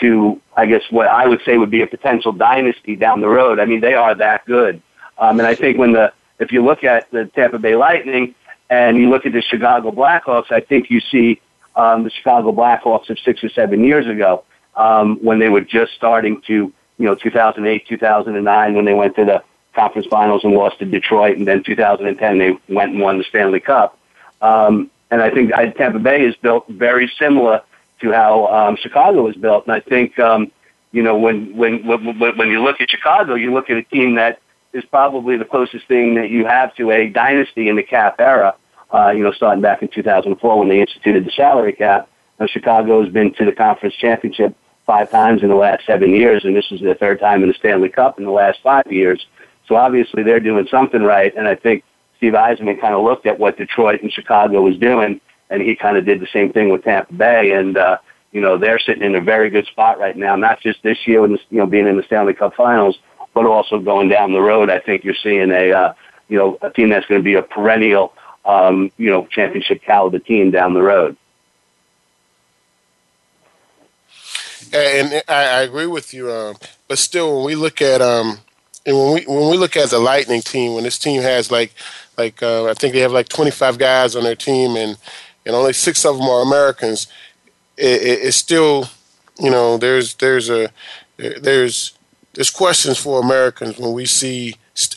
to, 0.00 0.40
I 0.56 0.64
guess, 0.64 0.82
what 0.90 1.08
I 1.08 1.26
would 1.26 1.40
say 1.44 1.58
would 1.58 1.70
be 1.70 1.82
a 1.82 1.86
potential 1.86 2.32
dynasty 2.32 2.96
down 2.96 3.20
the 3.20 3.28
road. 3.28 3.60
I 3.60 3.66
mean, 3.66 3.80
they 3.80 3.94
are 3.94 4.14
that 4.14 4.46
good. 4.46 4.80
Um, 5.18 5.38
and 5.40 5.46
I 5.46 5.54
think 5.54 5.78
when 5.78 5.92
the 5.92 6.12
if 6.38 6.52
you 6.52 6.64
look 6.64 6.84
at 6.84 7.10
the 7.10 7.26
Tampa 7.26 7.58
Bay 7.58 7.76
Lightning 7.76 8.34
and 8.70 8.96
you 8.96 9.10
look 9.10 9.26
at 9.26 9.32
the 9.32 9.42
Chicago 9.42 9.90
Blackhawks, 9.90 10.50
I 10.50 10.60
think 10.60 10.90
you 10.90 11.00
see 11.00 11.40
um, 11.76 12.04
the 12.04 12.10
Chicago 12.10 12.52
Blackhawks 12.52 13.10
of 13.10 13.18
six 13.20 13.42
or 13.42 13.48
seven 13.48 13.84
years 13.84 14.06
ago 14.06 14.44
um, 14.76 15.18
when 15.22 15.38
they 15.38 15.48
were 15.48 15.60
just 15.60 15.92
starting 15.94 16.40
to, 16.46 16.72
you 16.98 17.04
know, 17.06 17.14
2008, 17.14 17.86
2009, 17.86 18.74
when 18.74 18.84
they 18.84 18.94
went 18.94 19.16
to 19.16 19.24
the 19.24 19.42
conference 19.74 20.06
finals 20.08 20.42
and 20.44 20.54
lost 20.54 20.78
to 20.80 20.84
Detroit, 20.84 21.36
and 21.36 21.46
then 21.46 21.62
2010 21.62 22.38
they 22.38 22.58
went 22.68 22.92
and 22.92 23.00
won 23.00 23.18
the 23.18 23.24
Stanley 23.24 23.60
Cup. 23.60 23.98
Um, 24.40 24.90
and 25.10 25.22
I 25.22 25.30
think 25.30 25.52
Tampa 25.76 25.98
Bay 25.98 26.24
is 26.24 26.34
built 26.36 26.68
very 26.68 27.10
similar 27.18 27.62
to 28.00 28.12
how 28.12 28.46
um, 28.46 28.76
Chicago 28.76 29.22
was 29.22 29.36
built. 29.36 29.66
And 29.66 29.74
I 29.74 29.80
think, 29.80 30.18
um, 30.18 30.52
you 30.92 31.02
know, 31.02 31.16
when, 31.16 31.56
when 31.56 31.86
when 31.86 32.18
when 32.36 32.48
you 32.48 32.62
look 32.62 32.80
at 32.80 32.90
Chicago, 32.90 33.34
you 33.34 33.52
look 33.52 33.70
at 33.70 33.76
a 33.76 33.82
team 33.82 34.14
that 34.16 34.40
is 34.72 34.84
probably 34.86 35.36
the 35.36 35.44
closest 35.44 35.86
thing 35.88 36.14
that 36.14 36.30
you 36.30 36.44
have 36.46 36.74
to 36.76 36.90
a 36.90 37.08
dynasty 37.08 37.68
in 37.68 37.76
the 37.76 37.82
cap 37.82 38.16
era. 38.18 38.54
Uh, 38.90 39.10
you 39.10 39.22
know, 39.22 39.32
starting 39.32 39.60
back 39.60 39.82
in 39.82 39.88
2004 39.88 40.58
when 40.58 40.68
they 40.68 40.80
instituted 40.80 41.26
the 41.26 41.30
salary 41.32 41.74
cap. 41.74 42.08
Now, 42.40 42.46
Chicago 42.46 43.02
has 43.02 43.12
been 43.12 43.34
to 43.34 43.44
the 43.44 43.52
conference 43.52 43.94
championship 43.96 44.56
five 44.86 45.10
times 45.10 45.42
in 45.42 45.48
the 45.48 45.54
last 45.54 45.84
seven 45.84 46.14
years, 46.14 46.44
and 46.44 46.56
this 46.56 46.64
is 46.70 46.80
their 46.80 46.94
third 46.94 47.20
time 47.20 47.42
in 47.42 47.48
the 47.48 47.54
Stanley 47.54 47.90
Cup 47.90 48.18
in 48.18 48.24
the 48.24 48.30
last 48.30 48.58
five 48.62 48.90
years. 48.90 49.26
So 49.66 49.76
obviously 49.76 50.22
they're 50.22 50.40
doing 50.40 50.66
something 50.70 51.02
right, 51.02 51.34
and 51.36 51.46
I 51.46 51.54
think 51.54 51.84
Steve 52.16 52.32
Yzerman 52.32 52.80
kind 52.80 52.94
of 52.94 53.04
looked 53.04 53.26
at 53.26 53.38
what 53.38 53.58
Detroit 53.58 54.02
and 54.02 54.10
Chicago 54.10 54.62
was 54.62 54.78
doing, 54.78 55.20
and 55.50 55.62
he 55.62 55.76
kind 55.76 55.98
of 55.98 56.06
did 56.06 56.20
the 56.20 56.26
same 56.32 56.52
thing 56.52 56.70
with 56.70 56.84
Tampa 56.84 57.12
Bay, 57.12 57.52
and 57.52 57.76
uh, 57.76 57.98
you 58.32 58.40
know 58.40 58.56
they're 58.56 58.78
sitting 58.78 59.02
in 59.02 59.14
a 59.14 59.20
very 59.20 59.50
good 59.50 59.66
spot 59.66 59.98
right 59.98 60.16
now, 60.16 60.36
not 60.36 60.60
just 60.60 60.82
this 60.82 61.06
year 61.06 61.20
with 61.20 61.38
you 61.50 61.58
know 61.58 61.66
being 61.66 61.86
in 61.86 61.98
the 61.98 62.02
Stanley 62.04 62.32
Cup 62.32 62.54
Finals, 62.54 62.98
but 63.34 63.46
also 63.46 63.78
going 63.78 64.08
down 64.08 64.32
the 64.32 64.40
road, 64.40 64.70
I 64.70 64.78
think 64.78 65.04
you're 65.04 65.14
seeing 65.14 65.50
a 65.50 65.72
uh, 65.72 65.94
you 66.28 66.38
know 66.38 66.58
a 66.62 66.70
team 66.70 66.90
that's 66.90 67.06
going 67.06 67.20
to 67.20 67.24
be 67.24 67.34
a 67.34 67.42
perennial 67.42 68.12
um, 68.44 68.90
you 68.96 69.10
know 69.10 69.26
championship 69.26 69.82
caliber 69.82 70.18
team 70.18 70.50
down 70.50 70.74
the 70.74 70.82
road. 70.82 71.16
And 74.72 75.22
I, 75.28 75.62
agree 75.62 75.86
with 75.86 76.12
you, 76.12 76.30
um, 76.30 76.56
but 76.88 76.98
still, 76.98 77.36
when 77.36 77.46
we 77.46 77.54
look 77.54 77.80
at 77.80 78.02
um, 78.02 78.40
and 78.84 78.96
when 78.96 79.14
we 79.14 79.24
when 79.24 79.50
we 79.50 79.56
look 79.56 79.76
at 79.76 79.90
the 79.90 79.98
Lightning 79.98 80.42
team, 80.42 80.74
when 80.74 80.84
this 80.84 80.98
team 80.98 81.22
has 81.22 81.50
like 81.50 81.74
like 82.16 82.42
uh, 82.42 82.66
I 82.66 82.74
think 82.74 82.94
they 82.94 83.00
have 83.00 83.12
like 83.12 83.28
25 83.28 83.78
guys 83.78 84.16
on 84.16 84.24
their 84.24 84.34
team, 84.34 84.76
and 84.76 84.96
and 85.46 85.54
only 85.54 85.72
six 85.72 86.04
of 86.04 86.18
them 86.18 86.26
are 86.26 86.42
Americans, 86.42 87.06
it, 87.76 88.02
it, 88.02 88.18
it's 88.24 88.36
still 88.36 88.88
you 89.38 89.50
know 89.50 89.78
there's 89.78 90.14
there's 90.14 90.50
a 90.50 90.70
there's 91.16 91.97
there's 92.38 92.50
questions 92.50 92.96
for 92.96 93.20
Americans 93.20 93.80
when 93.80 93.92
we 93.92 94.06
see 94.06 94.54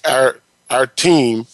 our 0.07 0.37
our 0.69 0.85
team, 0.85 1.47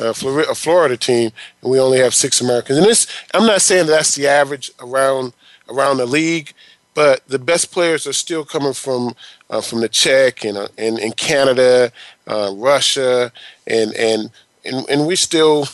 uh, 0.00 0.08
a 0.08 0.54
Florida 0.54 0.96
team, 0.96 1.32
and 1.60 1.70
we 1.70 1.78
only 1.78 1.98
have 1.98 2.14
six 2.14 2.40
Americans. 2.40 2.78
And 2.78 2.86
this, 2.86 3.06
I'm 3.34 3.44
not 3.44 3.60
saying 3.60 3.86
that's 3.86 4.14
the 4.14 4.26
average 4.26 4.70
around 4.80 5.34
around 5.68 5.98
the 5.98 6.06
league, 6.06 6.54
but 6.94 7.28
the 7.28 7.38
best 7.38 7.72
players 7.72 8.06
are 8.06 8.14
still 8.14 8.46
coming 8.46 8.72
from 8.72 9.14
uh, 9.50 9.60
from 9.60 9.82
the 9.82 9.88
Czech 9.90 10.46
and 10.46 10.56
uh, 10.56 10.68
and, 10.78 11.14
Canada, 11.18 11.92
uh, 12.26 12.50
Russia, 12.56 13.30
and, 13.66 13.92
and 13.96 14.30
and 14.64 14.88
and 14.88 15.06
we 15.06 15.14
still, 15.14 15.66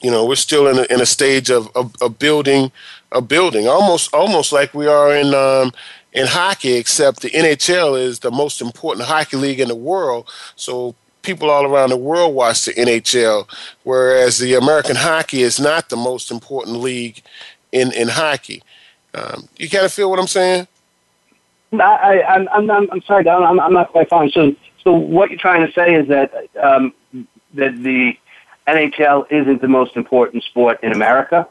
you 0.00 0.12
know, 0.12 0.24
we're 0.24 0.36
still 0.36 0.68
in 0.68 0.78
a, 0.78 0.94
in 0.94 1.00
a 1.00 1.06
stage 1.06 1.50
of, 1.50 1.68
of 1.74 2.20
building 2.20 2.70
a 3.10 3.20
building, 3.20 3.66
almost 3.66 4.14
almost 4.14 4.52
like 4.52 4.74
we 4.74 4.86
are 4.86 5.14
in 5.14 5.34
um, 5.34 5.72
in 6.12 6.26
hockey, 6.26 6.74
except 6.74 7.20
the 7.20 7.30
NHL 7.30 8.00
is 8.00 8.20
the 8.20 8.30
most 8.30 8.60
important 8.60 9.06
hockey 9.06 9.36
league 9.36 9.60
in 9.60 9.68
the 9.68 9.74
world. 9.74 10.28
So 10.56 10.94
people 11.22 11.50
all 11.50 11.64
around 11.64 11.90
the 11.90 11.96
world 11.96 12.34
watch 12.34 12.64
the 12.64 12.72
NHL, 12.72 13.48
whereas 13.84 14.38
the 14.38 14.54
American 14.54 14.96
hockey 14.96 15.42
is 15.42 15.60
not 15.60 15.88
the 15.88 15.96
most 15.96 16.30
important 16.30 16.80
league 16.80 17.22
in, 17.72 17.92
in 17.92 18.08
hockey. 18.08 18.62
Um, 19.14 19.48
you 19.56 19.68
kind 19.68 19.84
of 19.84 19.92
feel 19.92 20.10
what 20.10 20.18
I'm 20.18 20.26
saying? 20.26 20.66
I, 21.72 21.76
I, 21.76 22.34
I'm, 22.34 22.48
I'm, 22.70 22.90
I'm 22.90 23.02
sorry, 23.02 23.28
I'm, 23.28 23.60
I'm 23.60 23.72
not 23.72 23.90
quite 23.90 24.08
following. 24.08 24.30
So, 24.30 24.54
so 24.82 24.92
what 24.92 25.30
you're 25.30 25.38
trying 25.38 25.66
to 25.66 25.72
say 25.72 25.94
is 25.94 26.08
that 26.08 26.32
um, 26.62 26.94
that 27.54 27.82
the 27.82 28.16
NHL 28.66 29.30
isn't 29.30 29.60
the 29.60 29.68
most 29.68 29.96
important 29.96 30.44
sport 30.44 30.82
in 30.82 30.92
America? 30.92 31.48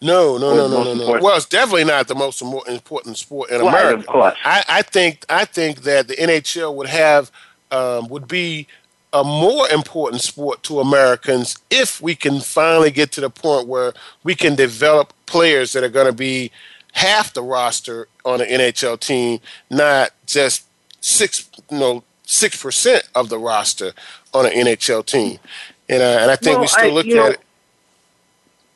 No, 0.00 0.38
no, 0.38 0.54
no, 0.54 0.68
no, 0.68 0.84
no, 0.84 0.94
no. 0.94 1.20
Well, 1.20 1.36
it's 1.36 1.46
definitely 1.46 1.84
not 1.84 2.06
the 2.06 2.14
most 2.14 2.40
important 2.40 3.16
sport 3.18 3.50
in 3.50 3.60
America. 3.60 3.98
Of 4.00 4.06
course. 4.06 4.36
I, 4.44 4.64
I 4.68 4.82
think 4.82 5.24
I 5.28 5.44
think 5.44 5.82
that 5.82 6.06
the 6.06 6.14
NHL 6.14 6.74
would 6.76 6.88
have 6.88 7.32
um, 7.72 8.08
would 8.08 8.28
be 8.28 8.68
a 9.12 9.24
more 9.24 9.68
important 9.70 10.22
sport 10.22 10.62
to 10.64 10.80
Americans 10.80 11.56
if 11.70 12.00
we 12.00 12.14
can 12.14 12.40
finally 12.40 12.90
get 12.90 13.10
to 13.12 13.20
the 13.20 13.30
point 13.30 13.66
where 13.66 13.92
we 14.22 14.34
can 14.34 14.54
develop 14.54 15.12
players 15.26 15.72
that 15.72 15.82
are 15.82 15.88
going 15.88 16.06
to 16.06 16.12
be 16.12 16.52
half 16.92 17.32
the 17.32 17.42
roster 17.42 18.06
on 18.24 18.40
an 18.40 18.46
NHL 18.48 19.00
team, 19.00 19.40
not 19.70 20.10
just 20.26 20.64
six, 21.00 21.48
you 21.70 21.78
know, 21.78 22.04
six 22.24 22.62
percent 22.62 23.08
of 23.14 23.30
the 23.30 23.38
roster 23.38 23.92
on 24.32 24.46
an 24.46 24.52
NHL 24.52 25.04
team. 25.04 25.38
And, 25.88 26.02
uh, 26.02 26.18
and 26.20 26.30
I 26.30 26.36
think 26.36 26.54
Well, 26.56 26.60
we 26.60 26.66
still 26.68 26.84
I- 26.84 26.90
look 26.90 27.06
you 27.06 27.14
know, 27.16 27.26
at 27.26 27.32
it. 27.32 27.40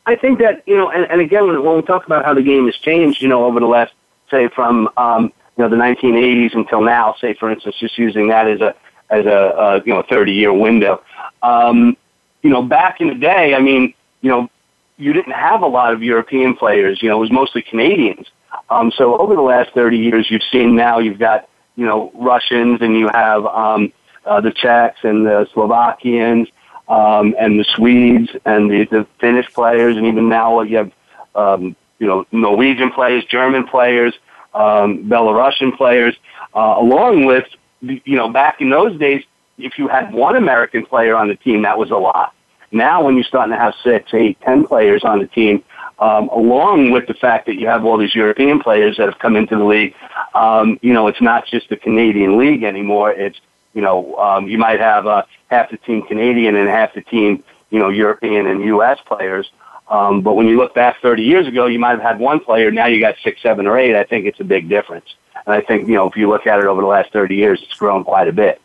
I 0.05 0.15
think 0.15 0.39
that 0.39 0.63
you 0.65 0.75
know, 0.75 0.89
and, 0.89 1.09
and 1.09 1.21
again, 1.21 1.47
when, 1.47 1.63
when 1.63 1.75
we 1.77 1.81
talk 1.81 2.05
about 2.05 2.25
how 2.25 2.33
the 2.33 2.41
game 2.41 2.65
has 2.65 2.75
changed, 2.75 3.21
you 3.21 3.27
know, 3.27 3.45
over 3.45 3.59
the 3.59 3.65
last, 3.65 3.93
say, 4.29 4.47
from 4.49 4.89
um, 4.97 5.31
you 5.57 5.63
know 5.63 5.69
the 5.69 5.75
1980s 5.75 6.55
until 6.55 6.81
now, 6.81 7.15
say, 7.19 7.33
for 7.33 7.49
instance, 7.49 7.75
just 7.79 7.97
using 7.97 8.27
that 8.27 8.47
as 8.47 8.61
a 8.61 8.75
as 9.09 9.25
a 9.25 9.35
uh, 9.35 9.81
you 9.85 9.93
know 9.93 10.03
30 10.09 10.33
year 10.33 10.51
window. 10.51 11.01
Um, 11.41 11.95
you 12.41 12.49
know, 12.49 12.61
back 12.61 12.99
in 12.99 13.07
the 13.07 13.15
day, 13.15 13.55
I 13.55 13.61
mean, 13.61 13.93
you 14.21 14.29
know, 14.29 14.49
you 14.97 15.13
didn't 15.13 15.33
have 15.33 15.61
a 15.61 15.67
lot 15.67 15.93
of 15.93 16.03
European 16.03 16.55
players. 16.55 17.01
You 17.01 17.09
know, 17.09 17.17
it 17.17 17.21
was 17.21 17.31
mostly 17.31 17.61
Canadians. 17.61 18.27
Um, 18.69 18.91
so 18.91 19.17
over 19.17 19.35
the 19.35 19.41
last 19.41 19.73
30 19.73 19.97
years, 19.97 20.29
you've 20.29 20.43
seen 20.51 20.75
now 20.75 20.99
you've 20.99 21.19
got 21.19 21.47
you 21.75 21.85
know 21.85 22.11
Russians 22.13 22.81
and 22.81 22.97
you 22.97 23.07
have 23.07 23.45
um, 23.45 23.93
uh, 24.25 24.41
the 24.41 24.51
Czechs 24.51 24.99
and 25.03 25.25
the 25.25 25.47
Slovakians 25.53 26.49
um, 26.87 27.35
and 27.39 27.59
the 27.59 27.63
Swedes 27.75 28.29
and 28.45 28.69
the, 28.69 28.85
the 28.85 29.07
Finnish 29.19 29.51
players, 29.53 29.97
and 29.97 30.05
even 30.05 30.29
now 30.29 30.61
you 30.61 30.77
have 30.77 30.91
um, 31.35 31.75
you 31.99 32.07
know 32.07 32.25
Norwegian 32.31 32.91
players, 32.91 33.23
German 33.25 33.67
players, 33.67 34.13
um, 34.53 35.05
Belarusian 35.05 35.75
players, 35.75 36.15
uh, 36.55 36.75
along 36.77 37.25
with 37.25 37.45
you 37.81 38.15
know 38.15 38.29
back 38.29 38.61
in 38.61 38.69
those 38.69 38.97
days, 38.99 39.23
if 39.57 39.77
you 39.77 39.87
had 39.87 40.13
one 40.13 40.35
American 40.35 40.85
player 40.85 41.15
on 41.15 41.27
the 41.27 41.35
team, 41.35 41.61
that 41.63 41.77
was 41.77 41.91
a 41.91 41.95
lot. 41.95 42.33
Now, 42.71 43.03
when 43.03 43.15
you're 43.15 43.23
starting 43.23 43.53
to 43.53 43.59
have 43.59 43.75
six, 43.83 44.13
eight, 44.13 44.39
ten 44.41 44.65
players 44.65 45.03
on 45.03 45.19
the 45.19 45.27
team, 45.27 45.63
um, 45.99 46.27
along 46.29 46.91
with 46.91 47.07
the 47.07 47.13
fact 47.13 47.45
that 47.45 47.55
you 47.55 47.67
have 47.67 47.85
all 47.85 47.97
these 47.97 48.15
European 48.15 48.59
players 48.59 48.97
that 48.97 49.07
have 49.07 49.19
come 49.19 49.35
into 49.35 49.55
the 49.55 49.63
league, 49.63 49.93
um, 50.33 50.79
you 50.81 50.91
know, 50.91 51.07
it's 51.07 51.21
not 51.21 51.45
just 51.45 51.69
the 51.69 51.77
Canadian 51.77 52.37
league 52.37 52.63
anymore. 52.63 53.11
It's 53.11 53.39
you 53.73 53.81
know, 53.81 54.15
um, 54.17 54.47
you 54.47 54.57
might 54.57 54.79
have 54.79 55.07
uh, 55.07 55.23
half 55.47 55.71
the 55.71 55.77
team 55.77 56.03
Canadian 56.03 56.55
and 56.55 56.69
half 56.69 56.93
the 56.93 57.01
team, 57.01 57.43
you 57.69 57.79
know, 57.79 57.89
European 57.89 58.47
and 58.47 58.63
U.S. 58.65 58.99
players. 59.05 59.51
Um, 59.87 60.21
but 60.21 60.33
when 60.33 60.47
you 60.47 60.57
look 60.57 60.73
back 60.73 61.01
30 61.01 61.23
years 61.23 61.47
ago, 61.47 61.65
you 61.65 61.79
might 61.79 61.91
have 61.91 62.01
had 62.01 62.19
one 62.19 62.39
player. 62.39 62.71
Now 62.71 62.85
you 62.85 62.99
got 62.99 63.15
six, 63.23 63.41
seven, 63.41 63.67
or 63.67 63.77
eight. 63.77 63.95
I 63.95 64.03
think 64.03 64.25
it's 64.25 64.39
a 64.39 64.45
big 64.45 64.69
difference. 64.69 65.15
And 65.45 65.53
I 65.53 65.61
think, 65.61 65.87
you 65.87 65.95
know, 65.95 66.07
if 66.07 66.15
you 66.15 66.29
look 66.29 66.47
at 66.47 66.59
it 66.59 66.65
over 66.65 66.81
the 66.81 66.87
last 66.87 67.11
30 67.11 67.35
years, 67.35 67.61
it's 67.61 67.73
grown 67.73 68.03
quite 68.03 68.27
a 68.27 68.31
bit 68.31 68.61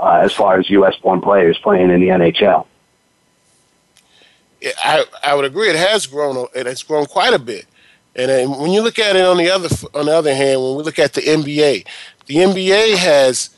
uh, 0.00 0.20
as 0.22 0.32
far 0.32 0.58
as 0.58 0.68
U.S. 0.70 0.96
born 0.96 1.20
players 1.20 1.58
playing 1.58 1.90
in 1.90 2.00
the 2.00 2.08
NHL. 2.08 2.66
I 4.78 5.04
I 5.22 5.34
would 5.34 5.44
agree. 5.44 5.68
It 5.68 5.76
has 5.76 6.06
grown. 6.06 6.46
It 6.54 6.66
has 6.66 6.82
grown 6.82 7.06
quite 7.06 7.34
a 7.34 7.38
bit. 7.38 7.66
And 8.14 8.30
then 8.30 8.50
when 8.50 8.70
you 8.70 8.82
look 8.82 8.98
at 8.98 9.14
it 9.14 9.24
on 9.24 9.36
the 9.36 9.50
other 9.50 9.68
on 9.94 10.06
the 10.06 10.16
other 10.16 10.34
hand, 10.34 10.60
when 10.62 10.76
we 10.76 10.82
look 10.82 10.98
at 10.98 11.12
the 11.12 11.20
NBA, 11.20 11.86
the 12.26 12.34
NBA 12.36 12.96
has 12.96 13.50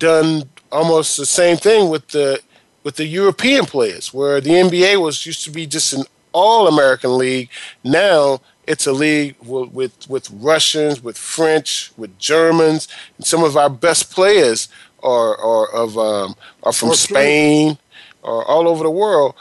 done 0.00 0.50
almost 0.72 1.16
the 1.16 1.26
same 1.26 1.56
thing 1.56 1.88
with 1.88 2.08
the 2.08 2.40
with 2.82 2.96
the 2.96 3.06
European 3.06 3.66
players, 3.66 4.12
where 4.12 4.40
the 4.40 4.50
NBA 4.50 5.00
was 5.00 5.24
used 5.26 5.44
to 5.44 5.50
be 5.50 5.66
just 5.66 5.92
an 5.92 6.04
all 6.32 6.66
American 6.66 7.16
league. 7.18 7.48
Now 7.84 8.40
it's 8.66 8.86
a 8.86 8.92
league 8.92 9.36
with, 9.42 9.70
with 9.72 10.10
with 10.10 10.30
Russians, 10.32 11.02
with 11.02 11.16
French, 11.18 11.92
with 11.96 12.18
Germans, 12.18 12.88
and 13.16 13.26
some 13.26 13.44
of 13.44 13.56
our 13.56 13.70
best 13.70 14.10
players 14.10 14.68
are 15.02 15.36
are 15.38 15.70
of 15.70 15.96
um, 15.98 16.34
are 16.64 16.72
from. 16.72 16.94
Spain 16.94 17.78
or 18.22 18.44
all 18.44 18.68
over 18.68 18.84
the 18.84 18.90
world. 18.90 19.34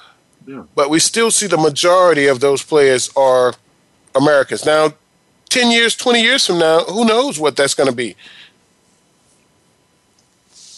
But 0.76 0.90
we 0.90 1.00
still 1.00 1.32
see 1.32 1.48
the 1.48 1.58
majority 1.58 2.26
of 2.28 2.40
those 2.40 2.64
players 2.64 3.10
are 3.16 3.54
Americans. 4.16 4.66
Now, 4.66 4.94
ten 5.50 5.70
years, 5.70 5.96
twenty 5.96 6.22
years 6.22 6.46
from 6.46 6.60
now, 6.60 6.84
who 6.86 7.06
knows 7.06 7.40
what 7.40 7.56
that's 7.56 7.76
going 7.76 7.90
to 7.90 7.96
be? 7.96 8.16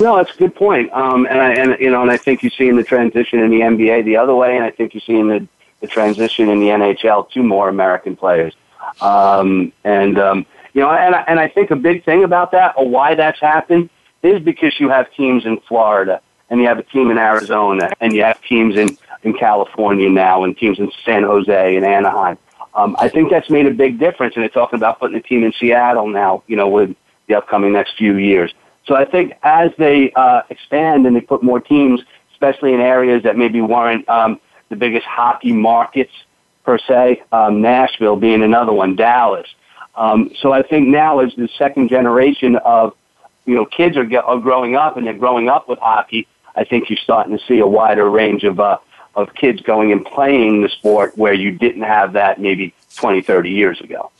No, 0.01 0.17
that's 0.17 0.33
a 0.33 0.37
good 0.37 0.55
point. 0.55 0.91
Um, 0.93 1.27
and 1.29 1.39
I, 1.39 1.53
and 1.53 1.79
you 1.79 1.91
know, 1.91 2.01
and 2.01 2.09
I 2.09 2.17
think 2.17 2.41
you're 2.41 2.51
seeing 2.57 2.75
the 2.75 2.83
transition 2.83 3.37
in 3.37 3.51
the 3.51 3.59
NBA 3.59 4.03
the 4.03 4.17
other 4.17 4.33
way, 4.33 4.55
and 4.55 4.65
I 4.65 4.71
think 4.71 4.95
you're 4.95 5.01
seeing 5.01 5.27
the, 5.27 5.47
the 5.79 5.85
transition 5.85 6.49
in 6.49 6.59
the 6.59 6.69
NHL 6.69 7.29
to 7.31 7.43
more 7.43 7.69
American 7.69 8.15
players. 8.15 8.55
Um, 8.99 9.71
and 9.83 10.17
um, 10.17 10.47
you 10.73 10.81
know, 10.81 10.89
and 10.89 11.13
I, 11.13 11.21
and 11.27 11.39
I 11.39 11.47
think 11.47 11.69
a 11.69 11.75
big 11.75 12.03
thing 12.03 12.23
about 12.23 12.51
that, 12.53 12.73
or 12.77 12.89
why 12.89 13.13
that's 13.13 13.39
happened, 13.39 13.91
is 14.23 14.41
because 14.41 14.79
you 14.79 14.89
have 14.89 15.13
teams 15.13 15.45
in 15.45 15.59
Florida, 15.67 16.19
and 16.49 16.59
you 16.59 16.65
have 16.65 16.79
a 16.79 16.83
team 16.83 17.11
in 17.11 17.19
Arizona, 17.19 17.91
and 18.01 18.11
you 18.11 18.23
have 18.23 18.41
teams 18.41 18.77
in 18.77 18.97
in 19.21 19.33
California 19.33 20.09
now, 20.09 20.43
and 20.43 20.57
teams 20.57 20.79
in 20.79 20.91
San 21.05 21.21
Jose 21.21 21.75
and 21.75 21.85
Anaheim. 21.85 22.39
Um, 22.73 22.95
I 22.97 23.07
think 23.07 23.29
that's 23.29 23.51
made 23.51 23.67
a 23.67 23.71
big 23.71 23.99
difference, 23.99 24.35
and 24.35 24.41
they're 24.41 24.49
talking 24.49 24.77
about 24.77 24.99
putting 24.99 25.15
a 25.15 25.21
team 25.21 25.43
in 25.43 25.53
Seattle 25.53 26.07
now. 26.07 26.41
You 26.47 26.55
know, 26.55 26.69
with 26.69 26.95
the 27.27 27.35
upcoming 27.35 27.73
next 27.73 27.97
few 27.97 28.17
years. 28.17 28.51
So 28.85 28.95
I 28.95 29.05
think 29.05 29.33
as 29.43 29.71
they 29.77 30.11
uh, 30.13 30.41
expand 30.49 31.05
and 31.05 31.15
they 31.15 31.21
put 31.21 31.43
more 31.43 31.59
teams, 31.59 32.01
especially 32.33 32.73
in 32.73 32.81
areas 32.81 33.23
that 33.23 33.37
maybe 33.37 33.61
weren't 33.61 34.07
um, 34.09 34.39
the 34.69 34.75
biggest 34.75 35.05
hockey 35.05 35.53
markets 35.53 36.11
per 36.63 36.77
se, 36.77 37.23
um, 37.31 37.61
Nashville 37.61 38.15
being 38.15 38.43
another 38.43 38.73
one, 38.73 38.95
Dallas. 38.95 39.47
Um, 39.95 40.31
so 40.39 40.51
I 40.51 40.63
think 40.63 40.87
now 40.87 41.19
as 41.19 41.33
the 41.35 41.49
second 41.57 41.89
generation 41.89 42.55
of 42.57 42.95
you 43.45 43.55
know 43.55 43.65
kids 43.65 43.97
are, 43.97 44.05
get, 44.05 44.23
are 44.23 44.39
growing 44.39 44.75
up 44.75 44.97
and 44.97 45.05
they're 45.05 45.13
growing 45.13 45.49
up 45.49 45.67
with 45.67 45.79
hockey, 45.79 46.27
I 46.55 46.63
think 46.63 46.89
you're 46.89 46.97
starting 46.97 47.37
to 47.37 47.43
see 47.45 47.59
a 47.59 47.67
wider 47.67 48.09
range 48.09 48.43
of 48.43 48.59
uh, 48.59 48.77
of 49.15 49.33
kids 49.33 49.61
going 49.61 49.91
and 49.91 50.05
playing 50.05 50.61
the 50.61 50.69
sport 50.69 51.17
where 51.17 51.33
you 51.33 51.51
didn't 51.51 51.81
have 51.81 52.13
that 52.13 52.39
maybe 52.39 52.73
20, 52.95 53.21
30 53.21 53.49
years 53.49 53.81
ago. 53.81 54.11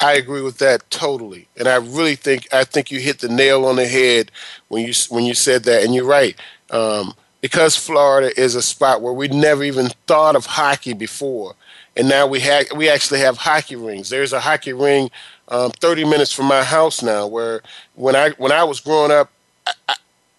I 0.00 0.14
agree 0.14 0.42
with 0.42 0.58
that 0.58 0.88
totally, 0.90 1.48
and 1.56 1.68
I 1.68 1.76
really 1.76 2.16
think 2.16 2.52
I 2.52 2.64
think 2.64 2.90
you 2.90 3.00
hit 3.00 3.20
the 3.20 3.28
nail 3.28 3.64
on 3.64 3.76
the 3.76 3.86
head 3.86 4.30
when 4.68 4.86
you 4.86 4.92
when 5.08 5.24
you 5.24 5.34
said 5.34 5.64
that, 5.64 5.84
and 5.84 5.94
you're 5.94 6.04
right. 6.04 6.36
Um, 6.70 7.14
because 7.40 7.76
Florida 7.76 8.38
is 8.38 8.54
a 8.54 8.62
spot 8.62 9.00
where 9.00 9.12
we 9.12 9.28
never 9.28 9.62
even 9.62 9.88
thought 10.06 10.36
of 10.36 10.46
hockey 10.46 10.92
before, 10.92 11.54
and 11.96 12.08
now 12.08 12.26
we 12.26 12.40
have 12.40 12.66
we 12.76 12.90
actually 12.90 13.20
have 13.20 13.38
hockey 13.38 13.76
rings. 13.76 14.10
There's 14.10 14.32
a 14.34 14.40
hockey 14.40 14.74
ring 14.74 15.10
um, 15.48 15.70
30 15.70 16.04
minutes 16.04 16.32
from 16.32 16.46
my 16.46 16.62
house 16.62 17.02
now, 17.02 17.26
where 17.26 17.62
when 17.94 18.16
I 18.16 18.30
when 18.30 18.52
I 18.52 18.64
was 18.64 18.80
growing 18.80 19.10
up, 19.10 19.30
I, 19.66 19.72
I, 19.88 19.94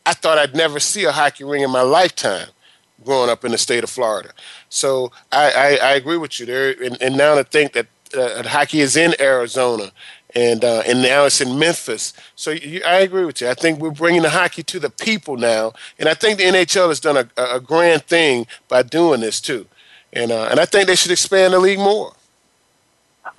I 0.06 0.14
thought 0.14 0.38
I'd 0.38 0.56
never 0.56 0.80
see 0.80 1.06
a 1.06 1.12
hockey 1.12 1.44
ring 1.44 1.64
in 1.64 1.72
my 1.72 1.82
lifetime 1.82 2.50
growing 3.04 3.30
up 3.30 3.46
in 3.46 3.52
the 3.52 3.58
state 3.58 3.84
of 3.84 3.90
Florida. 3.90 4.32
So 4.70 5.12
I, 5.32 5.52
I, 5.52 5.90
I 5.90 5.92
agree 5.94 6.18
with 6.18 6.40
you 6.40 6.46
there. 6.46 6.76
And, 6.84 7.02
and 7.02 7.16
now 7.16 7.36
to 7.36 7.44
think 7.44 7.74
that 7.74 7.88
uh, 8.16 8.44
hockey 8.48 8.82
is 8.82 8.96
in 8.96 9.14
Arizona 9.20 9.92
and 10.36 10.64
uh, 10.64 10.84
and 10.86 11.02
now 11.02 11.26
it's 11.26 11.42
in 11.42 11.58
Memphis. 11.58 12.14
So 12.36 12.52
you, 12.52 12.82
I 12.86 12.98
agree 12.98 13.26
with 13.26 13.42
you. 13.42 13.50
I 13.50 13.54
think 13.54 13.80
we're 13.80 13.92
bringing 13.92 14.22
the 14.22 14.30
hockey 14.30 14.64
to 14.64 14.80
the 14.80 14.90
people 14.90 15.38
now, 15.38 15.74
and 15.98 16.10
I 16.10 16.14
think 16.14 16.38
the 16.38 16.46
NHL 16.46 16.90
has 16.90 17.00
done 17.00 17.18
a, 17.18 17.28
a 17.38 17.60
grand 17.60 18.04
thing 18.04 18.46
by 18.68 18.84
doing 18.84 19.22
this 19.22 19.42
too. 19.42 19.66
And 20.14 20.32
uh, 20.32 20.48
and 20.52 20.60
I 20.60 20.66
think 20.66 20.88
they 20.88 20.96
should 20.96 21.12
expand 21.12 21.54
the 21.54 21.60
league 21.60 21.80
more. 21.80 22.14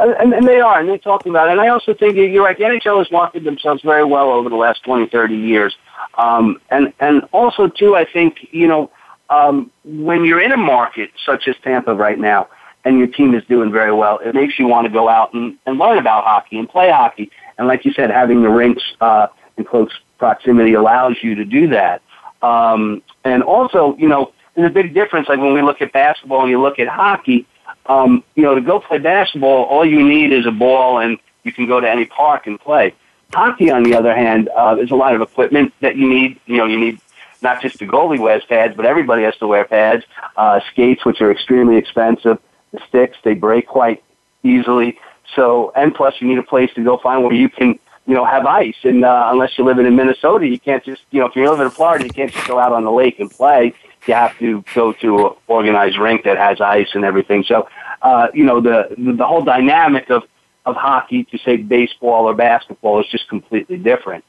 And, 0.01 0.33
and 0.33 0.47
they 0.47 0.61
are, 0.61 0.79
and 0.79 0.89
they're 0.89 0.99
talking 0.99 1.31
about 1.31 1.49
it. 1.49 1.53
And 1.53 1.61
I 1.61 1.69
also 1.69 1.93
think 1.93 2.15
you're 2.17 2.45
right. 2.45 2.57
The 2.57 2.65
NHL 2.65 2.99
has 2.99 3.11
marketed 3.11 3.45
themselves 3.45 3.83
very 3.83 4.05
well 4.05 4.31
over 4.31 4.49
the 4.49 4.55
last 4.55 4.85
20, 4.85 5.09
30 5.09 5.35
years. 5.35 5.77
Um, 6.17 6.61
and, 6.71 6.93
and 7.01 7.25
also, 7.33 7.67
too, 7.67 7.97
I 7.97 8.05
think, 8.05 8.49
you 8.53 8.69
know, 8.69 8.91
um, 9.29 9.73
when 9.85 10.25
you're 10.25 10.41
in 10.41 10.53
a 10.53 10.57
market 10.57 11.11
such 11.27 11.49
as 11.49 11.57
Tampa 11.65 11.95
right 11.95 12.19
now, 12.19 12.49
and 12.89 12.99
your 12.99 13.07
team 13.07 13.35
is 13.35 13.45
doing 13.45 13.71
very 13.71 13.93
well, 13.93 14.19
it 14.19 14.35
makes 14.35 14.59
you 14.59 14.67
want 14.67 14.87
to 14.87 14.93
go 14.93 15.09
out 15.09 15.35
and, 15.35 15.59
and 15.67 15.79
learn 15.79 15.99
about 15.99 16.25
hockey 16.25 16.59
and 16.59 16.69
play 16.69 16.91
hockey. 16.91 17.31
And 17.59 17.69
like 17.69 17.85
you 17.85 17.93
said, 17.93 18.11
having 18.11 18.43
the 18.43 18.49
rinks 18.49 18.83
uh, 19.01 19.27
in 19.59 19.65
close 19.65 19.91
proximity 20.17 20.73
allows 20.73 21.17
you 21.23 21.35
to 21.35 21.45
do 21.45 21.69
that. 21.69 22.01
Um, 22.41 23.03
and 23.25 23.43
also, 23.43 23.95
you 23.97 24.09
know, 24.09 24.33
there's 24.55 24.71
a 24.71 24.73
big 24.73 24.95
difference. 24.95 25.29
Like 25.29 25.39
when 25.39 25.53
we 25.53 25.61
look 25.61 25.83
at 25.83 25.93
basketball 25.93 26.41
and 26.41 26.51
you 26.51 26.61
look 26.63 26.79
at 26.79 26.89
hockey, 26.89 27.47
um, 27.87 28.25
you 28.35 28.43
know, 28.43 28.55
to 28.55 28.61
go 28.63 28.81
play 28.81 28.99
basketball, 28.99 29.65
all 29.65 29.85
you 29.85 30.07
need 30.07 30.33
is 30.33 30.47
a 30.47 30.51
ball, 30.51 30.99
and 30.99 31.19
you 31.45 31.53
can 31.53 31.67
go 31.67 31.81
to 31.81 31.89
any 31.89 32.07
park 32.07 32.47
and 32.47 32.59
play. 32.59 32.95
Hockey, 33.35 33.71
on 33.71 33.83
the 33.83 33.95
other 33.95 34.15
hand, 34.15 34.49
uh, 34.49 34.75
there's 34.75 34.91
a 34.91 34.97
lot 34.97 35.15
of 35.15 35.21
equipment 35.21 35.75
that 35.81 35.97
you 35.97 36.09
need. 36.09 36.41
You 36.47 36.57
know, 36.57 36.67
you 36.67 36.81
need 36.81 37.01
not 37.43 37.61
just 37.61 37.79
the 37.79 37.87
goalie 37.87 38.19
wears 38.19 38.45
pads, 38.47 38.75
but 38.77 38.87
everybody 38.87 39.23
has 39.25 39.37
to 39.37 39.47
wear 39.47 39.65
pads. 39.65 40.05
Uh, 40.37 40.61
skates, 40.71 41.05
which 41.05 41.21
are 41.21 41.31
extremely 41.31 41.77
expensive. 41.77 42.39
Sticks, 42.89 43.17
they 43.25 43.35
break 43.35 43.67
quite 43.67 44.03
easily. 44.43 44.99
So, 45.35 45.73
and 45.77 45.95
plus, 45.95 46.15
you 46.21 46.29
need 46.29 46.39
a 46.39 46.43
place 46.43 46.73
to 46.75 46.85
go 46.85 46.99
find 46.99 47.23
where 47.23 47.33
you 47.33 47.49
can, 47.49 47.79
you 48.07 48.15
know, 48.15 48.25
have 48.25 48.47
ice. 48.47 48.77
And 48.85 49.05
uh, 49.05 49.29
unless 49.31 49.57
you're 49.57 49.67
living 49.67 49.87
in 49.87 49.97
Minnesota, 49.97 50.47
you 50.47 50.59
can't 50.59 50.85
just, 50.85 51.03
you 51.11 51.21
know, 51.21 51.27
if 51.27 51.37
you're 51.37 51.51
living 51.51 51.67
in 51.67 51.71
Florida, 51.71 52.05
you 52.05 52.11
can't 52.11 52.33
just 52.33 52.47
go 52.47 52.59
out 52.59 52.73
on 52.73 52.85
the 52.85 52.93
lake 52.93 53.21
and 53.21 53.31
play. 53.31 53.75
You 54.07 54.15
have 54.15 54.39
to 54.39 54.65
go 54.75 54.93
to 54.95 55.27
an 55.27 55.35
organized 55.49 55.99
rink 55.99 56.25
that 56.25 56.39
has 56.39 56.61
ice 56.61 56.89
and 56.95 57.05
everything. 57.05 57.45
So, 57.45 57.69
uh, 58.01 58.29
you 58.33 58.45
know, 58.45 58.61
the 58.61 58.95
the 58.97 59.27
whole 59.27 59.43
dynamic 59.43 60.09
of 60.11 60.23
of 60.65 60.77
hockey 60.77 61.25
to 61.25 61.39
say 61.39 61.57
baseball 61.57 62.27
or 62.27 62.35
basketball 62.35 63.01
is 63.01 63.07
just 63.11 63.29
completely 63.29 63.77
different. 63.77 64.25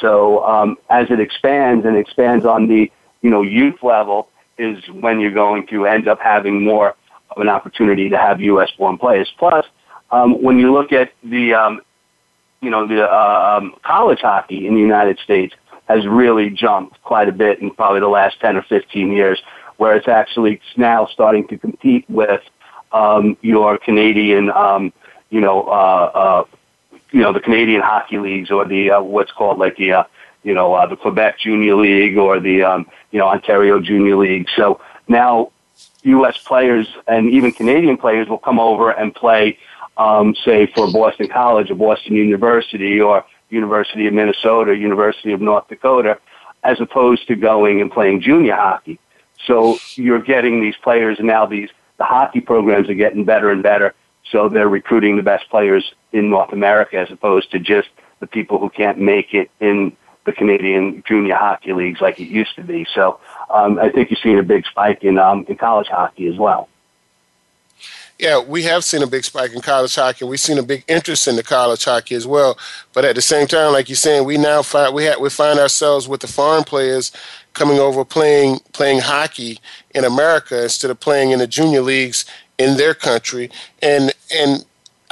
So, 0.00 0.44
um, 0.44 0.76
as 0.90 1.10
it 1.10 1.20
expands 1.20 1.86
and 1.86 1.96
expands 1.96 2.44
on 2.44 2.68
the 2.68 2.90
you 3.22 3.30
know 3.30 3.42
youth 3.42 3.82
level, 3.82 4.28
is 4.58 4.78
when 4.88 5.20
you're 5.20 5.32
going 5.32 5.66
to 5.68 5.86
end 5.86 6.06
up 6.06 6.20
having 6.20 6.64
more 6.64 6.94
of 7.34 7.42
an 7.42 7.48
opportunity 7.48 8.08
to 8.10 8.18
have 8.18 8.40
U.S. 8.40 8.70
born 8.78 8.98
players. 8.98 9.32
Plus, 9.38 9.64
um, 10.10 10.42
when 10.42 10.58
you 10.58 10.72
look 10.72 10.92
at 10.92 11.12
the, 11.22 11.54
um, 11.54 11.80
you 12.60 12.70
know, 12.70 12.86
the 12.86 13.02
uh, 13.02 13.58
um, 13.58 13.74
college 13.82 14.20
hockey 14.20 14.66
in 14.66 14.74
the 14.74 14.80
United 14.80 15.18
States 15.18 15.54
has 15.88 16.06
really 16.06 16.50
jumped 16.50 17.02
quite 17.02 17.28
a 17.28 17.32
bit 17.32 17.60
in 17.60 17.70
probably 17.70 18.00
the 18.00 18.08
last 18.08 18.40
10 18.40 18.56
or 18.56 18.62
15 18.62 19.12
years, 19.12 19.42
where 19.76 19.96
it's 19.96 20.08
actually 20.08 20.60
now 20.76 21.06
starting 21.06 21.46
to 21.48 21.58
compete 21.58 22.08
with 22.08 22.40
um, 22.92 23.36
your 23.42 23.76
Canadian, 23.76 24.50
um, 24.50 24.92
you 25.30 25.40
know, 25.40 25.62
uh, 25.64 26.10
uh, 26.14 26.44
you 27.10 27.20
know, 27.20 27.32
the 27.32 27.40
Canadian 27.40 27.82
hockey 27.82 28.18
leagues 28.18 28.50
or 28.50 28.64
the 28.64 28.92
uh, 28.92 29.02
what's 29.02 29.32
called 29.32 29.58
like 29.58 29.76
the, 29.76 29.92
uh, 29.92 30.04
you 30.42 30.54
know, 30.54 30.74
uh, 30.74 30.86
the 30.86 30.96
Quebec 30.96 31.38
Junior 31.38 31.74
League 31.76 32.16
or 32.16 32.40
the, 32.40 32.62
um, 32.62 32.86
you 33.10 33.18
know, 33.18 33.26
Ontario 33.26 33.80
Junior 33.80 34.16
League. 34.16 34.48
So 34.56 34.80
now 35.08 35.50
U.S. 36.02 36.38
players 36.38 36.86
and 37.06 37.30
even 37.30 37.52
Canadian 37.52 37.96
players 37.96 38.28
will 38.28 38.38
come 38.38 38.60
over 38.60 38.90
and 38.90 39.14
play, 39.14 39.58
um, 39.96 40.34
say, 40.34 40.66
for 40.66 40.90
Boston 40.92 41.28
College 41.28 41.70
or 41.70 41.74
Boston 41.74 42.14
University 42.14 43.00
or 43.00 43.24
University 43.50 44.06
of 44.06 44.14
Minnesota, 44.14 44.76
University 44.76 45.32
of 45.32 45.40
North 45.40 45.68
Dakota, 45.68 46.18
as 46.62 46.80
opposed 46.80 47.26
to 47.28 47.36
going 47.36 47.80
and 47.80 47.90
playing 47.90 48.20
junior 48.20 48.54
hockey. 48.54 48.98
So 49.46 49.78
you're 49.94 50.22
getting 50.22 50.60
these 50.60 50.76
players 50.82 51.18
and 51.18 51.26
now 51.26 51.46
these 51.46 51.70
the 51.96 52.04
hockey 52.04 52.40
programs 52.40 52.88
are 52.88 52.94
getting 52.94 53.24
better 53.24 53.50
and 53.50 53.62
better. 53.62 53.94
So 54.30 54.48
they're 54.48 54.68
recruiting 54.68 55.16
the 55.16 55.22
best 55.22 55.48
players 55.48 55.94
in 56.12 56.30
North 56.30 56.52
America 56.52 56.96
as 56.96 57.10
opposed 57.10 57.50
to 57.52 57.58
just 57.58 57.88
the 58.20 58.26
people 58.26 58.58
who 58.58 58.68
can't 58.68 58.98
make 58.98 59.34
it 59.34 59.50
in 59.60 59.96
the 60.24 60.32
Canadian 60.32 61.02
junior 61.06 61.36
hockey 61.36 61.72
leagues 61.72 62.00
like 62.00 62.18
it 62.18 62.28
used 62.28 62.54
to 62.56 62.62
be. 62.62 62.86
So 62.94 63.20
um, 63.50 63.78
I 63.78 63.90
think 63.90 64.10
you're 64.10 64.18
seeing 64.22 64.38
a 64.38 64.42
big 64.42 64.66
spike 64.66 65.04
in 65.04 65.18
um, 65.18 65.44
in 65.48 65.56
college 65.56 65.88
hockey 65.88 66.26
as 66.28 66.38
well. 66.38 66.68
Yeah, 68.18 68.40
we 68.40 68.62
have 68.62 68.84
seen 68.84 69.02
a 69.02 69.08
big 69.08 69.24
spike 69.24 69.52
in 69.52 69.60
college 69.60 69.94
hockey. 69.94 70.24
We've 70.24 70.38
seen 70.38 70.58
a 70.58 70.62
big 70.62 70.84
interest 70.86 71.26
in 71.26 71.34
the 71.34 71.42
college 71.42 71.84
hockey 71.84 72.14
as 72.14 72.26
well. 72.26 72.56
But 72.92 73.04
at 73.04 73.16
the 73.16 73.22
same 73.22 73.48
time, 73.48 73.72
like 73.72 73.88
you're 73.88 73.96
saying, 73.96 74.24
we 74.24 74.38
now 74.38 74.62
find 74.62 74.94
we 74.94 75.04
have, 75.04 75.18
we 75.18 75.30
find 75.30 75.58
ourselves 75.58 76.06
with 76.06 76.20
the 76.20 76.28
foreign 76.28 76.62
players 76.62 77.10
coming 77.54 77.78
over 77.78 78.04
playing 78.04 78.60
playing 78.72 79.00
hockey 79.00 79.58
in 79.94 80.04
America 80.04 80.62
instead 80.62 80.92
of 80.92 81.00
playing 81.00 81.32
in 81.32 81.40
the 81.40 81.46
junior 81.46 81.80
leagues 81.80 82.24
in 82.56 82.76
their 82.76 82.94
country. 82.94 83.50
And 83.82 84.12
and 84.32 84.64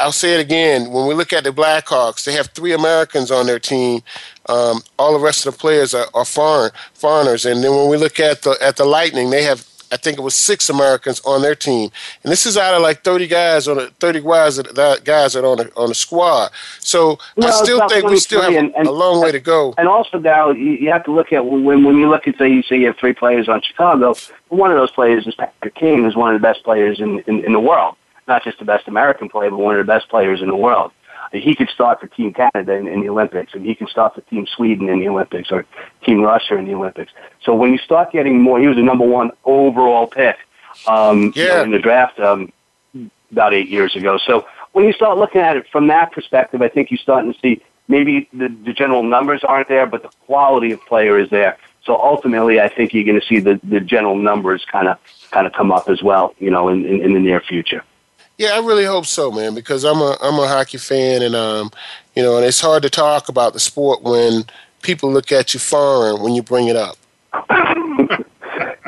I'll 0.03 0.13
say 0.13 0.35
it 0.35 0.41
again: 0.41 0.91
when 0.91 1.07
we 1.07 1.15
look 1.15 1.33
at 1.33 1.45
the 1.45 1.51
Blackhawks, 1.51 2.25
they 2.25 2.33
have 2.33 2.49
three 2.49 2.73
Americans 2.73 3.31
on 3.31 3.47
their 3.47 3.59
team. 3.59 4.03
Um, 4.47 4.83
all 4.99 5.13
the 5.13 5.25
rest 5.25 5.47
of 5.47 5.55
the 5.55 5.59
players 5.59 5.95
are, 5.95 6.07
are 6.15 6.25
foreign 6.25 6.73
foreigners. 6.95 7.47
And 7.47 7.63
then 7.63 7.71
when 7.71 7.89
we 7.89 7.97
look 7.97 8.19
at 8.19 8.43
the 8.43 8.57
at 8.61 8.77
the 8.77 8.85
Lightning, 8.85 9.31
they 9.31 9.45
have 9.45 9.67
I 9.93 9.99
think 9.99 10.19
it 10.19 10.23
was 10.23 10.35
six 10.35 10.71
Americans 10.71 11.21
on 11.25 11.43
their 11.43 11.55
team, 11.55 11.91
and 12.23 12.33
this 12.33 12.47
is 12.47 12.57
out 12.57 12.75
of 12.75 12.83
like 12.83 13.05
thirty 13.05 13.27
guys 13.27 13.69
on 13.69 13.79
a, 13.79 13.89
thirty 14.01 14.21
guys 14.21 14.57
that 14.57 15.03
guys 15.05 15.35
that 15.35 15.45
are 15.45 15.53
on 15.53 15.61
a, 15.61 15.71
on 15.77 15.91
a 15.91 15.95
squad. 15.95 16.51
So 16.81 17.19
well, 17.37 17.49
I 17.49 17.63
still 17.63 17.89
think 17.89 18.07
we 18.07 18.19
still 18.19 18.41
have 18.41 18.55
and, 18.55 18.75
and, 18.75 18.89
a 18.89 18.91
long 18.91 19.23
way 19.23 19.31
to 19.33 19.41
go. 19.41 19.75
And 19.77 19.87
also, 19.87 20.19
you, 20.53 20.73
you 20.73 20.91
have 20.91 21.05
to 21.05 21.13
look 21.13 21.33
at 21.33 21.45
when 21.45 21.85
when 21.85 21.99
you 21.99 22.09
look 22.09 22.27
at 22.27 22.39
say 22.39 22.49
you 22.49 22.63
say 22.63 22.79
you 22.79 22.87
have 22.87 22.97
three 22.97 23.13
players 23.13 23.49
on 23.49 23.61
Chicago. 23.61 24.15
One 24.49 24.71
of 24.71 24.79
those 24.79 24.91
players 24.91 25.27
is 25.27 25.35
Patrick 25.35 25.75
Kane, 25.75 26.05
who's 26.05 26.17
one 26.17 26.35
of 26.35 26.41
the 26.41 26.47
best 26.47 26.65
players 26.65 26.99
in, 26.99 27.21
in, 27.21 27.45
in 27.45 27.53
the 27.53 27.61
world. 27.61 27.95
Not 28.29 28.45
just 28.45 28.59
the 28.59 28.65
best 28.65 28.89
American 28.89 29.29
player, 29.29 29.51
but 29.51 29.59
one 29.59 29.75
of 29.79 29.85
the 29.85 29.91
best 29.93 30.09
players 30.09 30.43
in 30.43 30.49
the 30.49 30.57
world 30.57 30.93
he 31.33 31.55
could 31.55 31.69
start 31.71 32.01
for 32.01 32.07
Team 32.09 32.33
Canada 32.33 32.75
in, 32.75 32.87
in 32.87 33.01
the 33.01 33.09
Olympics, 33.09 33.55
and 33.55 33.65
he 33.65 33.75
can 33.75 33.87
start 33.87 34.15
for 34.15 34.21
Team 34.23 34.47
Sweden 34.47 34.89
in 34.89 35.01
the 35.01 35.09
Olympics 35.09 35.51
or 35.51 35.65
Team 36.05 36.21
Russia 36.21 36.57
in 36.57 36.67
the 36.67 36.75
Olympics. 36.75 37.13
So 37.43 37.55
when 37.55 37.73
you 37.73 37.79
start 37.79 38.13
getting 38.13 38.41
more, 38.41 38.61
he 38.61 38.67
was 38.67 38.77
the 38.77 38.83
number 38.83 39.07
one 39.07 39.31
overall 39.45 40.07
pick 40.07 40.37
um, 40.87 41.33
yeah. 41.35 41.45
you 41.45 41.49
know, 41.49 41.63
in 41.63 41.71
the 41.71 41.79
draft 41.79 42.19
um, 42.21 42.53
about 43.31 43.55
eight 43.55 43.69
years 43.69 43.97
ago. 43.97 44.19
So 44.19 44.47
when 44.73 44.85
you 44.85 44.93
start 44.93 45.19
looking 45.19 45.41
at 45.41 45.57
it 45.57 45.67
from 45.71 45.87
that 45.89 46.13
perspective, 46.13 46.61
I 46.61 46.69
think 46.69 46.91
you're 46.91 46.99
starting 46.99 47.33
to 47.33 47.39
see 47.41 47.63
maybe 47.89 48.29
the, 48.33 48.49
the 48.49 48.73
general 48.73 49.03
numbers 49.03 49.43
aren't 49.45 49.69
there, 49.69 49.87
but 49.87 50.03
the 50.03 50.11
quality 50.27 50.73
of 50.73 50.85
player 50.87 51.19
is 51.19 51.31
there. 51.31 51.57
So 51.85 51.97
ultimately, 51.97 52.61
I 52.61 52.69
think 52.69 52.95
you're 52.95 53.05
going 53.05 53.21
to 53.21 53.27
see 53.27 53.41
the, 53.41 53.59
the 53.65 53.81
general 53.81 54.17
numbers 54.17 54.65
kind 54.71 54.87
of 54.87 54.99
kind 55.31 55.47
of 55.47 55.53
come 55.53 55.73
up 55.73 55.89
as 55.89 56.03
well, 56.03 56.35
you 56.39 56.51
know, 56.51 56.69
in, 56.69 56.85
in, 56.85 57.03
in 57.03 57.13
the 57.15 57.19
near 57.19 57.41
future. 57.41 57.83
Yeah, 58.43 58.57
I 58.57 58.59
really 58.59 58.85
hope 58.85 59.07
so, 59.07 59.31
man, 59.31 59.55
because 59.55 59.85
I'm 59.85 59.99
a 59.99 60.17
I'm 60.21 60.37
a 60.41 60.49
hockey 60.49 60.77
fan, 60.77 61.23
and 61.23 61.37
um, 61.37 61.71
you 62.17 62.25
know, 62.25 62.39
and 62.39 62.45
it's 62.45 62.61
hard 62.61 62.83
to 62.83 62.91
talk 62.91 63.29
about 63.29 63.53
the 63.53 63.61
sport 63.61 64.03
when 64.03 64.47
people 64.83 65.13
look 65.13 65.31
at 65.31 65.55
you 65.55 65.61
foreign 65.61 66.21
when 66.21 66.35
you 66.35 66.43
bring 66.43 66.67
it 66.67 66.75
up. 66.75 66.97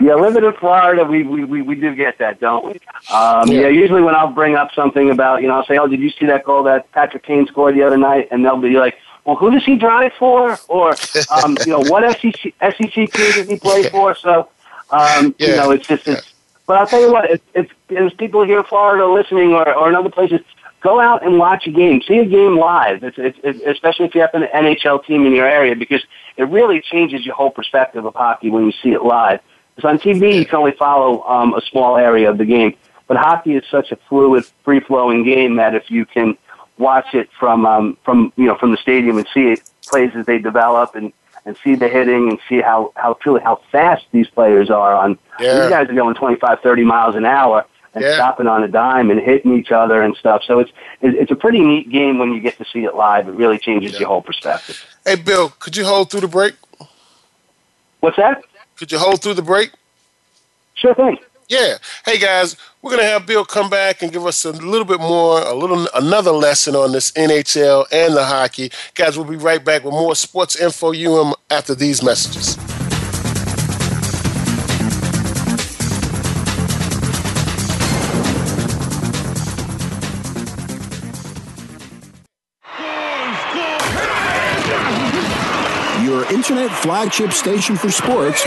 yeah, 0.01 0.17
living 0.17 0.43
in 0.43 0.53
Florida, 0.55 1.05
we, 1.05 1.23
we, 1.23 1.45
we, 1.45 1.63
we 1.63 1.77
do 1.77 1.95
get 1.95 2.19
that, 2.19 2.41
don't 2.41 2.65
we? 2.65 2.73
Um, 3.15 3.47
yeah. 3.47 3.61
yeah. 3.61 3.69
usually 3.69 4.03
when 4.03 4.17
I'll 4.17 4.33
bring 4.33 4.57
up 4.57 4.75
something 4.75 5.09
about, 5.09 5.41
you 5.41 5.47
know, 5.47 5.55
I'll 5.55 5.67
say, 5.67 5.79
oh, 5.79 5.87
did 5.87 6.01
you 6.01 6.11
see 6.11 6.27
that 6.27 6.43
goal 6.43 6.65
that 6.65 6.91
Patrick 6.91 7.23
Kane 7.23 7.47
scored 7.47 7.77
the 7.77 7.85
other 7.85 7.97
night? 7.97 8.27
And 8.33 8.45
they'll 8.45 8.57
be 8.57 8.71
like, 8.71 8.99
well, 9.25 9.37
who 9.37 9.53
does 9.53 9.65
he 9.65 9.77
drive 9.77 10.15
for? 10.19 10.59
Or, 10.67 10.97
um, 11.31 11.57
you 11.65 11.73
know, 11.73 11.81
what 11.89 12.03
SEC, 12.21 12.53
SEC 12.61 12.93
team 12.93 13.09
does 13.13 13.49
he 13.49 13.57
play 13.57 13.89
for? 13.91 14.17
So, 14.17 14.49
um, 14.91 15.33
yeah. 15.39 15.49
you 15.49 15.57
know, 15.57 15.71
it's 15.71 15.87
just, 15.87 16.09
it's, 16.09 16.34
but 16.67 16.77
I'll 16.79 16.87
tell 16.87 17.01
you 17.01 17.13
what, 17.13 17.31
if, 17.31 17.41
if 17.55 17.71
there's 17.89 18.15
people 18.15 18.45
here 18.45 18.59
in 18.59 18.65
Florida 18.65 19.07
listening 19.07 19.53
or, 19.53 19.73
or 19.75 19.89
in 19.89 19.95
other 19.95 20.11
places, 20.11 20.41
go 20.81 21.01
out 21.01 21.25
and 21.25 21.39
watch 21.39 21.67
a 21.67 21.71
game. 21.71 22.03
See 22.07 22.19
a 22.19 22.25
game 22.25 22.57
live, 22.57 23.03
it's, 23.03 23.19
it's, 23.19 23.39
it's, 23.43 23.61
especially 23.67 24.07
if 24.07 24.15
you 24.15 24.21
have 24.21 24.35
an 24.35 24.49
NHL 24.55 25.05
team 25.05 25.27
in 25.27 25.33
your 25.33 25.47
area, 25.47 25.75
because 25.77 26.03
it 26.37 26.45
really 26.45 26.81
changes 26.81 27.25
your 27.25 27.35
whole 27.35 27.51
perspective 27.51 28.05
of 28.05 28.15
hockey 28.15 28.51
when 28.51 28.67
you 28.67 28.73
see 28.83 28.91
it 28.91 29.03
live. 29.03 29.41
Because 29.75 29.91
on 29.91 29.99
TV, 29.99 30.39
you 30.39 30.47
can 30.47 30.57
only 30.57 30.73
follow 30.73 31.23
um, 31.25 31.55
a 31.55 31.61
small 31.71 31.97
area 31.97 32.31
of 32.31 32.39
the 32.39 32.45
game. 32.45 32.77
But 33.07 33.17
hockey 33.17 33.55
is 33.55 33.65
such 33.71 33.93
a 33.93 33.97
fluid, 34.09 34.45
free-flowing 34.65 35.25
game 35.25 35.57
that 35.57 35.75
if 35.75 35.91
you 35.91 36.07
can 36.07 36.39
watch 36.79 37.15
it 37.15 37.29
from 37.39 37.67
um, 37.67 37.97
from 38.05 38.33
you 38.37 38.47
know 38.47 38.57
from 38.57 38.71
the 38.71 38.77
stadium 38.79 39.19
and 39.19 39.27
see 39.33 39.53
it 39.53 39.63
plays 39.87 40.11
as 40.15 40.27
they 40.27 40.39
develop 40.39 40.95
and 40.95 41.13
and 41.45 41.57
see 41.63 41.75
the 41.75 41.89
hitting 41.89 42.31
and 42.31 42.39
see 42.49 42.61
how 42.61 42.93
how 42.97 43.15
truly 43.15 43.41
how 43.43 43.61
fast 43.71 44.05
these 44.13 44.29
players 44.29 44.71
are 44.71 44.95
on. 44.95 45.19
Yeah. 45.41 45.61
These 45.61 45.71
guys 45.71 45.89
are 45.89 45.95
going 45.95 46.15
25, 46.15 46.61
30 46.61 46.85
miles 46.85 47.17
an 47.17 47.25
hour 47.25 47.67
and 47.95 48.03
yeah. 48.03 48.15
stopping 48.15 48.47
on 48.47 48.63
a 48.63 48.69
dime 48.69 49.11
and 49.11 49.21
hitting 49.21 49.57
each 49.57 49.71
other 49.71 50.03
and 50.03 50.17
stuff. 50.17 50.43
So 50.47 50.59
it's 50.59 50.73
it's 51.01 51.31
a 51.31 51.37
pretty 51.37 51.61
neat 51.61 51.91
game 51.91 52.19
when 52.19 52.33
you 52.33 52.41
get 52.41 52.59
to 52.59 52.65
see 52.65 52.85
it 52.85 52.95
live. 52.95 53.29
It 53.29 53.33
really 53.33 53.59
changes 53.59 53.93
yeah. 53.93 54.01
your 54.01 54.09
whole 54.09 54.23
perspective. 54.23 54.85
Hey, 55.05 55.17
Bill, 55.17 55.51
could 55.59 55.77
you 55.77 55.85
hold 55.85 56.11
through 56.11 56.23
the 56.23 56.29
break? 56.29 56.55
What's 58.01 58.17
that? 58.17 58.43
Could 58.77 58.91
you 58.91 58.99
hold 58.99 59.23
through 59.23 59.35
the 59.35 59.43
break? 59.43 59.71
Sure 60.75 60.95
thing. 60.95 61.19
Yeah. 61.49 61.77
Hey 62.07 62.19
guys, 62.19 62.57
we're 62.81 62.91
gonna 62.91 63.05
have 63.05 63.27
Bill 63.27 63.45
come 63.45 63.69
back 63.69 64.03
and 64.03 64.11
give 64.11 64.25
us 64.27 64.45
a 64.47 64.53
little 64.53 64.87
bit 64.87 64.99
more, 64.99 65.43
a 65.43 65.55
little 65.55 65.87
another 65.95 66.31
lesson 66.31 66.75
on 66.75 66.93
this 66.93 67.13
NHL 67.13 67.87
and 67.93 68.17
the 68.17 68.25
hockey. 68.25 68.73
Guys, 68.95 69.19
we'll 69.19 69.27
be 69.27 69.37
right 69.37 69.63
back 69.63 69.85
with 69.85 69.93
more 69.93 70.15
sports 70.15 70.57
info 70.57 70.95
UM 70.95 71.35
after 71.51 71.75
these 71.75 72.03
messages. 72.03 72.57
Your 86.03 86.25
internet 86.33 86.71
flagship 86.71 87.33
station 87.33 87.77
for 87.77 87.91
sports. 87.91 88.47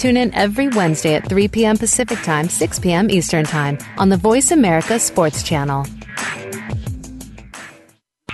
Tune 0.00 0.16
in 0.16 0.32
every 0.32 0.68
Wednesday 0.68 1.14
at 1.14 1.28
3 1.28 1.48
p.m. 1.48 1.76
Pacific 1.76 2.18
Time, 2.22 2.48
6 2.48 2.78
p.m. 2.78 3.10
Eastern 3.10 3.44
Time 3.44 3.76
on 3.98 4.08
the 4.08 4.16
Voice 4.16 4.50
America 4.50 4.98
Sports 4.98 5.42
Channel. 5.42 5.84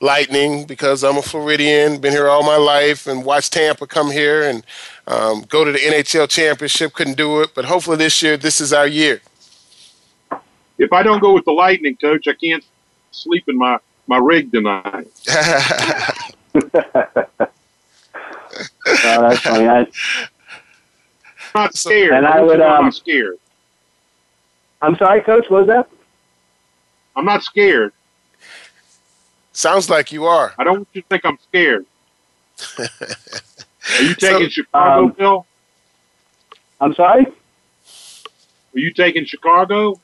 Lightning 0.00 0.64
because 0.66 1.02
I'm 1.02 1.16
a 1.16 1.22
Floridian, 1.22 1.98
been 1.98 2.12
here 2.12 2.28
all 2.28 2.42
my 2.42 2.56
life, 2.56 3.06
and 3.06 3.24
watched 3.24 3.52
Tampa 3.54 3.86
come 3.86 4.10
here 4.10 4.42
and 4.42 4.64
um, 5.06 5.42
go 5.48 5.64
to 5.64 5.72
the 5.72 5.78
NHL 5.78 6.28
championship. 6.28 6.92
Couldn't 6.92 7.16
do 7.16 7.40
it, 7.40 7.50
but 7.54 7.64
hopefully 7.64 7.96
this 7.96 8.22
year, 8.22 8.36
this 8.36 8.60
is 8.60 8.72
our 8.72 8.86
year. 8.86 9.20
If 10.78 10.92
I 10.92 11.02
don't 11.02 11.20
go 11.20 11.32
with 11.32 11.44
the 11.46 11.52
Lightning, 11.52 11.96
Coach, 11.96 12.28
I 12.28 12.34
can't 12.34 12.64
sleep 13.10 13.44
in 13.48 13.56
my 13.56 13.78
my 14.06 14.18
rig 14.18 14.52
tonight. 14.52 15.08
Oh, 15.30 16.20
that's 18.94 19.40
funny. 19.40 19.66
I, 19.66 19.86
not 21.56 21.74
scared. 21.74 22.12
And 22.12 22.26
I 22.26 22.36
don't 22.36 22.46
would, 22.46 22.58
know 22.58 22.66
I'm 22.66 22.78
um, 22.78 22.84
not 22.84 22.94
scared. 22.94 23.36
I'm 24.82 24.96
sorry, 24.96 25.22
Coach. 25.22 25.46
What 25.48 25.66
was 25.66 25.68
that? 25.68 25.88
I'm 27.16 27.24
not 27.24 27.42
scared. 27.42 27.92
Sounds 29.52 29.88
like 29.88 30.12
you 30.12 30.26
are. 30.26 30.52
I 30.58 30.64
don't 30.64 30.76
want 30.76 30.88
you 30.92 31.00
to 31.02 31.08
think 31.08 31.24
I'm 31.24 31.38
scared. 31.48 31.86
Are 32.78 34.02
you 34.02 34.14
taking 34.14 34.48
So, 34.48 34.48
Chicago, 34.48 35.04
um, 35.04 35.10
Bill? 35.12 35.46
I'm 36.80 36.94
sorry. 36.94 37.26
Are 37.26 38.78
you 38.78 38.92
taking 38.92 39.24
Chicago? 39.24 39.98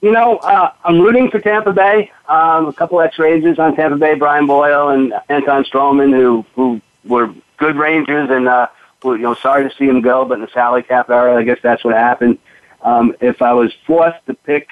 You 0.00 0.12
know, 0.12 0.36
uh, 0.36 0.72
I'm 0.84 1.00
rooting 1.00 1.30
for 1.30 1.40
Tampa 1.40 1.72
Bay. 1.72 2.12
Um, 2.28 2.66
a 2.66 2.72
couple 2.72 3.00
ex-Rangers 3.00 3.58
on 3.58 3.74
Tampa 3.74 3.96
Bay, 3.96 4.14
Brian 4.14 4.46
Boyle 4.46 4.90
and 4.90 5.12
Anton 5.28 5.64
Stralman, 5.64 6.12
who 6.14 6.44
who 6.54 6.80
were 7.04 7.34
good 7.56 7.76
Rangers, 7.76 8.28
and 8.30 8.46
uh, 8.46 8.68
who, 8.68 8.75
you 9.04 9.18
know, 9.18 9.34
sorry 9.34 9.68
to 9.68 9.76
see 9.76 9.84
him 9.84 10.00
go, 10.00 10.24
but 10.24 10.34
in 10.34 10.40
the 10.40 10.48
salary 10.48 10.82
cap 10.82 11.10
era, 11.10 11.36
I 11.36 11.44
guess 11.44 11.58
that's 11.62 11.84
what 11.84 11.94
happened. 11.94 12.38
Um, 12.82 13.14
if 13.20 13.42
I 13.42 13.52
was 13.52 13.72
forced 13.86 14.24
to 14.26 14.34
pick, 14.34 14.68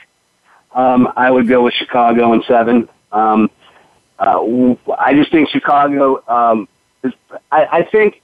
um, 0.72 1.12
I 1.16 1.30
would 1.30 1.48
go 1.48 1.62
with 1.62 1.74
Chicago 1.74 2.32
in 2.32 2.42
seven. 2.44 2.88
Um, 3.12 3.50
uh, 4.18 4.74
I 4.98 5.14
just 5.14 5.30
think 5.30 5.48
Chicago. 5.48 6.22
Um, 6.28 6.68
is, 7.02 7.12
I, 7.50 7.66
I 7.66 7.82
think 7.82 8.22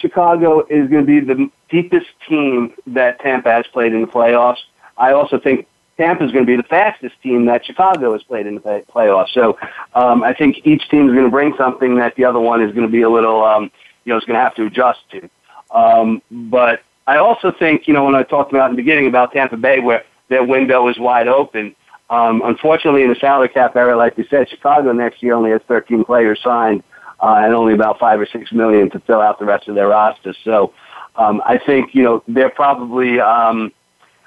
Chicago 0.00 0.60
is 0.60 0.88
going 0.88 1.04
to 1.04 1.20
be 1.20 1.20
the 1.20 1.50
deepest 1.68 2.06
team 2.28 2.74
that 2.88 3.20
Tampa 3.20 3.50
has 3.50 3.66
played 3.68 3.92
in 3.92 4.02
the 4.02 4.06
playoffs. 4.06 4.58
I 4.96 5.12
also 5.12 5.38
think 5.38 5.66
Tampa 5.96 6.24
is 6.24 6.32
going 6.32 6.44
to 6.44 6.46
be 6.46 6.56
the 6.56 6.68
fastest 6.68 7.20
team 7.22 7.46
that 7.46 7.66
Chicago 7.66 8.12
has 8.12 8.22
played 8.22 8.46
in 8.46 8.54
the 8.54 8.60
play- 8.60 8.84
playoffs. 8.92 9.30
So 9.30 9.58
um, 9.94 10.22
I 10.22 10.32
think 10.32 10.64
each 10.64 10.88
team 10.88 11.08
is 11.08 11.14
going 11.14 11.26
to 11.26 11.30
bring 11.30 11.54
something 11.56 11.96
that 11.96 12.14
the 12.14 12.24
other 12.24 12.38
one 12.38 12.62
is 12.62 12.72
going 12.72 12.86
to 12.86 12.92
be 12.92 13.02
a 13.02 13.10
little, 13.10 13.44
um, 13.44 13.70
you 14.08 14.14
know, 14.14 14.18
is 14.18 14.24
going 14.24 14.38
to 14.38 14.42
have 14.42 14.54
to 14.54 14.64
adjust 14.64 15.00
to. 15.10 15.28
Um, 15.70 16.22
but 16.30 16.80
I 17.06 17.18
also 17.18 17.52
think, 17.52 17.86
you 17.86 17.92
know, 17.92 18.04
when 18.04 18.14
I 18.14 18.22
talked 18.22 18.52
about 18.52 18.70
in 18.70 18.76
the 18.76 18.82
beginning 18.82 19.06
about 19.06 19.32
Tampa 19.32 19.58
Bay, 19.58 19.80
where 19.80 20.02
their 20.28 20.42
window 20.42 20.88
is 20.88 20.98
wide 20.98 21.28
open. 21.28 21.76
Um, 22.08 22.40
unfortunately, 22.42 23.02
in 23.02 23.10
the 23.10 23.16
salary 23.16 23.50
cap 23.50 23.76
era, 23.76 23.94
like 23.96 24.16
you 24.16 24.24
said, 24.30 24.48
Chicago 24.48 24.92
next 24.92 25.22
year 25.22 25.34
only 25.34 25.50
has 25.50 25.60
13 25.68 26.04
players 26.04 26.40
signed 26.42 26.82
uh, 27.20 27.42
and 27.44 27.54
only 27.54 27.74
about 27.74 27.98
five 27.98 28.18
or 28.18 28.26
six 28.26 28.50
million 28.50 28.88
to 28.90 29.00
fill 29.00 29.20
out 29.20 29.38
the 29.38 29.44
rest 29.44 29.68
of 29.68 29.74
their 29.74 29.88
roster. 29.88 30.34
So 30.42 30.72
um, 31.16 31.42
I 31.44 31.58
think 31.58 31.94
you 31.94 32.02
know 32.02 32.22
they're 32.26 32.48
probably 32.48 33.20
um, 33.20 33.72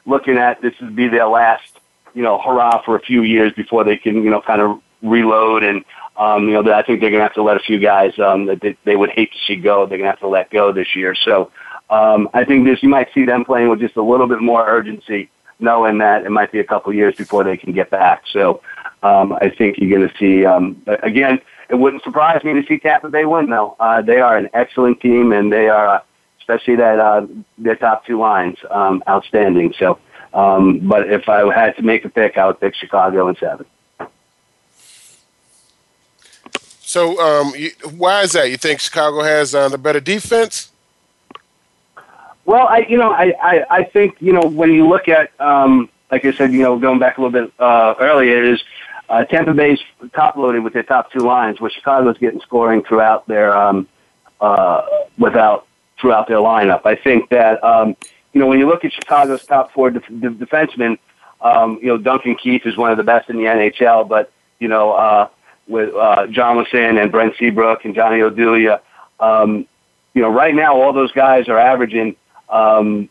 looking 0.06 0.38
at 0.38 0.62
this 0.62 0.74
would 0.80 0.96
be 0.96 1.08
their 1.08 1.28
last 1.28 1.80
you 2.14 2.22
know 2.22 2.38
hurrah 2.40 2.84
for 2.84 2.96
a 2.96 3.02
few 3.02 3.24
years 3.24 3.52
before 3.54 3.84
they 3.84 3.98
can 3.98 4.24
you 4.24 4.30
know 4.30 4.42
kind 4.42 4.62
of 4.62 4.80
reload 5.02 5.64
and 5.64 5.84
um, 6.18 6.47
you 6.47 6.53
know 6.53 6.64
that 6.64 6.74
I 6.74 6.82
think 6.84 7.01
they're 7.01 7.09
going 7.09 7.22
to 7.22 7.26
have 7.26 7.34
to 7.36 7.43
let 7.43 7.57
a 7.57 7.62
few 7.62 7.80
guys 7.80 8.18
um, 8.20 8.45
that 8.45 8.62
they, 8.62 8.78
they 8.84 8.95
would 8.95 9.09
hate 9.12 9.32
to 9.32 9.38
see 9.47 9.55
go. 9.55 9.86
They're 9.86 9.97
going 9.97 10.07
to 10.07 10.12
have 10.12 10.20
to 10.20 10.28
let 10.28 10.49
go 10.49 10.72
this 10.72 10.95
year. 10.95 11.16
So 11.16 11.51
um, 11.89 12.30
I 12.34 12.45
think 12.45 12.66
this 12.66 12.82
you 12.84 12.89
might 12.89 13.14
see 13.14 13.26
them 13.26 13.45
playing 13.45 13.70
with 13.70 13.80
just 13.80 13.95
a 13.97 14.01
little 14.01 14.28
bit 14.28 14.41
more 14.41 14.68
urgency, 14.68 15.30
knowing 15.59 15.97
that 15.99 16.26
it 16.26 16.30
might 16.30 16.51
be 16.51 16.59
a 16.59 16.64
couple 16.64 16.93
years 16.93 17.16
before 17.16 17.43
they 17.43 17.57
can 17.57 17.74
get 17.74 17.89
back. 17.89 18.24
So 18.32 18.62
um, 19.03 19.34
I 19.34 19.49
think 19.49 19.78
you're 19.78 19.97
going 19.97 20.09
to 20.09 20.18
see 20.18 20.45
um, 20.45 20.82
again. 21.03 21.41
It 21.70 21.80
wouldn't 21.80 22.03
surprise 22.03 22.43
me 22.43 22.53
to 22.53 22.68
see 22.68 22.80
Tampa 22.80 23.07
Bay 23.07 23.24
win, 23.24 23.49
though. 23.49 23.78
Uh, 23.80 24.01
they 24.01 24.20
are 24.20 24.36
an 24.36 24.49
excellent 24.53 24.99
team, 24.99 25.32
and 25.32 25.49
they 25.53 25.70
are, 25.70 25.88
uh, 25.88 25.99
especially 26.41 26.76
that 26.76 26.99
uh, 26.99 27.26
their 27.57 27.78
top 27.78 28.05
two 28.05 28.20
lines, 28.20 28.57
um, 28.70 29.01
outstanding. 29.07 29.74
So, 29.80 29.97
um, 30.34 30.80
but 30.80 31.09
if 31.09 31.30
I 31.30 31.49
had 31.53 31.78
to 31.78 31.82
make 31.82 32.03
a 32.03 32.09
pick, 32.09 32.38
I 32.38 32.47
would 32.47 32.59
pick 32.59 32.76
Chicago 32.76 33.30
in 33.30 33.38
seven. 33.38 33.66
So, 36.92 37.18
um, 37.22 37.54
you, 37.56 37.72
why 37.96 38.24
is 38.24 38.34
that? 38.34 38.50
You 38.50 38.58
think 38.58 38.82
Chicago 38.82 39.24
has 39.24 39.56
uh, 39.56 39.70
the 39.70 39.78
better 39.78 40.02
defense? 40.02 40.74
Well, 42.44 42.68
I 42.68 42.80
you 42.80 42.98
know 42.98 43.14
I, 43.14 43.34
I, 43.42 43.66
I 43.70 43.84
think 43.86 44.18
you 44.20 44.34
know 44.34 44.42
when 44.42 44.74
you 44.74 44.86
look 44.86 45.08
at 45.08 45.32
um, 45.39 45.88
like 46.12 46.26
I 46.26 46.34
said 46.34 46.52
you 46.52 46.64
know 46.64 46.78
going 46.78 47.00
back 47.00 47.18
a 47.18 47.22
little 47.22 47.32
bit 47.32 47.54
uh, 47.60 47.96
earlier 47.98 48.44
is 48.44 48.62
uh, 49.08 49.24
Tampa 49.24 49.54
Bay's 49.54 49.80
top 50.14 50.36
loaded 50.36 50.66
with 50.66 50.74
their 50.74 50.84
top 50.84 51.14
two 51.14 51.20
lines, 51.20 51.62
where 51.62 51.72
Chicago's 51.72 52.18
getting 52.18 52.42
scoring 52.42 52.84
throughout 52.84 53.26
their 53.26 53.56
um, 53.58 53.88
uh, 54.42 54.86
without 55.18 55.68
throughout 55.98 56.28
their 56.28 56.39
lineup. 56.39 56.86
I 56.86 56.96
think 56.96 57.30
that 57.30 57.64
um, 57.64 57.96
you 58.34 58.42
know 58.42 58.48
when 58.48 58.60
you 58.60 58.68
look 58.68 58.84
at 58.84 58.92
Chicago's 58.92 59.46
top 59.46 59.72
four 59.72 59.92
def- 59.92 60.04
def- 60.08 60.34
defensemen, 60.34 60.98
um, 61.39 61.80
you 61.82 61.88
know 61.88 61.98
Duncan 61.98 62.36
Keith 62.36 62.66
is 62.66 62.76
one 62.76 62.92
of 62.92 62.98
the 62.98 63.04
best 63.06 63.30
in 63.30 63.38
the 63.38 63.46
NHL, 63.46 64.10
but 64.10 64.30
you 64.60 64.68
know 64.68 64.92
uh, 64.92 65.30
with 65.72 65.93
uh, 65.95 66.28
John 66.28 66.57
Wilson 66.57 66.97
and 66.97 67.11
Brent 67.11 67.34
Seabrook 67.39 67.86
and 67.86 67.95
Johnny 67.95 68.19
Oduya, 68.19 68.80
um, 69.19 69.65
you 70.13 70.22
know 70.22 70.30
right 70.30 70.53
now 70.53 70.80
all 70.80 70.93
those 70.93 71.11
guys 71.11 71.47
are 71.47 71.59
averaging. 71.59 72.15
Um, 72.49 73.09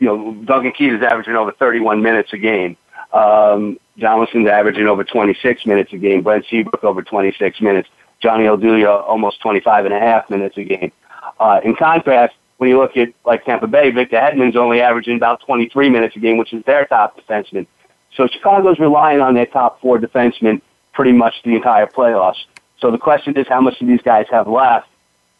you 0.00 0.06
know, 0.06 0.32
Duncan 0.44 0.72
Keith 0.72 0.92
is 0.92 1.02
averaging 1.02 1.34
over 1.34 1.52
31 1.52 2.02
minutes 2.02 2.32
a 2.32 2.38
game. 2.38 2.76
Um, 3.12 3.78
Johnson's 3.98 4.48
averaging 4.48 4.86
over 4.86 5.02
26 5.02 5.66
minutes 5.66 5.92
a 5.92 5.98
game. 5.98 6.22
Brent 6.22 6.44
Seabrook 6.48 6.84
over 6.84 7.02
26 7.02 7.60
minutes. 7.60 7.88
Johnny 8.20 8.44
Oduya 8.44 9.02
almost 9.02 9.40
25 9.40 9.86
and 9.86 9.94
a 9.94 9.98
half 9.98 10.30
minutes 10.30 10.56
a 10.56 10.64
game. 10.64 10.92
Uh, 11.40 11.60
in 11.64 11.74
contrast, 11.74 12.34
when 12.58 12.68
you 12.70 12.78
look 12.78 12.96
at 12.96 13.08
like 13.24 13.44
Tampa 13.44 13.66
Bay, 13.66 13.90
Victor 13.90 14.16
Hedman's 14.16 14.56
only 14.56 14.80
averaging 14.80 15.16
about 15.16 15.40
23 15.46 15.88
minutes 15.88 16.16
a 16.16 16.18
game, 16.18 16.36
which 16.36 16.52
is 16.52 16.64
their 16.64 16.84
top 16.86 17.18
defenseman. 17.18 17.66
So 18.16 18.26
Chicago's 18.26 18.78
relying 18.78 19.20
on 19.20 19.34
their 19.34 19.46
top 19.46 19.80
four 19.80 19.98
defensemen 19.98 20.60
pretty 20.98 21.12
much 21.12 21.40
the 21.44 21.54
entire 21.54 21.86
playoffs. 21.86 22.44
So 22.80 22.90
the 22.90 22.98
question 22.98 23.36
is, 23.36 23.46
how 23.46 23.60
much 23.60 23.78
do 23.78 23.86
these 23.86 24.02
guys 24.02 24.26
have 24.32 24.48
left 24.48 24.88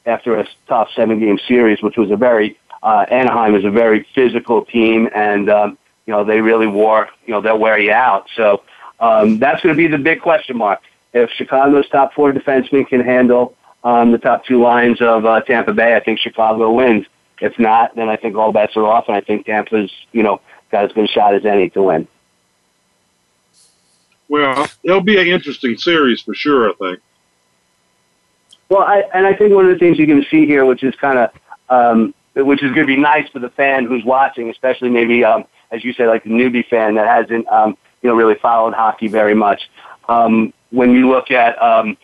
after 0.06 0.38
a 0.38 0.46
tough 0.68 0.88
seven-game 0.94 1.40
series, 1.48 1.82
which 1.82 1.96
was 1.96 2.12
a 2.12 2.16
very 2.16 2.56
uh, 2.80 3.04
Anaheim 3.10 3.56
is 3.56 3.64
a 3.64 3.70
very 3.70 4.06
physical 4.14 4.64
team, 4.64 5.08
and 5.12 5.50
um, 5.50 5.76
you 6.06 6.12
know 6.12 6.22
they 6.22 6.40
really 6.40 6.68
wore 6.68 7.08
you 7.26 7.32
know 7.32 7.40
they'll 7.40 7.58
wear 7.58 7.76
you 7.76 7.90
out. 7.90 8.28
So 8.36 8.62
um, 9.00 9.40
that's 9.40 9.60
going 9.60 9.74
to 9.74 9.76
be 9.76 9.88
the 9.88 9.98
big 9.98 10.20
question 10.20 10.56
mark. 10.56 10.80
If 11.12 11.28
Chicago's 11.30 11.88
top 11.88 12.14
four 12.14 12.32
defensemen 12.32 12.86
can 12.86 13.00
handle 13.00 13.56
um, 13.82 14.12
the 14.12 14.18
top 14.18 14.44
two 14.44 14.62
lines 14.62 15.00
of 15.00 15.26
uh, 15.26 15.40
Tampa 15.40 15.72
Bay, 15.72 15.96
I 15.96 16.00
think 16.00 16.20
Chicago 16.20 16.72
wins. 16.72 17.04
If 17.40 17.58
not, 17.58 17.96
then 17.96 18.08
I 18.08 18.14
think 18.14 18.36
all 18.36 18.52
bets 18.52 18.76
are 18.76 18.86
off, 18.86 19.08
and 19.08 19.16
I 19.16 19.22
think 19.22 19.46
Tampa's 19.46 19.90
you 20.12 20.22
know 20.22 20.40
got 20.70 20.84
as 20.84 20.92
good 20.92 21.06
a 21.06 21.08
shot 21.08 21.34
as 21.34 21.44
any 21.44 21.68
to 21.70 21.82
win. 21.82 22.06
Well, 24.28 24.68
it'll 24.82 25.00
be 25.00 25.18
an 25.18 25.26
interesting 25.26 25.76
series 25.78 26.20
for 26.20 26.34
sure. 26.34 26.70
I 26.70 26.74
think. 26.74 27.00
Well, 28.68 28.82
I, 28.82 29.02
and 29.14 29.26
I 29.26 29.34
think 29.34 29.54
one 29.54 29.64
of 29.64 29.72
the 29.72 29.78
things 29.78 29.96
going 29.96 30.22
to 30.22 30.28
see 30.28 30.46
here, 30.46 30.66
which 30.66 30.82
is 30.82 30.94
kind 30.96 31.18
of, 31.18 31.30
um, 31.70 32.14
which 32.34 32.62
is 32.62 32.74
going 32.74 32.86
to 32.86 32.94
be 32.94 32.98
nice 32.98 33.28
for 33.30 33.38
the 33.38 33.48
fan 33.50 33.86
who's 33.86 34.04
watching, 34.04 34.50
especially 34.50 34.90
maybe, 34.90 35.24
um, 35.24 35.46
as 35.70 35.84
you 35.84 35.94
say, 35.94 36.06
like 36.06 36.24
the 36.24 36.30
newbie 36.30 36.66
fan 36.66 36.94
that 36.96 37.06
hasn't 37.06 37.48
um, 37.48 37.76
you 38.02 38.10
know 38.10 38.14
really 38.14 38.34
followed 38.36 38.74
hockey 38.74 39.08
very 39.08 39.34
much. 39.34 39.70
Um, 40.08 40.52
when 40.70 40.92
you 40.92 41.08
look 41.08 41.30
at 41.30 41.60
um, 41.62 41.96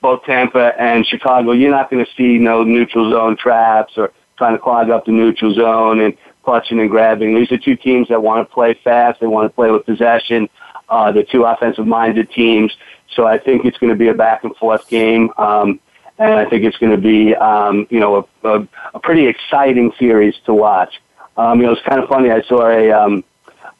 both 0.00 0.24
Tampa 0.24 0.72
and 0.78 1.06
Chicago, 1.06 1.52
you're 1.52 1.70
not 1.70 1.90
going 1.90 2.04
to 2.04 2.10
see 2.16 2.38
no 2.38 2.64
neutral 2.64 3.10
zone 3.10 3.36
traps 3.36 3.94
or 3.96 4.12
trying 4.36 4.54
to 4.54 4.58
clog 4.58 4.90
up 4.90 5.04
the 5.04 5.12
neutral 5.12 5.54
zone 5.54 6.00
and 6.00 6.16
clutching 6.42 6.80
and 6.80 6.90
grabbing. 6.90 7.34
These 7.34 7.52
are 7.52 7.58
two 7.58 7.76
teams 7.76 8.08
that 8.08 8.22
want 8.22 8.48
to 8.48 8.52
play 8.52 8.74
fast. 8.74 9.20
They 9.20 9.26
want 9.26 9.50
to 9.50 9.54
play 9.54 9.70
with 9.70 9.86
possession. 9.86 10.48
Uh, 10.92 11.10
they're 11.10 11.24
two 11.24 11.44
offensive-minded 11.44 12.30
teams. 12.30 12.70
So 13.16 13.26
I 13.26 13.38
think 13.38 13.64
it's 13.64 13.78
going 13.78 13.92
to 13.92 13.98
be 13.98 14.08
a 14.08 14.14
back 14.14 14.44
and 14.44 14.54
forth 14.56 14.86
game. 14.88 15.30
Um, 15.38 15.80
and 16.18 16.34
I 16.34 16.44
think 16.44 16.64
it's 16.64 16.76
going 16.76 16.92
to 16.92 17.00
be, 17.00 17.34
um, 17.34 17.86
you 17.90 17.98
know, 17.98 18.28
a, 18.44 18.48
a, 18.48 18.68
a 18.94 19.00
pretty 19.00 19.26
exciting 19.26 19.92
series 19.98 20.34
to 20.44 20.52
watch. 20.52 21.00
Um, 21.36 21.60
you 21.60 21.66
know, 21.66 21.72
it's 21.72 21.82
kind 21.82 22.00
of 22.00 22.08
funny. 22.08 22.30
I 22.30 22.42
saw 22.42 22.68
a, 22.68 22.90
um, 22.90 23.24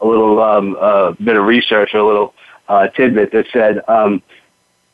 a 0.01 0.07
little 0.07 0.43
um, 0.43 0.77
uh, 0.81 1.13
bit 1.13 1.37
of 1.37 1.45
research 1.45 1.91
or 1.95 1.99
a 1.99 2.07
little 2.07 2.35
uh, 2.69 2.89
tidbit 2.89 3.31
that 3.33 3.47
said 3.53 3.83
um, 3.89 4.23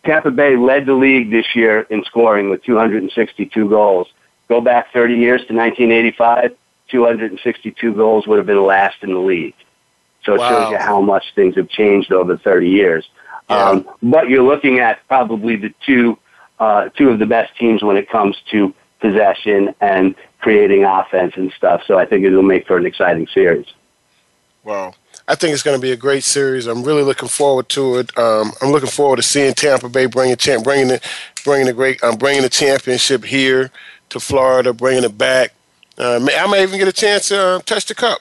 Tampa 0.05 0.33
Bay 0.33 0.57
led 0.57 0.87
the 0.87 0.95
league 0.95 1.31
this 1.31 1.55
year 1.55 1.83
in 1.83 2.03
scoring 2.05 2.51
with 2.51 2.65
262 2.65 3.69
goals. 3.69 4.09
Go 4.49 4.61
back 4.61 4.93
30 4.93 5.15
years 5.15 5.41
to 5.47 5.55
1985, 5.55 6.57
262 6.91 7.95
goals 7.95 8.27
would 8.27 8.39
have 8.39 8.47
been 8.47 8.65
last 8.65 8.97
in 9.03 9.13
the 9.13 9.19
league. 9.19 9.55
So 10.29 10.35
it 10.35 10.41
wow. 10.41 10.51
shows 10.51 10.73
you 10.73 10.77
how 10.77 11.01
much 11.01 11.25
things 11.35 11.57
have 11.57 11.71
changed 11.71 12.13
over 12.13 12.37
30 12.37 12.69
years. 12.69 13.09
Yeah. 13.49 13.71
Um, 13.71 13.89
but 14.03 14.29
you're 14.29 14.43
looking 14.43 14.79
at 14.79 15.01
probably 15.09 15.57
the 15.57 15.73
two 15.87 16.19
uh, 16.61 16.91
two 16.91 17.09
of 17.09 17.19
the 17.19 17.25
best 17.25 17.57
teams 17.57 17.83
when 17.83 17.97
it 17.97 18.11
comes 18.11 18.37
to 18.51 18.75
possession 19.01 19.75
and 19.81 20.15
creating 20.41 20.85
offense 20.85 21.33
and 21.37 21.51
stuff. 21.53 21.83
So 21.87 21.97
I 21.97 22.05
think 22.05 22.27
it'll 22.27 22.43
make 22.43 22.67
for 22.67 22.77
an 22.77 22.85
exciting 22.85 23.27
series. 23.33 23.65
Wow. 24.65 24.93
I 25.27 25.35
think 25.35 25.55
it's 25.55 25.63
going 25.63 25.79
to 25.79 25.81
be 25.81 25.93
a 25.93 25.97
great 25.97 26.25
series. 26.25 26.67
I'm 26.67 26.83
really 26.83 27.03
looking 27.03 27.29
forward 27.29 27.71
to 27.71 27.97
it. 27.97 28.19
Um, 28.19 28.53
I'm 28.61 28.71
looking 28.71 28.91
forward 28.91 29.17
to 29.17 29.23
seeing 29.23 29.55
Tampa 29.55 29.89
Bay 29.89 30.05
bring 30.05 30.31
a 30.31 30.37
champ, 30.37 30.63
bringing 30.63 30.91
it, 30.91 31.03
bringing 31.43 31.69
the 31.69 31.73
great, 31.73 32.03
um, 32.03 32.17
bringing 32.17 32.43
the 32.43 32.51
championship 32.51 33.25
here 33.25 33.71
to 34.11 34.21
Florida, 34.21 34.75
bringing 34.75 35.05
it 35.05 35.17
back. 35.17 35.55
Uh, 35.97 36.21
I 36.37 36.47
may 36.51 36.65
even 36.65 36.79
get 36.79 36.89
a 36.89 36.93
chance 36.93 37.29
to 37.29 37.41
uh, 37.41 37.59
touch 37.61 37.87
the 37.87 37.95
cup. 37.95 38.21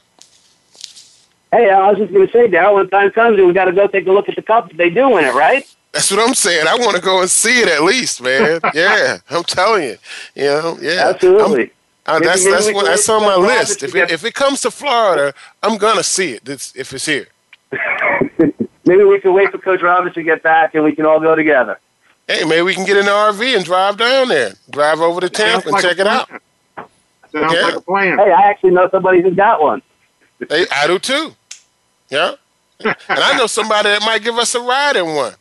Hey, 1.51 1.69
I 1.69 1.89
was 1.89 1.97
just 1.97 2.11
going 2.11 2.27
to 2.27 2.33
say, 2.33 2.47
Daryl, 2.47 2.75
when 2.75 2.89
time 2.89 3.11
comes, 3.11 3.37
we 3.39 3.53
got 3.53 3.65
to 3.65 3.71
go 3.71 3.87
take 3.87 4.05
a 4.05 4.11
look 4.11 4.27
at 4.27 4.35
the 4.35 4.41
cup. 4.41 4.71
They 4.73 4.89
do 4.89 5.09
win 5.09 5.25
it, 5.25 5.33
right? 5.33 5.65
That's 5.93 6.11
what 6.11 6.19
I'm 6.19 6.35
saying. 6.35 6.67
I 6.67 6.75
want 6.75 6.95
to 6.95 7.01
go 7.01 7.21
and 7.21 7.29
see 7.29 7.61
it 7.61 7.69
at 7.69 7.83
least, 7.83 8.21
man. 8.21 8.59
yeah, 8.73 9.17
I'm 9.29 9.43
telling 9.43 9.83
you. 9.83 9.97
You 10.35 10.43
know, 10.43 10.77
yeah. 10.81 11.09
Absolutely. 11.09 11.71
Uh, 12.05 12.19
that's 12.19 12.43
maybe, 12.43 12.55
that's 12.55 12.73
what, 12.73 12.85
that's 12.85 13.09
on 13.09 13.21
my 13.21 13.35
list. 13.35 13.83
If 13.83 13.95
it, 13.95 14.11
if 14.11 14.23
it 14.23 14.33
comes 14.33 14.61
to 14.61 14.71
Florida, 14.71 15.33
I'm 15.61 15.77
gonna 15.77 16.03
see 16.03 16.33
it. 16.33 16.47
It's, 16.47 16.73
if 16.75 16.93
it's 16.93 17.05
here. 17.05 17.27
maybe 18.85 19.03
we 19.03 19.19
can 19.19 19.33
wait 19.33 19.51
for 19.51 19.57
Coach 19.57 19.81
Roberts 19.81 20.15
to 20.15 20.23
get 20.23 20.41
back, 20.41 20.75
and 20.75 20.83
we 20.83 20.95
can 20.95 21.05
all 21.05 21.19
go 21.19 21.35
together. 21.35 21.79
Hey, 22.27 22.43
maybe 22.45 22.61
we 22.61 22.75
can 22.75 22.85
get 22.85 22.97
in 22.97 23.05
the 23.05 23.11
RV 23.11 23.55
and 23.55 23.65
drive 23.65 23.97
down 23.97 24.29
there, 24.29 24.53
drive 24.69 25.01
over 25.01 25.19
to 25.21 25.29
Tampa 25.29 25.67
and 25.67 25.73
like 25.73 25.83
check 25.83 25.99
it 25.99 26.07
out. 26.07 26.29
Sounds 26.29 27.53
yeah. 27.53 27.61
like 27.61 27.75
a 27.75 27.81
plan. 27.81 28.17
Hey, 28.17 28.31
I 28.31 28.41
actually 28.49 28.71
know 28.71 28.87
somebody 28.89 29.21
who's 29.21 29.35
got 29.35 29.61
one. 29.61 29.81
Hey, 30.49 30.65
I 30.71 30.87
do 30.87 30.99
too. 30.99 31.33
Yeah, 32.09 32.35
and 32.79 32.95
I 33.09 33.37
know 33.37 33.47
somebody 33.47 33.89
that 33.89 34.01
might 34.01 34.23
give 34.23 34.35
us 34.35 34.55
a 34.55 34.61
ride 34.61 34.95
in 34.95 35.15
one. 35.15 35.33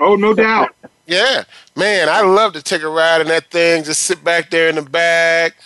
Oh, 0.00 0.16
no 0.16 0.34
doubt. 0.34 0.74
Yeah, 1.06 1.44
man, 1.76 2.08
I 2.08 2.22
love 2.22 2.52
to 2.54 2.62
take 2.62 2.82
a 2.82 2.88
ride 2.88 3.20
in 3.20 3.28
that 3.28 3.50
thing. 3.50 3.84
Just 3.84 4.02
sit 4.04 4.22
back 4.22 4.50
there 4.50 4.68
in 4.68 4.76
the 4.76 4.82
back, 4.82 5.56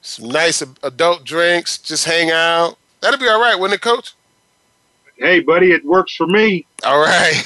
some 0.00 0.28
nice 0.28 0.62
adult 0.82 1.24
drinks, 1.24 1.78
just 1.78 2.04
hang 2.04 2.30
out. 2.30 2.76
That'll 3.00 3.18
be 3.18 3.28
all 3.28 3.40
right, 3.40 3.58
wouldn't 3.58 3.78
it, 3.78 3.82
Coach? 3.82 4.14
Hey, 5.16 5.40
buddy, 5.40 5.72
it 5.72 5.84
works 5.84 6.16
for 6.16 6.26
me. 6.26 6.66
All 6.84 6.98
right. 7.00 7.42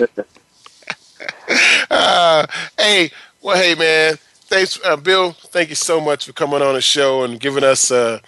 uh, 1.90 2.46
hey, 2.76 3.10
well, 3.42 3.56
hey, 3.56 3.74
man. 3.74 4.16
Thanks, 4.48 4.80
uh, 4.84 4.96
Bill. 4.96 5.32
Thank 5.32 5.68
you 5.68 5.74
so 5.74 6.00
much 6.00 6.26
for 6.26 6.32
coming 6.32 6.62
on 6.62 6.74
the 6.74 6.80
show 6.80 7.22
and 7.22 7.38
giving 7.38 7.62
us 7.62 7.90
uh, 7.90 8.18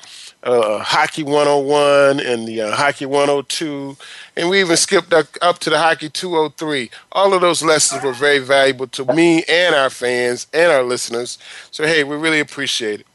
uh, 0.43 0.79
Hockey 0.79 1.23
101 1.23 2.21
and 2.21 2.49
the 2.49 2.63
uh, 2.63 2.75
Hockey 2.75 3.07
102, 3.07 3.97
and 4.37 4.49
we 4.49 4.61
even 4.61 4.77
skipped 4.77 5.13
up, 5.13 5.27
up 5.43 5.59
to 5.61 5.71
the 5.71 5.79
Hockey 5.79 6.09
203. 6.09 6.91
All 7.13 7.35
of 7.35 7.41
those 7.41 7.63
lessons 7.63 8.03
were 8.03 8.13
very 8.13 8.39
valuable 8.39 8.87
to 8.89 9.05
me 9.13 9.45
and 9.49 9.75
our 9.75 9.91
fans 9.91 10.47
and 10.53 10.73
our 10.73 10.83
listeners. 10.83 11.39
So, 11.71 11.85
hey, 11.85 12.05
we 12.05 12.17
really 12.17 12.41
appreciate 12.41 13.01
it. 13.01 13.07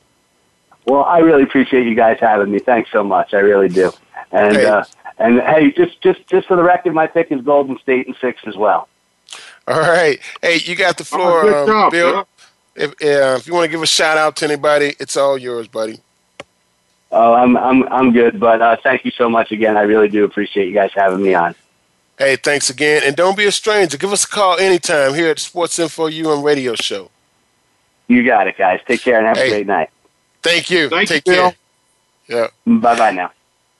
Well, 0.86 1.04
I 1.04 1.20
really 1.20 1.44
appreciate 1.44 1.88
you 1.88 1.96
guys 1.96 2.20
having 2.20 2.52
me. 2.52 2.60
Thanks 2.60 2.92
so 2.92 3.04
much. 3.04 3.34
I 3.34 3.40
really 3.40 3.70
do. 3.70 3.92
And 4.32 4.56
hey. 4.56 4.66
uh, 4.66 4.84
and 5.18 5.40
hey, 5.42 5.72
just 5.72 6.00
just 6.02 6.28
just 6.28 6.48
for 6.48 6.56
the 6.56 6.64
record, 6.64 6.94
my 6.94 7.08
pick 7.08 7.32
is 7.32 7.42
Golden 7.42 7.80
State 7.80 8.06
and 8.06 8.16
six 8.22 8.42
as 8.46 8.56
well. 8.56 8.88
All 9.68 9.80
right. 9.80 10.20
Hey, 10.44 10.60
you 10.64 10.76
got 10.76 10.98
the 10.98 11.06
floor, 11.06 11.44
oh, 11.46 11.62
um, 11.62 11.68
job, 11.68 11.92
Bill. 11.92 12.28
If, 12.76 12.92
uh, 12.92 13.38
if 13.38 13.48
you 13.48 13.54
want 13.54 13.66
to 13.66 13.72
give 13.72 13.82
a 13.82 13.88
shout 13.88 14.18
out 14.18 14.36
to 14.38 14.46
anybody, 14.46 14.96
it's 15.00 15.18
all 15.18 15.38
yours, 15.38 15.68
buddy. 15.68 16.02
Oh, 17.18 17.34
I'm 17.34 17.56
I'm 17.56 17.88
I'm 17.88 18.12
good, 18.12 18.42
but 18.42 18.62
uh, 18.62 18.76
thank 18.84 19.06
you 19.06 19.12
so 19.12 19.30
much 19.30 19.54
again. 19.54 19.78
I 19.78 19.84
really 19.84 20.10
do 20.10 20.26
appreciate 20.26 20.68
you 20.68 20.74
guys 20.74 20.92
having 20.94 21.24
me 21.24 21.34
on. 21.34 21.56
Hey, 22.18 22.36
thanks 22.36 22.70
again, 22.70 23.04
and 23.06 23.16
don't 23.16 23.38
be 23.38 23.46
a 23.46 23.54
stranger. 23.54 23.98
Give 23.98 24.12
us 24.12 24.26
a 24.26 24.28
call 24.28 24.58
anytime 24.58 25.14
here 25.14 25.30
at 25.30 25.40
Sports 25.40 25.80
Info 25.80 26.08
UM 26.08 26.44
Radio 26.44 26.76
Show. 26.76 27.10
You 28.10 28.26
got 28.26 28.48
it, 28.48 28.58
guys. 28.58 28.82
Take 28.86 29.00
care 29.00 29.18
and 29.18 29.28
have 29.28 29.38
hey, 29.38 29.48
a 29.48 29.50
great 29.50 29.68
night. 29.68 29.90
Thank 30.44 30.70
you. 30.70 30.90
Thank 30.90 31.08
Take 31.08 31.26
you, 31.26 31.34
care. 31.34 31.56
Yeah. 32.28 32.48
Bye 32.66 32.98
bye 32.98 33.12
now. 33.12 33.32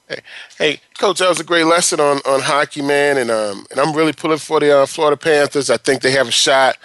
Hey, 0.08 0.20
hey, 0.58 0.80
coach, 0.98 1.20
that 1.20 1.28
was 1.28 1.42
a 1.42 1.44
great 1.44 1.66
lesson 1.66 2.00
on, 2.00 2.22
on 2.26 2.40
hockey, 2.40 2.84
man, 2.84 3.18
and 3.18 3.30
um, 3.30 3.66
and 3.70 3.82
I'm 3.82 3.94
really 3.94 4.14
pulling 4.14 4.38
for 4.38 4.62
the 4.62 4.80
uh, 4.80 4.86
Florida 4.86 5.18
Panthers. 5.18 5.70
I 5.70 5.76
think 5.76 6.02
they 6.02 6.12
have 6.12 6.30
a 6.30 6.32
shot. 6.32 6.78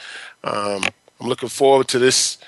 Um, 0.42 0.82
I'm 1.20 1.28
looking 1.28 1.48
forward 1.48 1.86
to 1.88 2.00
this 2.00 2.38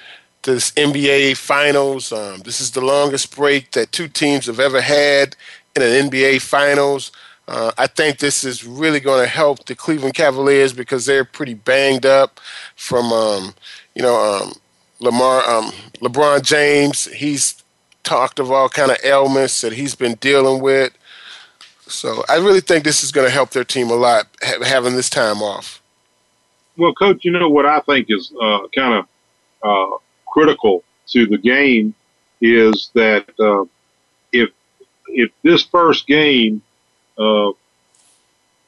this 0.43 0.70
NBA 0.72 1.36
Finals. 1.36 2.12
Um, 2.12 2.40
this 2.40 2.61
is 2.61 2.72
the 2.72 2.80
longest 2.80 3.34
break 3.34 3.72
that 3.72 3.93
two 3.93 4.09
teams 4.09 4.47
have 4.47 4.61
ever 4.61 4.80
had 4.80 5.36
in 5.76 5.82
an 5.82 6.11
NBA 6.11 6.43
Finals. 6.43 7.12
Uh, 7.49 7.72
I 7.76 7.86
think 7.86 8.18
this 8.18 8.45
is 8.45 8.64
really 8.64 9.01
going 9.01 9.22
to 9.24 9.30
help 9.30 9.64
the 9.64 9.74
Cleveland 9.74 10.14
Cavaliers 10.14 10.72
because 10.72 11.07
they're 11.07 11.24
pretty 11.24 11.55
banged 11.55 12.07
up 12.07 12.40
from, 12.76 13.12
um, 13.12 13.55
you 13.95 14.03
know, 14.03 14.16
um, 14.16 14.53
Lamar, 15.01 15.49
um, 15.49 15.72
LeBron 16.01 16.43
James. 16.43 17.07
He's 17.07 17.62
talked 18.05 18.38
of 18.38 18.51
all 18.51 18.68
kind 18.68 18.90
of 18.90 18.99
ailments 19.05 19.61
that 19.61 19.72
he's 19.72 19.95
been 19.95 20.14
dealing 20.14 20.62
with. 20.62 20.93
So 21.88 22.24
I 22.28 22.36
really 22.36 22.61
think 22.61 22.84
this 22.84 23.03
is 23.03 23.12
going 23.12 23.26
to 23.26 23.32
help 23.32 23.51
their 23.51 23.64
team 23.64 23.90
a 23.90 23.95
lot 23.95 24.28
ha- 24.43 24.64
having 24.64 24.95
this 24.95 25.11
time 25.11 25.43
off. 25.43 25.82
Well, 26.76 26.95
coach, 26.95 27.24
you 27.24 27.32
know 27.32 27.49
what 27.49 27.66
I 27.66 27.80
think 27.80 28.07
is 28.09 28.32
uh, 28.40 28.61
kind 28.74 28.95
of 28.95 29.07
uh, 29.62 29.99
critical 30.33 30.83
to 31.09 31.26
the 31.26 31.39
game 31.39 31.95
is 32.41 32.91
that 32.95 33.28
uh, 33.39 33.64
if 34.33 34.51
if 35.07 35.30
this 35.43 35.62
first 35.62 36.07
game 36.07 36.62
uh, 37.18 37.53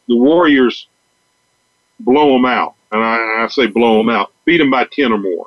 the 0.07 0.17
Warriors 0.17 0.87
blow 2.01 2.35
them 2.35 2.45
out, 2.45 2.75
and 2.93 3.03
I, 3.03 3.45
I 3.45 3.49
say 3.49 3.67
blow 3.67 3.99
them 3.99 4.11
out, 4.11 4.33
beat 4.45 4.59
them 4.59 4.71
by 4.71 4.87
ten 4.93 5.13
or 5.13 5.19
more, 5.19 5.47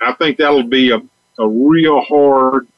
I 0.00 0.12
think 0.14 0.38
that'll 0.38 0.62
be 0.62 0.92
a, 0.92 1.00
a 1.38 1.48
real 1.48 2.00
hard 2.02 2.68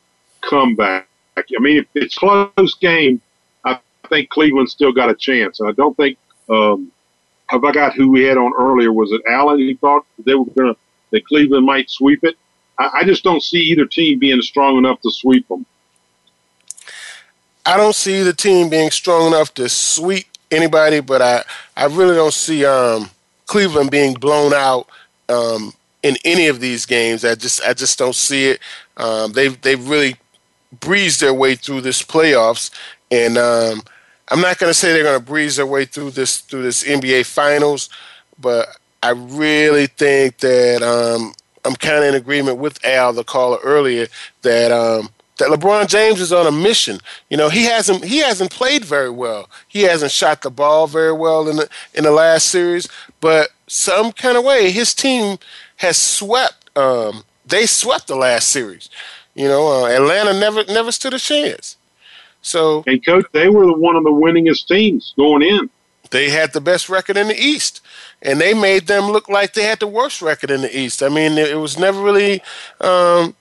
comeback. 0.41 1.07
I 1.37 1.61
mean, 1.61 1.79
if 1.79 1.87
it's 1.95 2.17
close 2.17 2.75
game, 2.81 3.21
I 3.65 3.79
think 4.09 4.31
Cleveland 4.31 4.71
still 4.71 4.93
got 4.93 5.11
a 5.11 5.15
chance. 5.15 5.61
And 5.61 5.69
I 5.69 5.73
don't 5.73 5.97
think 5.97 6.19
um, 6.51 6.91
I 7.51 7.59
forgot 7.59 7.95
who 7.95 8.11
we 8.11 8.23
had 8.23 8.39
on 8.39 8.53
earlier. 8.59 8.93
Was 8.93 9.13
it 9.13 9.23
Allen? 9.29 9.59
He 9.59 9.75
thought 9.75 10.05
they 10.25 10.35
were 10.35 10.45
going 10.45 10.75
to 10.75 10.81
that 11.13 11.27
Cleveland 11.27 11.65
might 11.65 11.89
sweep 11.91 12.25
it. 12.25 12.37
I, 12.79 12.91
I 12.95 13.05
just 13.05 13.23
don't 13.23 13.43
see 13.43 13.61
either 13.61 13.87
team 13.87 14.19
being 14.19 14.43
strong 14.43 14.77
enough 14.79 15.01
to 15.03 15.11
sweep 15.11 15.47
them. 15.49 15.65
I 17.65 17.77
don't 17.77 17.95
see 17.95 18.23
the 18.23 18.33
team 18.33 18.69
being 18.69 18.91
strong 18.91 19.29
enough 19.29 19.55
to 19.55 19.69
sweep 19.69 20.27
anybody, 20.51 21.01
but 21.01 21.23
I, 21.23 21.45
I 21.77 21.87
really 21.87 22.17
don't 22.17 22.35
see 22.35 22.65
um, 22.65 23.09
Cleveland 23.47 23.91
being 23.91 24.15
blown 24.15 24.53
out 24.53 24.89
um, 25.29 25.73
in 26.03 26.17
any 26.25 26.49
of 26.49 26.61
these 26.61 26.87
games. 26.87 27.25
I 27.25 27.37
just 27.37 27.63
I 27.63 27.73
just 27.73 27.99
don't 27.99 28.17
see 28.17 28.51
it. 28.51 28.61
Um, 28.97 29.33
they've 29.33 29.61
they've 29.61 29.89
really 29.89 30.17
breezed 30.81 31.21
their 31.21 31.35
way 31.35 31.55
through 31.55 31.83
this 31.83 32.03
playoffs, 32.03 32.71
and 33.11 33.39
um, 33.39 33.83
I'm 34.29 34.41
not 34.41 34.59
going 34.59 34.71
to 34.71 34.75
say 34.75 34.93
they're 34.93 35.05
going 35.05 35.19
to 35.19 35.25
breeze 35.25 35.57
their 35.57 35.67
way 35.67 35.85
through 35.85 36.11
this 36.11 36.39
through 36.39 36.63
this 36.63 36.83
NBA 36.83 37.27
Finals, 37.27 37.89
but 38.41 38.77
I 39.03 39.11
really 39.11 39.87
think 39.87 40.39
that 40.39 40.83
um, 40.83 41.35
I'm 41.65 41.75
kind 41.75 41.99
of 41.99 42.05
in 42.05 42.15
agreement 42.15 42.59
with 42.59 42.85
Al, 42.85 43.13
the 43.13 43.25
caller 43.25 43.59
earlier, 43.63 44.07
that 44.43 44.71
um, 44.71 45.09
that 45.39 45.49
LeBron 45.49 45.89
James 45.89 46.21
is 46.21 46.33
on 46.33 46.47
a 46.47 46.53
mission. 46.53 46.99
You 47.29 47.37
know, 47.37 47.49
he 47.49 47.65
hasn't 47.65 48.05
he 48.05 48.19
hasn't 48.19 48.51
played 48.51 48.85
very 48.85 49.11
well. 49.11 49.49
He 49.69 49.83
hasn't 49.83 50.13
shot 50.13 50.43
the 50.43 50.51
ball 50.51 50.87
very 50.87 51.13
well 51.13 51.49
in 51.49 51.57
the 51.57 51.69
in 51.95 52.05
the 52.05 52.13
last 52.13 52.49
series, 52.49 52.89
but 53.21 53.51
some 53.67 54.13
kind 54.13 54.37
of 54.37 54.45
way 54.45 54.71
his 54.71 54.95
team 54.95 55.39
has 55.77 55.97
swept. 55.97 56.77
Um, 56.77 57.25
they 57.47 57.67
swept 57.67 58.07
the 58.07 58.17
last 58.17 58.51
series. 58.51 58.89
You 59.35 59.49
know, 59.49 59.85
uh, 59.85 59.87
Atlanta 59.89 60.39
never 60.39 60.65
never 60.65 60.93
stood 60.93 61.15
a 61.15 61.19
chance. 61.19 61.77
So, 62.43 62.83
and 62.87 63.05
coach, 63.05 63.27
they 63.33 63.49
were 63.49 63.67
the 63.67 63.73
one 63.73 63.97
of 63.97 64.05
the 64.05 64.11
winningest 64.11 64.67
teams 64.67 65.15
going 65.17 65.43
in. 65.43 65.71
They 66.11 66.31
had 66.31 66.53
the 66.53 66.61
best 66.61 66.89
record 66.89 67.17
in 67.17 67.29
the 67.29 67.41
East, 67.41 67.81
and 68.21 68.41
they 68.41 68.53
made 68.53 68.87
them 68.87 69.11
look 69.11 69.29
like 69.29 69.55
they 69.55 69.65
had 69.65 69.81
the 69.81 69.87
worst 69.87 70.21
record 70.21 70.51
in 70.51 70.61
the 70.61 70.79
East. 70.79 71.03
I 71.03 71.09
mean, 71.09 71.39
it 71.39 71.59
was 71.59 71.79
never 71.79 72.03
really 72.03 72.43
um, 72.81 73.35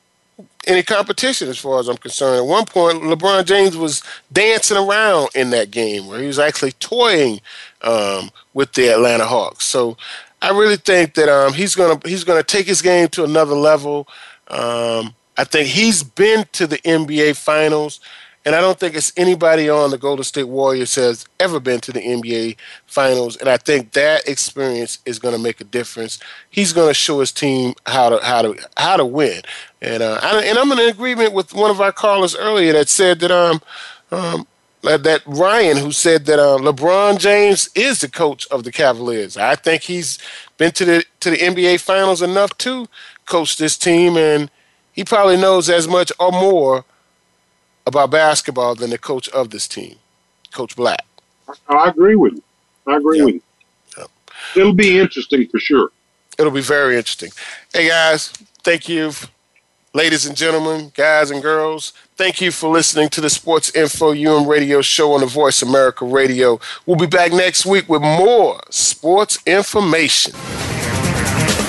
any 0.67 0.83
competition 0.83 1.49
as 1.49 1.57
far 1.57 1.79
as 1.79 1.87
I'm 1.87 1.97
concerned. 1.97 2.37
At 2.37 2.45
one 2.45 2.65
point, 2.65 3.01
LeBron 3.01 3.45
James 3.45 3.75
was 3.75 4.03
dancing 4.31 4.77
around 4.77 5.29
in 5.35 5.49
that 5.49 5.71
game 5.71 6.07
where 6.07 6.19
he 6.19 6.27
was 6.27 6.39
actually 6.39 6.73
toying 6.73 7.41
um, 7.81 8.29
with 8.53 8.73
the 8.73 8.89
Atlanta 8.89 9.25
Hawks. 9.25 9.65
So 9.65 9.97
I 10.41 10.51
really 10.51 10.77
think 10.77 11.15
that 11.15 11.29
um, 11.29 11.53
he's 11.53 11.75
gonna 11.75 11.99
he's 12.05 12.23
gonna 12.23 12.43
take 12.43 12.67
his 12.67 12.81
game 12.81 13.07
to 13.09 13.23
another 13.23 13.55
level. 13.55 14.07
Um, 14.47 15.13
I 15.37 15.43
think 15.43 15.67
he's 15.67 16.03
been 16.03 16.45
to 16.53 16.67
the 16.67 16.77
NBA 16.79 17.35
Finals, 17.35 17.99
and 18.43 18.55
I 18.55 18.61
don't 18.61 18.79
think 18.79 18.95
it's 18.95 19.13
anybody 19.15 19.69
on 19.69 19.91
the 19.91 19.97
Golden 19.97 20.23
State 20.23 20.45
Warriors 20.45 20.95
has 20.95 21.25
ever 21.39 21.59
been 21.59 21.79
to 21.81 21.91
the 21.91 21.99
NBA 21.99 22.55
Finals. 22.87 23.35
And 23.37 23.47
I 23.47 23.57
think 23.57 23.91
that 23.91 24.27
experience 24.27 24.99
is 25.05 25.19
going 25.19 25.35
to 25.35 25.41
make 25.41 25.61
a 25.61 25.63
difference. 25.63 26.17
He's 26.49 26.73
going 26.73 26.87
to 26.87 26.93
show 26.93 27.19
his 27.19 27.31
team 27.31 27.75
how 27.85 28.09
to 28.09 28.25
how 28.25 28.41
to 28.41 28.57
how 28.77 28.97
to 28.97 29.05
win. 29.05 29.41
And 29.81 30.01
uh, 30.01 30.19
I, 30.23 30.41
and 30.43 30.57
I'm 30.57 30.71
in 30.71 30.79
agreement 30.79 31.33
with 31.33 31.53
one 31.53 31.69
of 31.69 31.79
our 31.81 31.91
callers 31.91 32.35
earlier 32.35 32.73
that 32.73 32.89
said 32.89 33.19
that 33.19 33.31
um, 33.31 33.61
um 34.11 34.47
that 34.81 35.21
Ryan 35.27 35.77
who 35.77 35.91
said 35.91 36.25
that 36.25 36.39
uh, 36.39 36.57
LeBron 36.57 37.19
James 37.19 37.69
is 37.75 38.01
the 38.01 38.09
coach 38.09 38.47
of 38.47 38.63
the 38.63 38.71
Cavaliers. 38.71 39.37
I 39.37 39.53
think 39.55 39.83
he's 39.83 40.17
been 40.57 40.71
to 40.71 40.85
the 40.85 41.05
to 41.19 41.29
the 41.29 41.37
NBA 41.37 41.79
Finals 41.79 42.23
enough 42.23 42.57
to 42.59 42.87
coach 43.27 43.57
this 43.57 43.77
team, 43.77 44.17
and 44.17 44.49
he 44.91 45.03
probably 45.03 45.37
knows 45.37 45.69
as 45.69 45.87
much 45.87 46.11
or 46.19 46.31
more 46.31 46.85
about 47.85 48.11
basketball 48.11 48.75
than 48.75 48.89
the 48.89 48.97
coach 48.97 49.29
of 49.29 49.49
this 49.49 49.67
team, 49.67 49.95
Coach 50.51 50.75
Blatt. 50.75 51.05
I 51.67 51.89
agree 51.89 52.15
with 52.15 52.33
you. 52.33 52.43
I 52.87 52.97
agree 52.97 53.17
yep. 53.17 53.25
with 53.25 53.35
you. 53.35 53.41
Yep. 53.97 54.09
It'll 54.55 54.73
be 54.73 54.99
interesting 54.99 55.47
for 55.47 55.59
sure. 55.59 55.89
It'll 56.39 56.51
be 56.51 56.61
very 56.61 56.97
interesting. 56.97 57.31
Hey 57.73 57.87
guys, 57.87 58.29
thank 58.63 58.87
you 58.89 59.11
Ladies 59.93 60.25
and 60.25 60.37
gentlemen, 60.37 60.93
guys 60.95 61.31
and 61.31 61.41
girls, 61.41 61.91
thank 62.15 62.39
you 62.39 62.49
for 62.49 62.69
listening 62.69 63.09
to 63.09 63.19
the 63.19 63.29
Sports 63.29 63.75
Info 63.75 64.13
UM 64.13 64.47
radio 64.47 64.81
show 64.81 65.11
on 65.11 65.19
the 65.19 65.25
Voice 65.25 65.61
America 65.61 66.05
Radio. 66.05 66.61
We'll 66.85 66.95
be 66.95 67.07
back 67.07 67.33
next 67.33 67.65
week 67.65 67.89
with 67.89 68.01
more 68.01 68.61
sports 68.69 69.39
information. 69.45 70.33